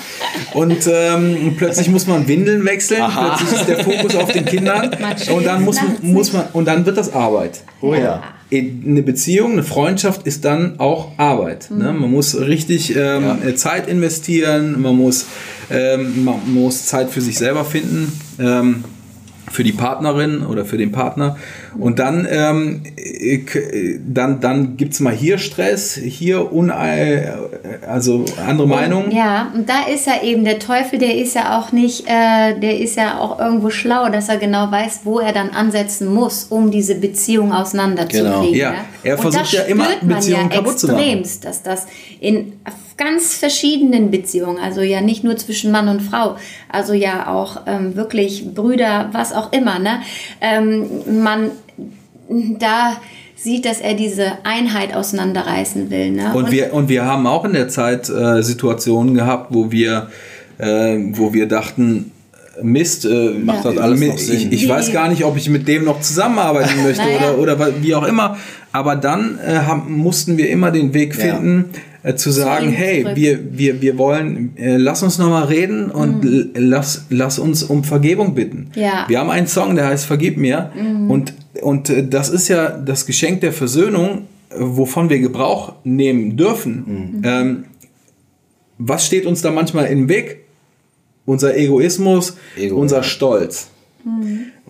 und 0.55 0.89
ähm, 0.89 1.55
plötzlich 1.57 1.89
muss 1.89 2.07
man 2.07 2.29
Windeln 2.29 2.65
wechseln, 2.65 3.03
plötzlich 3.11 3.61
ist 3.61 3.69
der 3.69 3.79
Fokus 3.83 4.15
auf 4.15 4.31
den 4.31 4.45
Kindern 4.45 4.91
und 5.35 5.45
dann 5.45 5.65
muss, 5.65 5.81
muss 6.01 6.33
man 6.33 6.45
und 6.53 6.67
dann 6.67 6.87
wird 6.87 6.97
das 6.97 7.13
Arbeit. 7.13 7.63
Oh 7.81 7.93
ja. 7.93 8.23
Eine 8.53 9.03
Beziehung, 9.03 9.53
eine 9.53 9.65
Freundschaft 9.65 10.27
ist 10.27 10.45
dann 10.45 10.79
auch 10.79 11.19
Arbeit. 11.19 11.69
Ne? 11.71 11.93
Man 11.93 12.11
muss 12.11 12.39
richtig 12.39 12.95
ähm, 12.95 13.25
Ja. 13.45 13.55
Zeit 13.57 13.89
investieren, 13.89 14.81
man 14.81 14.97
muss, 14.97 15.27
ähm, 15.69 16.25
man 16.25 16.41
muss 16.55 16.87
Zeit 16.87 17.11
für 17.11 17.21
sich 17.21 17.39
selber 17.39 17.65
finden, 17.65 18.13
ähm, 18.39 18.85
für 19.51 19.65
die 19.65 19.73
Partnerin 19.73 20.43
oder 20.43 20.65
für 20.65 20.79
den 20.79 20.93
Partner. 20.93 21.37
Und 21.79 21.99
dann, 21.99 22.27
ähm, 22.31 22.83
äh, 22.97 23.39
dann, 24.07 24.41
dann 24.41 24.77
gibt 24.77 24.95
es 24.95 25.01
mal 25.01 25.15
hier 25.15 25.39
Stress, 25.39 25.95
hier 25.95 26.53
Unei, 26.53 27.33
also 27.87 28.25
andere 28.47 28.67
Meinungen. 28.67 29.11
Ja, 29.11 29.53
und 29.55 29.69
da 29.69 29.87
ist 29.93 30.07
ja 30.07 30.23
eben 30.23 30.45
der 30.45 30.59
Teufel, 30.59 30.99
der 30.99 31.17
ist 31.17 31.35
ja 31.35 31.59
auch 31.59 31.73
nicht, 31.73 32.07
äh, 32.07 32.59
der 32.59 32.79
ist 32.79 32.97
ja 32.97 33.19
auch 33.19 33.39
irgendwo 33.39 33.71
schlau, 33.71 34.09
dass 34.09 34.29
er 34.29 34.39
genau 34.39 34.71
weiß, 34.71 35.01
wo 35.05 35.19
er 35.19 35.33
dann 35.33 35.51
ansetzen 35.51 36.13
muss, 36.13 36.45
um 36.45 36.71
diese 36.71 36.95
Beziehung 36.95 37.53
auseinanderzukriegen. 37.53 38.53
Genau. 38.53 38.55
Ja, 38.55 38.75
er 39.03 39.19
versucht 39.19 39.43
und 39.43 39.43
das 39.43 39.53
ja 39.53 39.63
immer, 39.63 39.89
Beziehungen 40.03 40.51
ja 40.51 40.57
kaputt 40.57 40.79
zu 40.79 40.87
machen. 40.89 40.99
extremst, 40.99 41.45
dass 41.45 41.63
das 41.63 41.87
in 42.21 42.55
ganz 42.97 43.35
verschiedenen 43.35 44.11
Beziehungen, 44.11 44.59
also 44.59 44.81
ja 44.81 45.01
nicht 45.01 45.23
nur 45.23 45.37
zwischen 45.37 45.71
Mann 45.71 45.89
und 45.89 46.01
Frau, 46.01 46.37
also 46.71 46.95
ja 46.95 47.29
auch 47.29 47.63
ähm, 47.67 47.95
wirklich 47.95 48.55
Brüder, 48.55 49.11
was 49.13 49.33
auch 49.33 49.53
immer, 49.53 49.79
ne? 49.79 50.01
Ähm, 50.41 50.87
man 51.23 51.51
da 52.59 52.97
sieht, 53.37 53.65
dass 53.67 53.81
er 53.81 53.95
diese 53.95 54.33
Einheit 54.45 54.95
auseinanderreißen 54.95 55.91
will. 55.91 56.11
Ne? 56.13 56.33
Und 56.35 56.51
wir, 56.51 56.73
und 56.73 56.89
wir 56.89 57.05
haben 57.05 57.27
auch 57.27 57.45
in 57.45 57.53
der 57.53 57.69
Zeit 57.69 58.09
äh, 58.09 58.43
Situationen 58.43 59.15
gehabt, 59.15 59.53
wo 59.55 59.71
wir, 59.71 60.09
äh, 60.59 60.97
wo 61.13 61.33
wir 61.35 61.47
dachten, 61.47 62.13
Mist, 62.63 63.05
äh, 63.05 63.31
Macht 63.33 63.67
Ja. 63.67 63.73
das 63.73 63.83
alles 63.83 64.01
mit- 64.01 64.09
noch 64.09 64.19
Sinn? 64.19 64.51
ich, 64.51 64.63
ich 64.65 64.69
weiß 64.69 64.91
gar 64.91 65.09
nicht, 65.11 65.25
ob 65.25 65.37
ich 65.37 65.51
mit 65.51 65.69
dem 65.69 65.85
noch 65.85 66.01
zusammenarbeiten 66.01 66.83
möchte 66.83 67.03
Naja. 67.03 67.35
oder, 67.35 67.59
oder 67.59 67.83
wie 67.83 67.95
auch 67.95 68.07
immer. 68.09 68.39
Aber 68.73 68.97
dann 68.97 69.39
äh, 69.47 69.57
haben, 69.57 69.93
mussten 69.99 70.39
wir 70.39 70.49
immer 70.49 70.71
den 70.71 70.95
Weg 70.95 71.15
Ja. 71.19 71.35
finden, 71.37 71.67
äh, 72.03 72.15
zu 72.15 72.31
sagen, 72.31 72.71
hey, 72.71 73.03
zurück. 73.03 73.17
wir, 73.17 73.39
wir, 73.59 73.83
wir 73.83 73.99
wollen, 73.99 74.57
äh, 74.57 74.79
lass 74.79 75.03
uns 75.03 75.19
nochmal 75.19 75.45
reden 75.45 75.91
und 75.91 76.25
l- 76.25 76.51
lass, 76.55 77.05
lass 77.11 77.39
uns 77.39 77.63
um 77.63 77.85
Vergebung 77.85 78.35
bitten. 78.35 78.71
Mhm. 78.75 78.81
Ja. 78.81 78.89
Mhm. 79.05 79.09
Wir 79.09 79.19
haben 79.21 79.31
einen 79.31 79.47
Song, 79.49 79.77
der 79.77 79.89
heißt 79.89 80.07
Vergib 80.07 80.39
mir. 80.39 80.71
Und, 81.09 81.35
und 81.63 81.91
äh, 81.91 82.07
das 82.07 82.29
ist 82.29 82.49
ja 82.49 82.71
das 82.71 83.07
Geschenk 83.07 83.41
der 83.41 83.53
Versöhnung, 83.53 84.23
wovon 84.57 85.11
wir 85.11 85.19
Gebrauch 85.19 85.75
nehmen 85.85 86.37
dürfen. 86.37 87.23
Ähm, 87.25 87.65
was 88.79 89.07
steht 89.07 89.27
uns 89.27 89.43
da 89.43 89.51
manchmal 89.51 89.87
im 89.87 90.09
Weg? 90.09 90.45
Unser 91.25 91.57
Egoismus, 91.57 92.37
Ego, 92.57 92.77
unser 92.77 92.99
ja. 92.99 93.03
Stolz. 93.03 93.69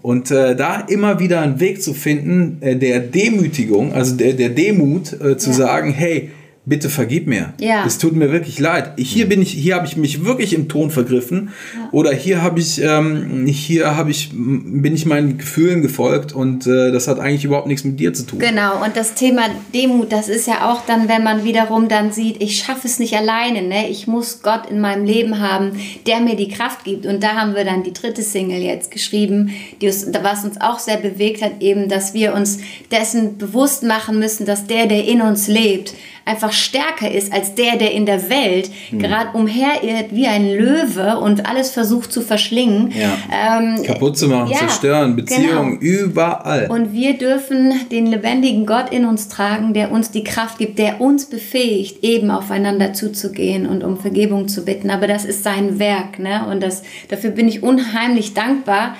Und 0.00 0.30
äh, 0.30 0.56
da 0.56 0.80
immer 0.80 1.18
wieder 1.18 1.40
einen 1.42 1.60
Weg 1.60 1.82
zu 1.82 1.92
finden, 1.92 2.58
äh, 2.62 2.76
der 2.76 3.00
Demütigung, 3.00 3.92
also 3.92 4.16
der, 4.16 4.32
der 4.32 4.48
Demut, 4.50 5.12
äh, 5.20 5.36
zu 5.36 5.50
Ja. 5.50 5.56
sagen, 5.56 5.92
hey, 5.92 6.30
bitte 6.66 6.90
vergib 6.90 7.28
mir. 7.28 7.54
Ja. 7.60 7.84
Es 7.86 7.98
tut 7.98 8.16
mir 8.16 8.32
wirklich 8.32 8.58
leid. 8.58 8.94
Hier 8.98 9.28
bin 9.28 9.40
ich, 9.40 9.52
hier 9.52 9.76
habe 9.76 9.86
ich 9.86 9.96
mich 9.96 10.24
wirklich 10.24 10.52
im 10.52 10.68
Ton 10.68 10.90
vergriffen. 10.90 11.50
Oder 11.92 12.12
hier 12.12 12.42
habe 12.42 12.58
ich, 12.58 12.82
ähm, 12.82 13.46
hier 13.46 13.96
habe 13.96 14.10
ich, 14.10 14.30
bin 14.32 14.92
ich 14.92 15.06
meinen 15.06 15.38
Gefühlen 15.38 15.80
gefolgt 15.80 16.32
und 16.32 16.66
äh, 16.66 16.90
das 16.90 17.06
hat 17.06 17.20
eigentlich 17.20 17.44
überhaupt 17.44 17.68
nichts 17.68 17.84
mit 17.84 18.00
dir 18.00 18.12
zu 18.12 18.26
tun. 18.26 18.40
Genau, 18.40 18.84
und 18.84 18.96
das 18.96 19.14
Thema 19.14 19.42
Demut, 19.72 20.10
das 20.10 20.28
ist 20.28 20.48
ja 20.48 20.68
auch 20.68 20.84
dann, 20.86 21.08
wenn 21.08 21.22
man 21.22 21.44
wiederum 21.44 21.88
dann 21.88 22.10
sieht, 22.10 22.42
ich 22.42 22.58
schaffe 22.58 22.88
es 22.88 22.98
nicht 22.98 23.14
alleine, 23.14 23.62
ne? 23.62 23.88
ich 23.88 24.08
muss 24.08 24.42
Gott 24.42 24.68
in 24.68 24.80
meinem 24.80 25.04
Leben 25.04 25.38
haben, 25.38 25.70
der 26.08 26.20
mir 26.20 26.34
die 26.34 26.48
Kraft 26.48 26.82
gibt. 26.82 27.06
Und 27.06 27.22
da 27.22 27.36
haben 27.36 27.54
wir 27.54 27.64
dann 27.64 27.84
die 27.84 27.92
dritte 27.92 28.22
Single 28.22 28.60
jetzt 28.60 28.90
geschrieben, 28.90 29.50
die 29.80 29.86
uns, 29.86 30.08
was 30.20 30.44
uns 30.44 30.60
auch 30.60 30.80
sehr 30.80 30.96
bewegt 30.96 31.42
hat, 31.42 31.60
eben, 31.60 31.88
dass 31.88 32.12
wir 32.12 32.34
uns 32.34 32.58
dessen 32.90 33.38
bewusst 33.38 33.84
machen 33.84 34.18
müssen, 34.18 34.46
dass 34.46 34.66
der, 34.66 34.86
der 34.86 35.04
in 35.04 35.22
uns 35.22 35.46
lebt, 35.46 35.94
einfach 36.26 36.52
stärker 36.56 37.10
ist 37.10 37.32
als 37.32 37.54
der, 37.54 37.76
der 37.76 37.92
in 37.92 38.06
der 38.06 38.28
Welt 38.28 38.70
gerade 38.90 39.36
umherirrt 39.36 40.06
wie 40.10 40.26
ein 40.26 40.50
Löwe 40.50 41.18
und 41.18 41.46
alles 41.46 41.70
versucht 41.70 42.12
zu 42.12 42.20
verschlingen. 42.20 42.92
Ja. 42.92 43.58
Ähm, 43.58 43.82
Kaputt 43.82 44.18
zu 44.18 44.28
machen, 44.28 44.50
ja, 44.50 44.58
zerstören, 44.58 45.16
Beziehungen, 45.16 45.78
genau. 45.80 46.02
überall. 46.02 46.66
Und 46.70 46.92
wir 46.92 47.16
dürfen 47.18 47.74
den 47.90 48.06
lebendigen 48.06 48.66
Gott 48.66 48.90
in 48.90 49.04
uns 49.04 49.28
tragen, 49.28 49.74
der 49.74 49.90
uns 49.90 50.10
die 50.10 50.24
Kraft 50.24 50.58
gibt, 50.58 50.78
der 50.78 51.00
uns 51.00 51.26
befähigt, 51.26 52.02
eben 52.02 52.30
aufeinander 52.30 52.92
zuzugehen 52.92 53.66
und 53.66 53.84
um 53.84 53.98
Vergebung 53.98 54.48
zu 54.48 54.64
bitten. 54.64 54.90
Aber 54.90 55.06
das 55.06 55.24
ist 55.24 55.44
sein 55.44 55.78
Werk, 55.78 56.18
ne? 56.18 56.46
Und 56.50 56.62
das, 56.62 56.82
dafür 57.08 57.30
bin 57.30 57.48
ich 57.48 57.62
unheimlich 57.62 58.34
dankbar. 58.34 58.96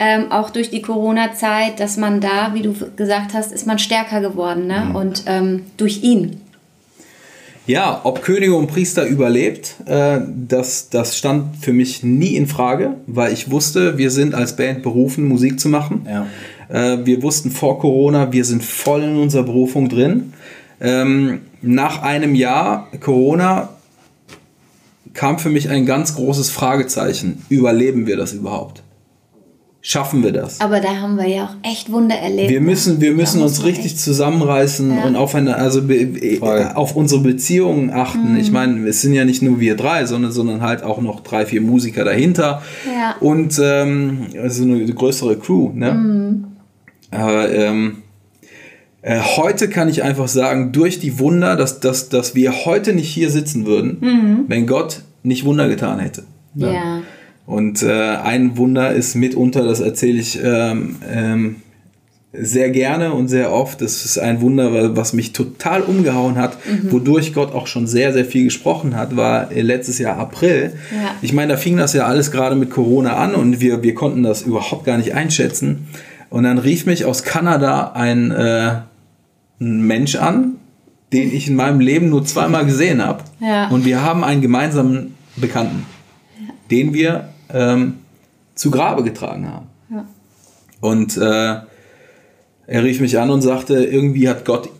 Ähm, 0.00 0.30
auch 0.30 0.50
durch 0.50 0.70
die 0.70 0.80
Corona-Zeit, 0.80 1.80
dass 1.80 1.96
man 1.96 2.20
da, 2.20 2.54
wie 2.54 2.62
du 2.62 2.72
gesagt 2.94 3.34
hast, 3.34 3.50
ist 3.50 3.66
man 3.66 3.80
stärker 3.80 4.20
geworden, 4.20 4.68
ne? 4.68 4.92
Und 4.94 5.24
ähm, 5.26 5.64
durch 5.76 6.02
ihn. 6.04 6.40
Ja, 7.68 8.00
ob 8.04 8.22
Könige 8.22 8.54
und 8.54 8.66
Priester 8.68 9.04
überlebt, 9.04 9.74
äh, 9.84 10.20
das, 10.48 10.88
das 10.88 11.18
stand 11.18 11.56
für 11.62 11.74
mich 11.74 12.02
nie 12.02 12.34
in 12.34 12.46
Frage, 12.46 12.94
weil 13.06 13.30
ich 13.30 13.50
wusste, 13.50 13.98
wir 13.98 14.10
sind 14.10 14.34
als 14.34 14.56
Band 14.56 14.82
berufen, 14.82 15.28
Musik 15.28 15.60
zu 15.60 15.68
machen. 15.68 16.06
Ja. 16.06 16.26
Äh, 16.70 17.04
wir 17.04 17.22
wussten 17.22 17.50
vor 17.50 17.78
Corona, 17.78 18.32
wir 18.32 18.46
sind 18.46 18.64
voll 18.64 19.02
in 19.02 19.16
unserer 19.16 19.42
Berufung 19.42 19.90
drin. 19.90 20.32
Ähm, 20.80 21.42
nach 21.60 22.00
einem 22.00 22.34
Jahr 22.34 22.88
Corona 23.00 23.68
kam 25.12 25.38
für 25.38 25.50
mich 25.50 25.68
ein 25.68 25.84
ganz 25.84 26.14
großes 26.14 26.50
Fragezeichen. 26.50 27.44
Überleben 27.50 28.06
wir 28.06 28.16
das 28.16 28.32
überhaupt? 28.32 28.82
Schaffen 29.80 30.24
wir 30.24 30.32
das? 30.32 30.60
Aber 30.60 30.80
da 30.80 30.96
haben 30.96 31.16
wir 31.16 31.28
ja 31.28 31.44
auch 31.44 31.68
echt 31.70 31.90
Wunder 31.92 32.16
erlebt. 32.16 32.50
Wir 32.50 32.60
müssen, 32.60 33.00
wir 33.00 33.12
müssen 33.12 33.40
uns 33.42 33.64
richtig 33.64 33.86
echt- 33.92 34.00
zusammenreißen 34.00 34.90
Ja. 34.96 35.04
und 35.04 35.14
aufeinander, 35.14 35.56
also 35.62 35.80
äh, 35.88 36.36
Voll. 36.36 36.72
auf 36.74 36.96
unsere 36.96 37.20
Beziehungen 37.20 37.90
achten. 37.90 38.32
Mhm. 38.32 38.40
Ich 38.40 38.50
meine, 38.50 38.86
es 38.88 39.02
sind 39.02 39.14
ja 39.14 39.24
nicht 39.24 39.40
nur 39.40 39.60
wir 39.60 39.76
drei, 39.76 40.04
sondern, 40.04 40.32
sondern 40.32 40.62
halt 40.62 40.82
auch 40.82 41.00
noch 41.00 41.20
drei, 41.20 41.46
vier 41.46 41.60
Musiker 41.60 42.04
dahinter 42.04 42.60
Ja. 42.92 43.14
und 43.20 43.58
ähm, 43.62 44.26
also 44.42 44.64
eine 44.64 44.84
größere 44.84 45.36
Crew. 45.38 45.70
Ne? 45.72 45.92
Mhm. 45.94 46.44
Aber 47.12 47.50
ähm, 47.52 47.98
äh, 49.02 49.20
heute 49.36 49.68
kann 49.68 49.88
ich 49.88 50.02
einfach 50.02 50.26
sagen, 50.28 50.72
durch 50.72 50.98
die 50.98 51.20
Wunder, 51.20 51.54
dass, 51.54 51.78
dass, 51.78 52.08
dass 52.08 52.34
wir 52.34 52.64
heute 52.66 52.94
nicht 52.94 53.08
hier 53.08 53.30
sitzen 53.30 53.64
würden, 53.64 54.44
wenn 54.48 54.66
Gott 54.66 55.02
nicht 55.22 55.44
Wunder 55.44 55.68
getan 55.68 56.00
hätte. 56.00 56.24
Mhm. 56.54 56.62
Ja. 56.64 57.00
Und 57.48 57.82
äh, 57.82 57.90
ein 57.92 58.58
Wunder 58.58 58.92
ist 58.92 59.14
mitunter, 59.14 59.64
das 59.64 59.80
erzähle 59.80 60.18
ich 60.18 60.38
ähm, 60.44 60.96
ähm, 61.10 61.56
sehr 62.30 62.68
gerne 62.68 63.14
und 63.14 63.28
sehr 63.28 63.54
oft. 63.54 63.80
Das 63.80 64.04
ist 64.04 64.18
ein 64.18 64.42
Wunder, 64.42 64.94
was 64.98 65.14
mich 65.14 65.32
total 65.32 65.80
umgehauen 65.80 66.36
hat, 66.36 66.58
mhm. 66.66 66.92
wodurch 66.92 67.32
Gott 67.32 67.54
auch 67.54 67.66
schon 67.66 67.86
sehr, 67.86 68.12
sehr 68.12 68.26
viel 68.26 68.44
gesprochen 68.44 68.94
hat, 68.94 69.16
war 69.16 69.48
letztes 69.50 69.98
Jahr 69.98 70.18
April. 70.18 70.74
Ja. 70.92 71.12
Ich 71.22 71.32
meine, 71.32 71.54
da 71.54 71.56
fing 71.56 71.78
das 71.78 71.94
ja 71.94 72.04
alles 72.04 72.32
gerade 72.32 72.54
mit 72.54 72.68
Corona 72.68 73.16
an 73.16 73.34
und 73.34 73.62
wir, 73.62 73.82
wir 73.82 73.94
konnten 73.94 74.22
das 74.22 74.42
überhaupt 74.42 74.84
gar 74.84 74.98
nicht 74.98 75.14
einschätzen. 75.14 75.88
Und 76.28 76.42
dann 76.42 76.58
rief 76.58 76.84
mich 76.84 77.06
aus 77.06 77.22
Kanada 77.22 77.92
ein, 77.94 78.30
äh, 78.30 78.72
ein 79.58 79.86
Mensch 79.86 80.16
an, 80.16 80.56
den 81.14 81.34
ich 81.34 81.48
in 81.48 81.56
meinem 81.56 81.80
Leben 81.80 82.10
nur 82.10 82.26
zweimal 82.26 82.66
gesehen 82.66 83.02
habe. 83.02 83.24
Ja. 83.40 83.68
Und 83.68 83.86
wir 83.86 84.02
haben 84.02 84.22
einen 84.22 84.42
gemeinsamen 84.42 85.14
Bekannten, 85.36 85.86
ja. 86.38 86.52
den 86.70 86.92
wir 86.92 87.30
ähm, 87.52 87.94
zu 88.54 88.70
Grabe 88.70 89.02
getragen 89.02 89.48
haben. 89.48 89.66
Ja. 89.90 90.04
Und 90.80 91.16
äh, 91.16 91.56
er 92.66 92.84
rief 92.84 93.00
mich 93.00 93.18
an 93.18 93.30
und 93.30 93.42
sagte, 93.42 93.84
irgendwie 93.84 94.28
hat 94.28 94.44
Gott 94.44 94.70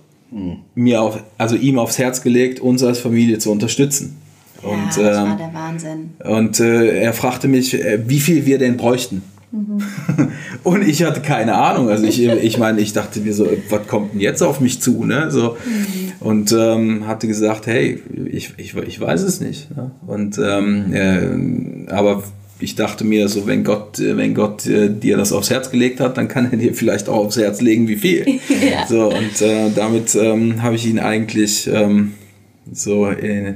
mir 0.74 1.02
auf, 1.02 1.22
also 1.38 1.56
ihm 1.56 1.78
aufs 1.78 1.98
Herz 1.98 2.22
gelegt, 2.22 2.60
uns 2.60 2.82
als 2.82 2.98
Familie 2.98 3.38
zu 3.38 3.50
unterstützen. 3.50 4.16
Ja, 4.62 4.68
und, 4.68 4.88
das 4.88 4.96
ähm, 4.96 5.04
war 5.04 5.36
der 5.36 5.54
Wahnsinn. 5.54 6.10
Und 6.24 6.60
äh, 6.60 7.00
er 7.00 7.12
fragte 7.12 7.48
mich, 7.48 7.74
äh, 7.74 8.00
wie 8.06 8.20
viel 8.20 8.44
wir 8.44 8.58
denn 8.58 8.76
bräuchten. 8.76 9.22
Mhm. 9.52 9.78
und 10.64 10.86
ich 10.86 11.04
hatte 11.04 11.20
keine 11.20 11.54
Ahnung. 11.54 11.88
Also 11.88 12.04
ich, 12.04 12.22
ich 12.22 12.58
meine, 12.58 12.80
ich 12.80 12.92
dachte 12.92 13.20
mir 13.20 13.32
so, 13.32 13.48
was 13.70 13.86
kommt 13.86 14.12
denn 14.12 14.20
jetzt 14.20 14.42
auf 14.42 14.60
mich 14.60 14.82
zu? 14.82 15.04
Ne? 15.04 15.30
So. 15.30 15.56
Mhm. 15.64 16.12
Und 16.20 16.52
ähm, 16.52 17.06
hatte 17.06 17.28
gesagt, 17.28 17.66
hey, 17.66 18.02
ich, 18.26 18.52
ich, 18.58 18.76
ich 18.76 19.00
weiß 19.00 19.22
es 19.22 19.40
nicht. 19.40 19.74
Ne? 19.74 19.92
Und 20.06 20.38
ähm, 20.38 20.92
äh, 20.92 21.90
aber 21.90 22.24
ich 22.60 22.74
dachte 22.74 23.04
mir 23.04 23.28
so, 23.28 23.46
wenn 23.46 23.64
Gott, 23.64 23.98
äh, 23.98 24.16
wenn 24.16 24.34
Gott 24.34 24.66
äh, 24.66 24.88
dir 24.90 25.16
das 25.16 25.32
aufs 25.32 25.50
Herz 25.50 25.70
gelegt 25.70 26.00
hat, 26.00 26.16
dann 26.16 26.28
kann 26.28 26.50
er 26.50 26.58
dir 26.58 26.74
vielleicht 26.74 27.08
auch 27.08 27.26
aufs 27.26 27.36
Herz 27.36 27.60
legen, 27.60 27.88
wie 27.88 27.96
viel. 27.96 28.26
ja. 28.48 28.86
So, 28.88 29.08
und 29.08 29.40
äh, 29.40 29.70
damit 29.74 30.14
ähm, 30.14 30.62
habe 30.62 30.76
ich 30.76 30.86
ihn 30.86 30.98
eigentlich 30.98 31.68
ähm, 31.72 32.14
so 32.72 33.06
äh, 33.06 33.54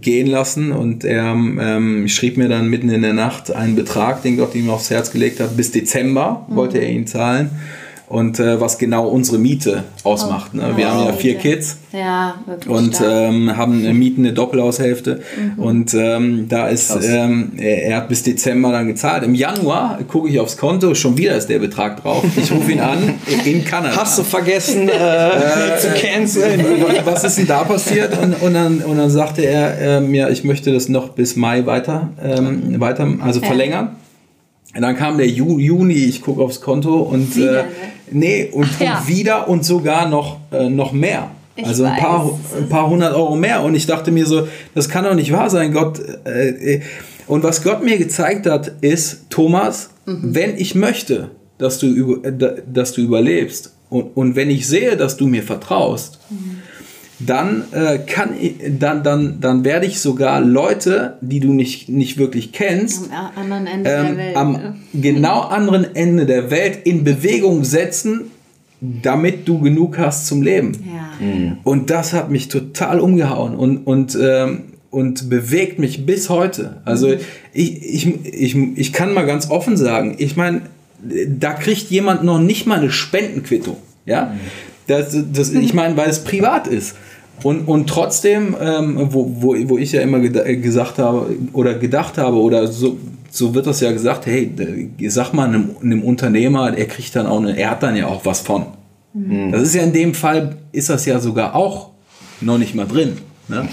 gehen 0.00 0.26
lassen 0.26 0.72
und 0.72 1.04
er 1.04 1.32
ähm, 1.32 2.08
schrieb 2.08 2.36
mir 2.36 2.48
dann 2.48 2.68
mitten 2.68 2.88
in 2.88 3.02
der 3.02 3.12
Nacht 3.12 3.54
einen 3.54 3.76
Betrag, 3.76 4.22
den 4.22 4.38
Gott 4.38 4.54
ihm 4.54 4.70
aufs 4.70 4.90
Herz 4.90 5.10
gelegt 5.10 5.40
hat. 5.40 5.56
Bis 5.56 5.70
Dezember 5.70 6.46
mhm. 6.48 6.56
wollte 6.56 6.78
er 6.78 6.88
ihn 6.88 7.06
zahlen 7.06 7.50
und 8.12 8.38
äh, 8.38 8.60
was 8.60 8.76
genau 8.76 9.08
unsere 9.08 9.38
Miete 9.38 9.84
ausmacht. 10.04 10.52
Ne? 10.52 10.72
Wir 10.76 10.86
oh, 10.86 10.90
haben 10.90 11.06
ja 11.06 11.12
vier 11.14 11.36
Kids 11.36 11.78
ja, 11.94 12.34
und 12.66 13.00
ähm, 13.02 13.56
haben 13.56 13.78
eine 13.78 13.94
Mieten 13.94 14.26
eine 14.26 14.34
Doppelhaushälfte 14.34 15.22
mhm. 15.56 15.62
und 15.62 15.94
ähm, 15.94 16.46
da 16.46 16.68
ist 16.68 16.94
ähm, 17.02 17.52
er, 17.56 17.84
er, 17.84 17.96
hat 17.96 18.10
bis 18.10 18.22
Dezember 18.22 18.70
dann 18.70 18.86
gezahlt. 18.86 19.24
Im 19.24 19.34
Januar 19.34 19.98
gucke 20.08 20.28
ich 20.28 20.38
aufs 20.38 20.58
Konto, 20.58 20.94
schon 20.94 21.16
wieder 21.16 21.36
ist 21.36 21.46
der 21.46 21.58
Betrag 21.58 22.02
drauf. 22.02 22.22
Ich 22.36 22.52
rufe 22.52 22.72
ihn 22.72 22.80
an 22.80 23.14
in 23.46 23.64
Kanada. 23.64 23.96
Hast 23.96 24.18
du 24.18 24.24
vergessen 24.24 24.90
äh, 24.90 25.78
zu 25.78 25.88
canceln? 25.98 26.66
Was 27.06 27.24
ist 27.24 27.38
denn 27.38 27.46
da 27.46 27.64
passiert? 27.64 28.18
Und, 28.22 28.34
und, 28.42 28.52
dann, 28.52 28.82
und 28.82 28.98
dann 28.98 29.08
sagte 29.08 29.40
er 29.40 30.02
mir, 30.02 30.26
ähm, 30.26 30.32
ich 30.32 30.44
möchte 30.44 30.70
das 30.70 30.90
noch 30.90 31.10
bis 31.10 31.34
Mai 31.36 31.64
weiter, 31.64 32.10
ähm, 32.22 32.78
weiter 32.78 33.08
also 33.22 33.40
ja. 33.40 33.46
verlängern. 33.46 33.96
Und 34.74 34.82
dann 34.82 34.96
kam 34.96 35.18
der 35.18 35.28
Juni, 35.28 35.94
ich 35.94 36.22
gucke 36.22 36.42
aufs 36.42 36.60
Konto 36.60 37.00
und 37.00 37.36
wieder, 37.36 37.60
äh, 37.60 37.68
nee, 38.10 38.48
und, 38.50 38.68
ja. 38.80 38.98
und, 38.98 39.08
wieder 39.08 39.48
und 39.48 39.64
sogar 39.64 40.08
noch, 40.08 40.38
äh, 40.50 40.68
noch 40.68 40.92
mehr. 40.92 41.30
Ich 41.56 41.66
also 41.66 41.84
ein 41.84 41.96
paar, 41.96 42.38
ein 42.56 42.68
paar 42.70 42.88
hundert 42.88 43.14
Euro 43.14 43.36
mehr. 43.36 43.62
Und 43.62 43.74
ich 43.74 43.86
dachte 43.86 44.10
mir 44.10 44.24
so, 44.24 44.48
das 44.74 44.88
kann 44.88 45.04
doch 45.04 45.14
nicht 45.14 45.32
wahr 45.32 45.50
sein, 45.50 45.72
Gott. 45.72 46.00
Äh, 46.24 46.76
äh 46.76 46.80
und 47.26 47.44
was 47.44 47.62
Gott 47.62 47.84
mir 47.84 47.98
gezeigt 47.98 48.46
hat, 48.46 48.72
ist, 48.80 49.30
Thomas, 49.30 49.90
mhm. 50.06 50.34
wenn 50.34 50.56
ich 50.56 50.74
möchte, 50.74 51.30
dass 51.58 51.78
du, 51.78 52.22
äh, 52.22 52.32
dass 52.66 52.92
du 52.92 53.02
überlebst 53.02 53.74
und, 53.90 54.16
und 54.16 54.36
wenn 54.36 54.50
ich 54.50 54.66
sehe, 54.66 54.96
dass 54.96 55.16
du 55.16 55.26
mir 55.26 55.42
vertraust, 55.42 56.18
mhm 56.30 56.61
dann 57.26 57.64
äh, 57.72 57.98
kann 57.98 58.30
ich, 58.40 58.54
dann, 58.78 59.02
dann, 59.02 59.40
dann 59.40 59.64
werde 59.64 59.86
ich 59.86 60.00
sogar 60.00 60.40
Leute, 60.40 61.18
die 61.20 61.40
du 61.40 61.52
nicht, 61.52 61.88
nicht 61.88 62.18
wirklich 62.18 62.52
kennst, 62.52 63.10
am 63.12 63.42
anderen 63.42 63.66
Ende 63.66 63.90
ähm, 63.90 64.06
der 64.06 64.16
Welt, 64.16 64.36
am 64.36 64.74
genau 64.94 65.40
anderen 65.40 65.94
Ende 65.94 66.26
der 66.26 66.50
Welt 66.50 66.80
in 66.84 67.04
Bewegung 67.04 67.64
setzen, 67.64 68.30
damit 68.80 69.46
du 69.48 69.60
genug 69.60 69.98
hast 69.98 70.26
zum 70.26 70.42
Leben. 70.42 70.72
Ja. 70.86 71.26
Mhm. 71.26 71.58
Und 71.64 71.90
das 71.90 72.12
hat 72.12 72.30
mich 72.30 72.48
total 72.48 73.00
umgehauen 73.00 73.54
und, 73.54 73.78
und, 73.86 74.18
ähm, 74.20 74.62
und 74.90 75.30
bewegt 75.30 75.78
mich 75.78 76.04
bis 76.04 76.28
heute. 76.28 76.80
Also 76.84 77.08
mhm. 77.08 77.18
ich, 77.52 77.82
ich, 77.82 78.24
ich, 78.24 78.56
ich 78.76 78.92
kann 78.92 79.14
mal 79.14 79.26
ganz 79.26 79.50
offen 79.50 79.76
sagen, 79.76 80.16
ich 80.18 80.36
meine, 80.36 80.62
da 81.28 81.52
kriegt 81.52 81.90
jemand 81.90 82.24
noch 82.24 82.38
nicht 82.38 82.66
mal 82.66 82.78
eine 82.78 82.90
Spendenquittung. 82.90 83.76
Ja? 84.06 84.26
Mhm. 84.26 84.40
Das, 84.88 85.16
das, 85.32 85.52
ich 85.52 85.74
meine, 85.74 85.96
weil 85.96 86.10
es 86.10 86.24
privat 86.24 86.66
ist. 86.66 86.96
Und, 87.42 87.66
und 87.66 87.88
trotzdem, 87.88 88.56
ähm, 88.60 89.08
wo, 89.10 89.36
wo, 89.40 89.56
wo 89.68 89.78
ich 89.78 89.92
ja 89.92 90.00
immer 90.00 90.20
gesagt 90.20 90.98
habe 90.98 91.36
oder 91.52 91.74
gedacht 91.74 92.18
habe, 92.18 92.36
oder 92.36 92.66
so, 92.66 92.98
so 93.30 93.54
wird 93.54 93.66
das 93.66 93.80
ja 93.80 93.92
gesagt, 93.92 94.26
hey, 94.26 94.50
sag 95.08 95.32
mal 95.32 95.48
einem, 95.48 95.70
einem 95.82 96.02
Unternehmer, 96.02 96.76
er 96.76 96.86
kriegt 96.86 97.16
dann 97.16 97.26
auch 97.26 97.40
eine, 97.40 97.56
er 97.56 97.70
hat 97.70 97.82
dann 97.82 97.96
ja 97.96 98.06
auch 98.06 98.24
was 98.24 98.40
von. 98.40 98.66
Mhm. 99.14 99.52
Das 99.52 99.62
ist 99.62 99.74
ja 99.74 99.82
in 99.82 99.92
dem 99.92 100.14
Fall, 100.14 100.56
ist 100.72 100.90
das 100.90 101.06
ja 101.06 101.18
sogar 101.18 101.54
auch 101.54 101.90
noch 102.40 102.58
nicht 102.58 102.74
mal 102.74 102.86
drin. 102.86 103.18
Ne? 103.48 103.68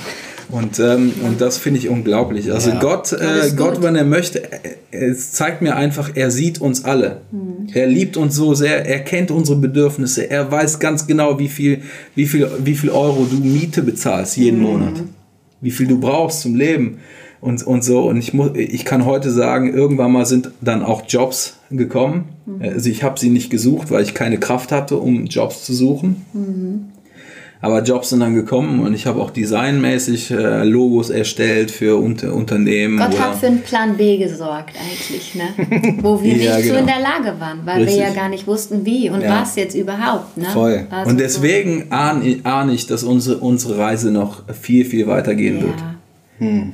Und, 0.52 0.80
ähm, 0.80 1.14
und 1.24 1.42
das 1.42 1.58
finde 1.58 1.80
ich 1.80 1.90
unglaublich. 1.90 2.52
Also 2.52 2.72
ja. 2.72 2.80
Gott, 2.80 3.14
äh, 3.14 3.52
Gott, 3.56 3.84
wenn 3.84 3.96
er 3.96 4.04
möchte, 4.04 4.42
es 4.90 5.32
zeigt 5.32 5.62
mir 5.62 5.76
einfach, 5.76 6.12
er 6.16 6.32
sieht 6.32 6.60
uns 6.60 6.86
alle. 6.86 7.22
Mhm. 7.32 7.68
Er 7.74 7.86
liebt 7.86 8.18
uns 8.18 8.36
so 8.36 8.56
sehr, 8.56 8.86
er 8.86 9.00
kennt 9.00 9.30
unsere 9.30 9.60
Bedürfnisse, 9.60 10.30
er 10.30 10.52
weiß 10.52 10.80
ganz 10.80 11.06
genau, 11.06 11.38
wie 11.38 11.50
viel, 11.50 11.84
wie 12.16 12.26
viel, 12.26 12.50
wie 12.64 12.76
viel 12.76 12.90
Euro 12.90 13.28
du 13.30 13.38
Miete 13.38 13.84
bezahlst 13.84 14.38
jeden 14.38 14.58
mhm. 14.58 14.64
Monat, 14.64 15.04
wie 15.62 15.72
viel 15.72 15.88
du 15.88 16.00
brauchst 16.00 16.42
zum 16.42 16.56
Leben 16.56 16.98
und, 17.42 17.62
und 17.66 17.84
so. 17.84 18.10
Und 18.10 18.18
ich, 18.18 18.34
muss, 18.34 18.52
ich 18.56 18.86
kann 18.86 19.06
heute 19.06 19.30
sagen, 19.30 19.72
irgendwann 19.72 20.12
mal 20.12 20.26
sind 20.26 20.52
dann 20.62 20.84
auch 20.84 21.04
Jobs 21.08 21.58
gekommen. 21.70 22.30
Mhm. 22.48 22.62
Also 22.64 22.90
ich 22.90 23.04
habe 23.04 23.20
sie 23.20 23.30
nicht 23.30 23.52
gesucht, 23.52 23.92
weil 23.92 24.04
ich 24.04 24.16
keine 24.16 24.40
Kraft 24.40 24.72
hatte, 24.72 24.98
um 24.98 25.26
Jobs 25.26 25.64
zu 25.64 25.74
suchen. 25.74 26.26
Mhm. 26.34 26.86
Aber 27.62 27.84
Jobs 27.84 28.10
sind 28.10 28.22
dann 28.22 28.36
gekommen 28.36 28.80
und 28.86 28.94
ich 28.94 29.06
habe 29.06 29.22
auch 29.22 29.32
designmäßig 29.32 30.32
äh, 30.32 30.64
Logos 30.64 31.10
erstellt 31.10 31.72
für 31.72 31.98
unter 31.98 32.34
Unternehmen. 32.34 32.98
Gott 32.98 33.20
hat 33.20 33.36
für 33.36 33.48
einen 33.48 33.62
Plan 33.62 33.98
B 33.98 34.18
gesorgt 34.18 34.76
eigentlich, 34.80 35.36
ne? 35.36 35.98
wo 36.02 36.24
wir 36.24 36.38
ja, 36.38 36.56
nicht 36.56 36.68
genau. 36.68 36.76
so 36.76 36.80
in 36.80 36.88
der 36.88 37.02
Lage 37.02 37.38
waren, 37.40 37.66
weil 37.66 37.80
Richtig. 37.80 37.98
wir 37.98 38.08
ja 38.08 38.14
gar 38.14 38.30
nicht 38.30 38.48
wussten, 38.48 38.86
wie 38.86 39.10
und 39.10 39.22
ja. 39.22 39.42
was 39.42 39.58
jetzt 39.58 39.76
überhaupt. 39.76 40.38
Ne? 40.38 40.46
Voll. 40.54 40.88
Also 40.90 41.10
und 41.10 41.20
deswegen 41.20 41.88
so. 41.90 41.96
ahne, 41.96 42.40
ahne 42.44 42.74
ich, 42.74 42.88
dass 42.88 43.04
unsere, 43.04 43.40
unsere 43.40 43.78
Reise 43.78 44.12
noch 44.12 44.44
viel, 44.54 44.86
viel 44.86 45.08
weitergehen 45.08 45.58
ja. 45.58 45.64
wird. 45.64 45.84
Hm. 46.38 46.72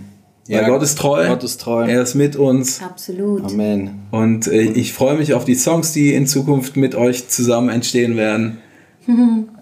Ja, 0.48 0.62
Weil 0.62 0.70
Gott 0.70 0.84
ist 0.84 1.00
treu. 1.00 1.28
Gott 1.28 1.44
ist 1.44 1.60
treu. 1.62 1.88
Er 1.88 2.04
ist 2.04 2.14
mit 2.14 2.36
uns. 2.36 2.84
Absolut. 2.84 3.46
Amen. 3.46 4.02
Und 4.12 4.46
äh, 4.46 4.62
ich 4.62 4.94
freue 4.94 5.18
mich 5.18 5.34
auf 5.34 5.46
die 5.46 5.56
Songs, 5.56 5.94
die 5.94 6.14
in 6.14 6.28
Zukunft 6.28 6.78
mit 6.78 6.94
euch 6.94 7.28
zusammen 7.28 7.70
entstehen 7.70 8.16
werden. 8.16 8.60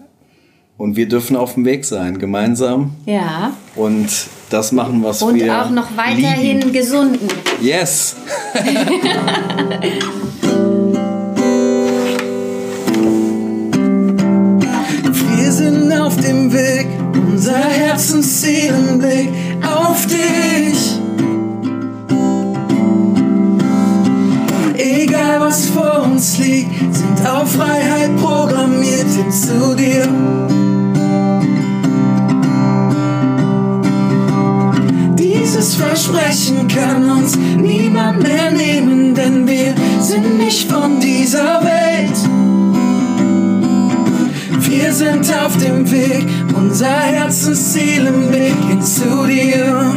Und 0.76 0.96
wir 0.96 1.06
dürfen 1.08 1.36
auf 1.36 1.54
dem 1.54 1.64
Weg 1.64 1.84
sein, 1.84 2.18
gemeinsam. 2.18 2.94
Ja. 3.06 3.52
Und 3.76 4.08
das 4.50 4.72
machen, 4.72 5.04
was 5.04 5.22
Und 5.22 5.36
wir. 5.36 5.44
Und 5.44 5.50
auch 5.50 5.70
noch 5.70 5.96
weiterhin 5.96 6.58
lieben. 6.58 6.72
gesunden. 6.72 7.28
Yes. 7.60 8.16
wir 15.36 15.52
sind 15.52 15.92
auf 15.92 16.16
dem 16.16 16.52
Weg, 16.52 16.88
unser 17.14 17.56
Herzensseelenblick 17.58 19.28
auf 19.62 20.06
dich. 20.06 20.98
Egal 24.76 25.40
was 25.40 25.66
vor 25.66 26.02
uns 26.02 26.36
liegt, 26.38 26.68
sind 26.94 27.26
auf 27.28 27.52
Freiheit 27.52 28.16
programmiert 28.16 29.06
hin 29.08 29.30
zu 29.30 29.76
dir. 29.76 30.08
Dieses 35.54 35.76
Versprechen 35.76 36.66
kann 36.66 37.08
uns 37.08 37.36
niemand 37.36 38.24
mehr 38.24 38.50
nehmen, 38.50 39.14
denn 39.14 39.46
wir 39.46 39.72
sind 40.00 40.38
nicht 40.38 40.68
von 40.68 40.98
dieser 40.98 41.62
Welt. 41.62 42.18
Wir 44.68 44.92
sind 44.92 45.32
auf 45.32 45.56
dem 45.58 45.88
Weg, 45.92 46.26
unser 46.56 46.98
Herzensziel 46.98 48.04
im 48.04 48.32
Weg 48.32 48.56
hin 48.68 48.82
zu 48.82 49.28
dir. 49.28 49.94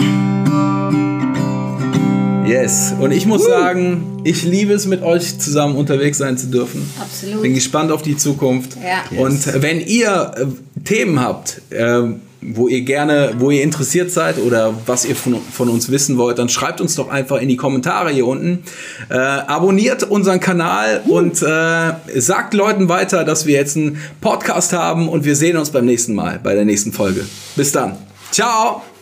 Yes, 2.48 2.94
und 3.00 3.12
ich 3.12 3.26
muss 3.26 3.42
uh. 3.42 3.50
sagen, 3.50 4.22
ich 4.24 4.44
liebe 4.44 4.74
es, 4.74 4.86
mit 4.86 5.02
euch 5.02 5.40
zusammen 5.40 5.76
unterwegs 5.76 6.20
sein 6.20 6.38
zu 6.38 6.48
dürfen. 6.48 6.88
Absolut. 7.02 7.42
Bin 7.42 7.56
gespannt 7.56 7.92
auf 7.92 8.04
die 8.04 8.16
Zukunft. 8.16 8.78
Ja. 8.84 9.18
Und 9.20 9.44
yes. 9.44 9.60
wenn 9.64 9.80
ihr 9.80 10.34
äh, 10.38 10.46
Themen 10.84 11.20
habt, 11.20 11.64
äh, 11.72 12.04
wo 12.42 12.68
ihr 12.68 12.82
gerne, 12.82 13.36
wo 13.40 13.52
ihr 13.52 13.64
interessiert 13.64 14.12
seid 14.12 14.38
oder 14.40 14.74
was 14.86 15.06
ihr 15.06 15.16
von, 15.16 15.42
von 15.52 15.70
uns 15.70 15.92
wissen 15.92 16.18
wollt, 16.18 16.38
dann 16.40 16.50
schreibt 16.50 16.82
uns 16.82 16.96
doch 16.96 17.10
einfach 17.10 17.42
in 17.42 17.50
die 17.50 17.56
Kommentare 17.56 18.12
hier 18.12 18.28
unten. 18.28 18.64
Äh, 19.10 19.16
abonniert 19.16 20.04
unseren 20.04 20.40
Kanal 20.40 21.02
und 21.08 21.42
äh, 21.42 21.94
sagt 22.20 22.54
Leuten 22.54 22.90
weiter, 22.90 23.24
dass 23.24 23.46
wir 23.46 23.56
jetzt 23.56 23.78
einen 23.78 23.98
Podcast 24.22 24.74
haben 24.74 25.10
und 25.10 25.26
wir 25.26 25.36
sehen 25.36 25.58
uns 25.58 25.72
beim 25.72 25.86
nächsten 25.86 26.16
Mal, 26.16 26.40
bei 26.42 26.54
der 26.54 26.66
nächsten 26.66 26.92
Folge. 26.92 27.26
Bis 27.56 27.72
dann. 27.72 27.98
Ciao! 28.32 28.97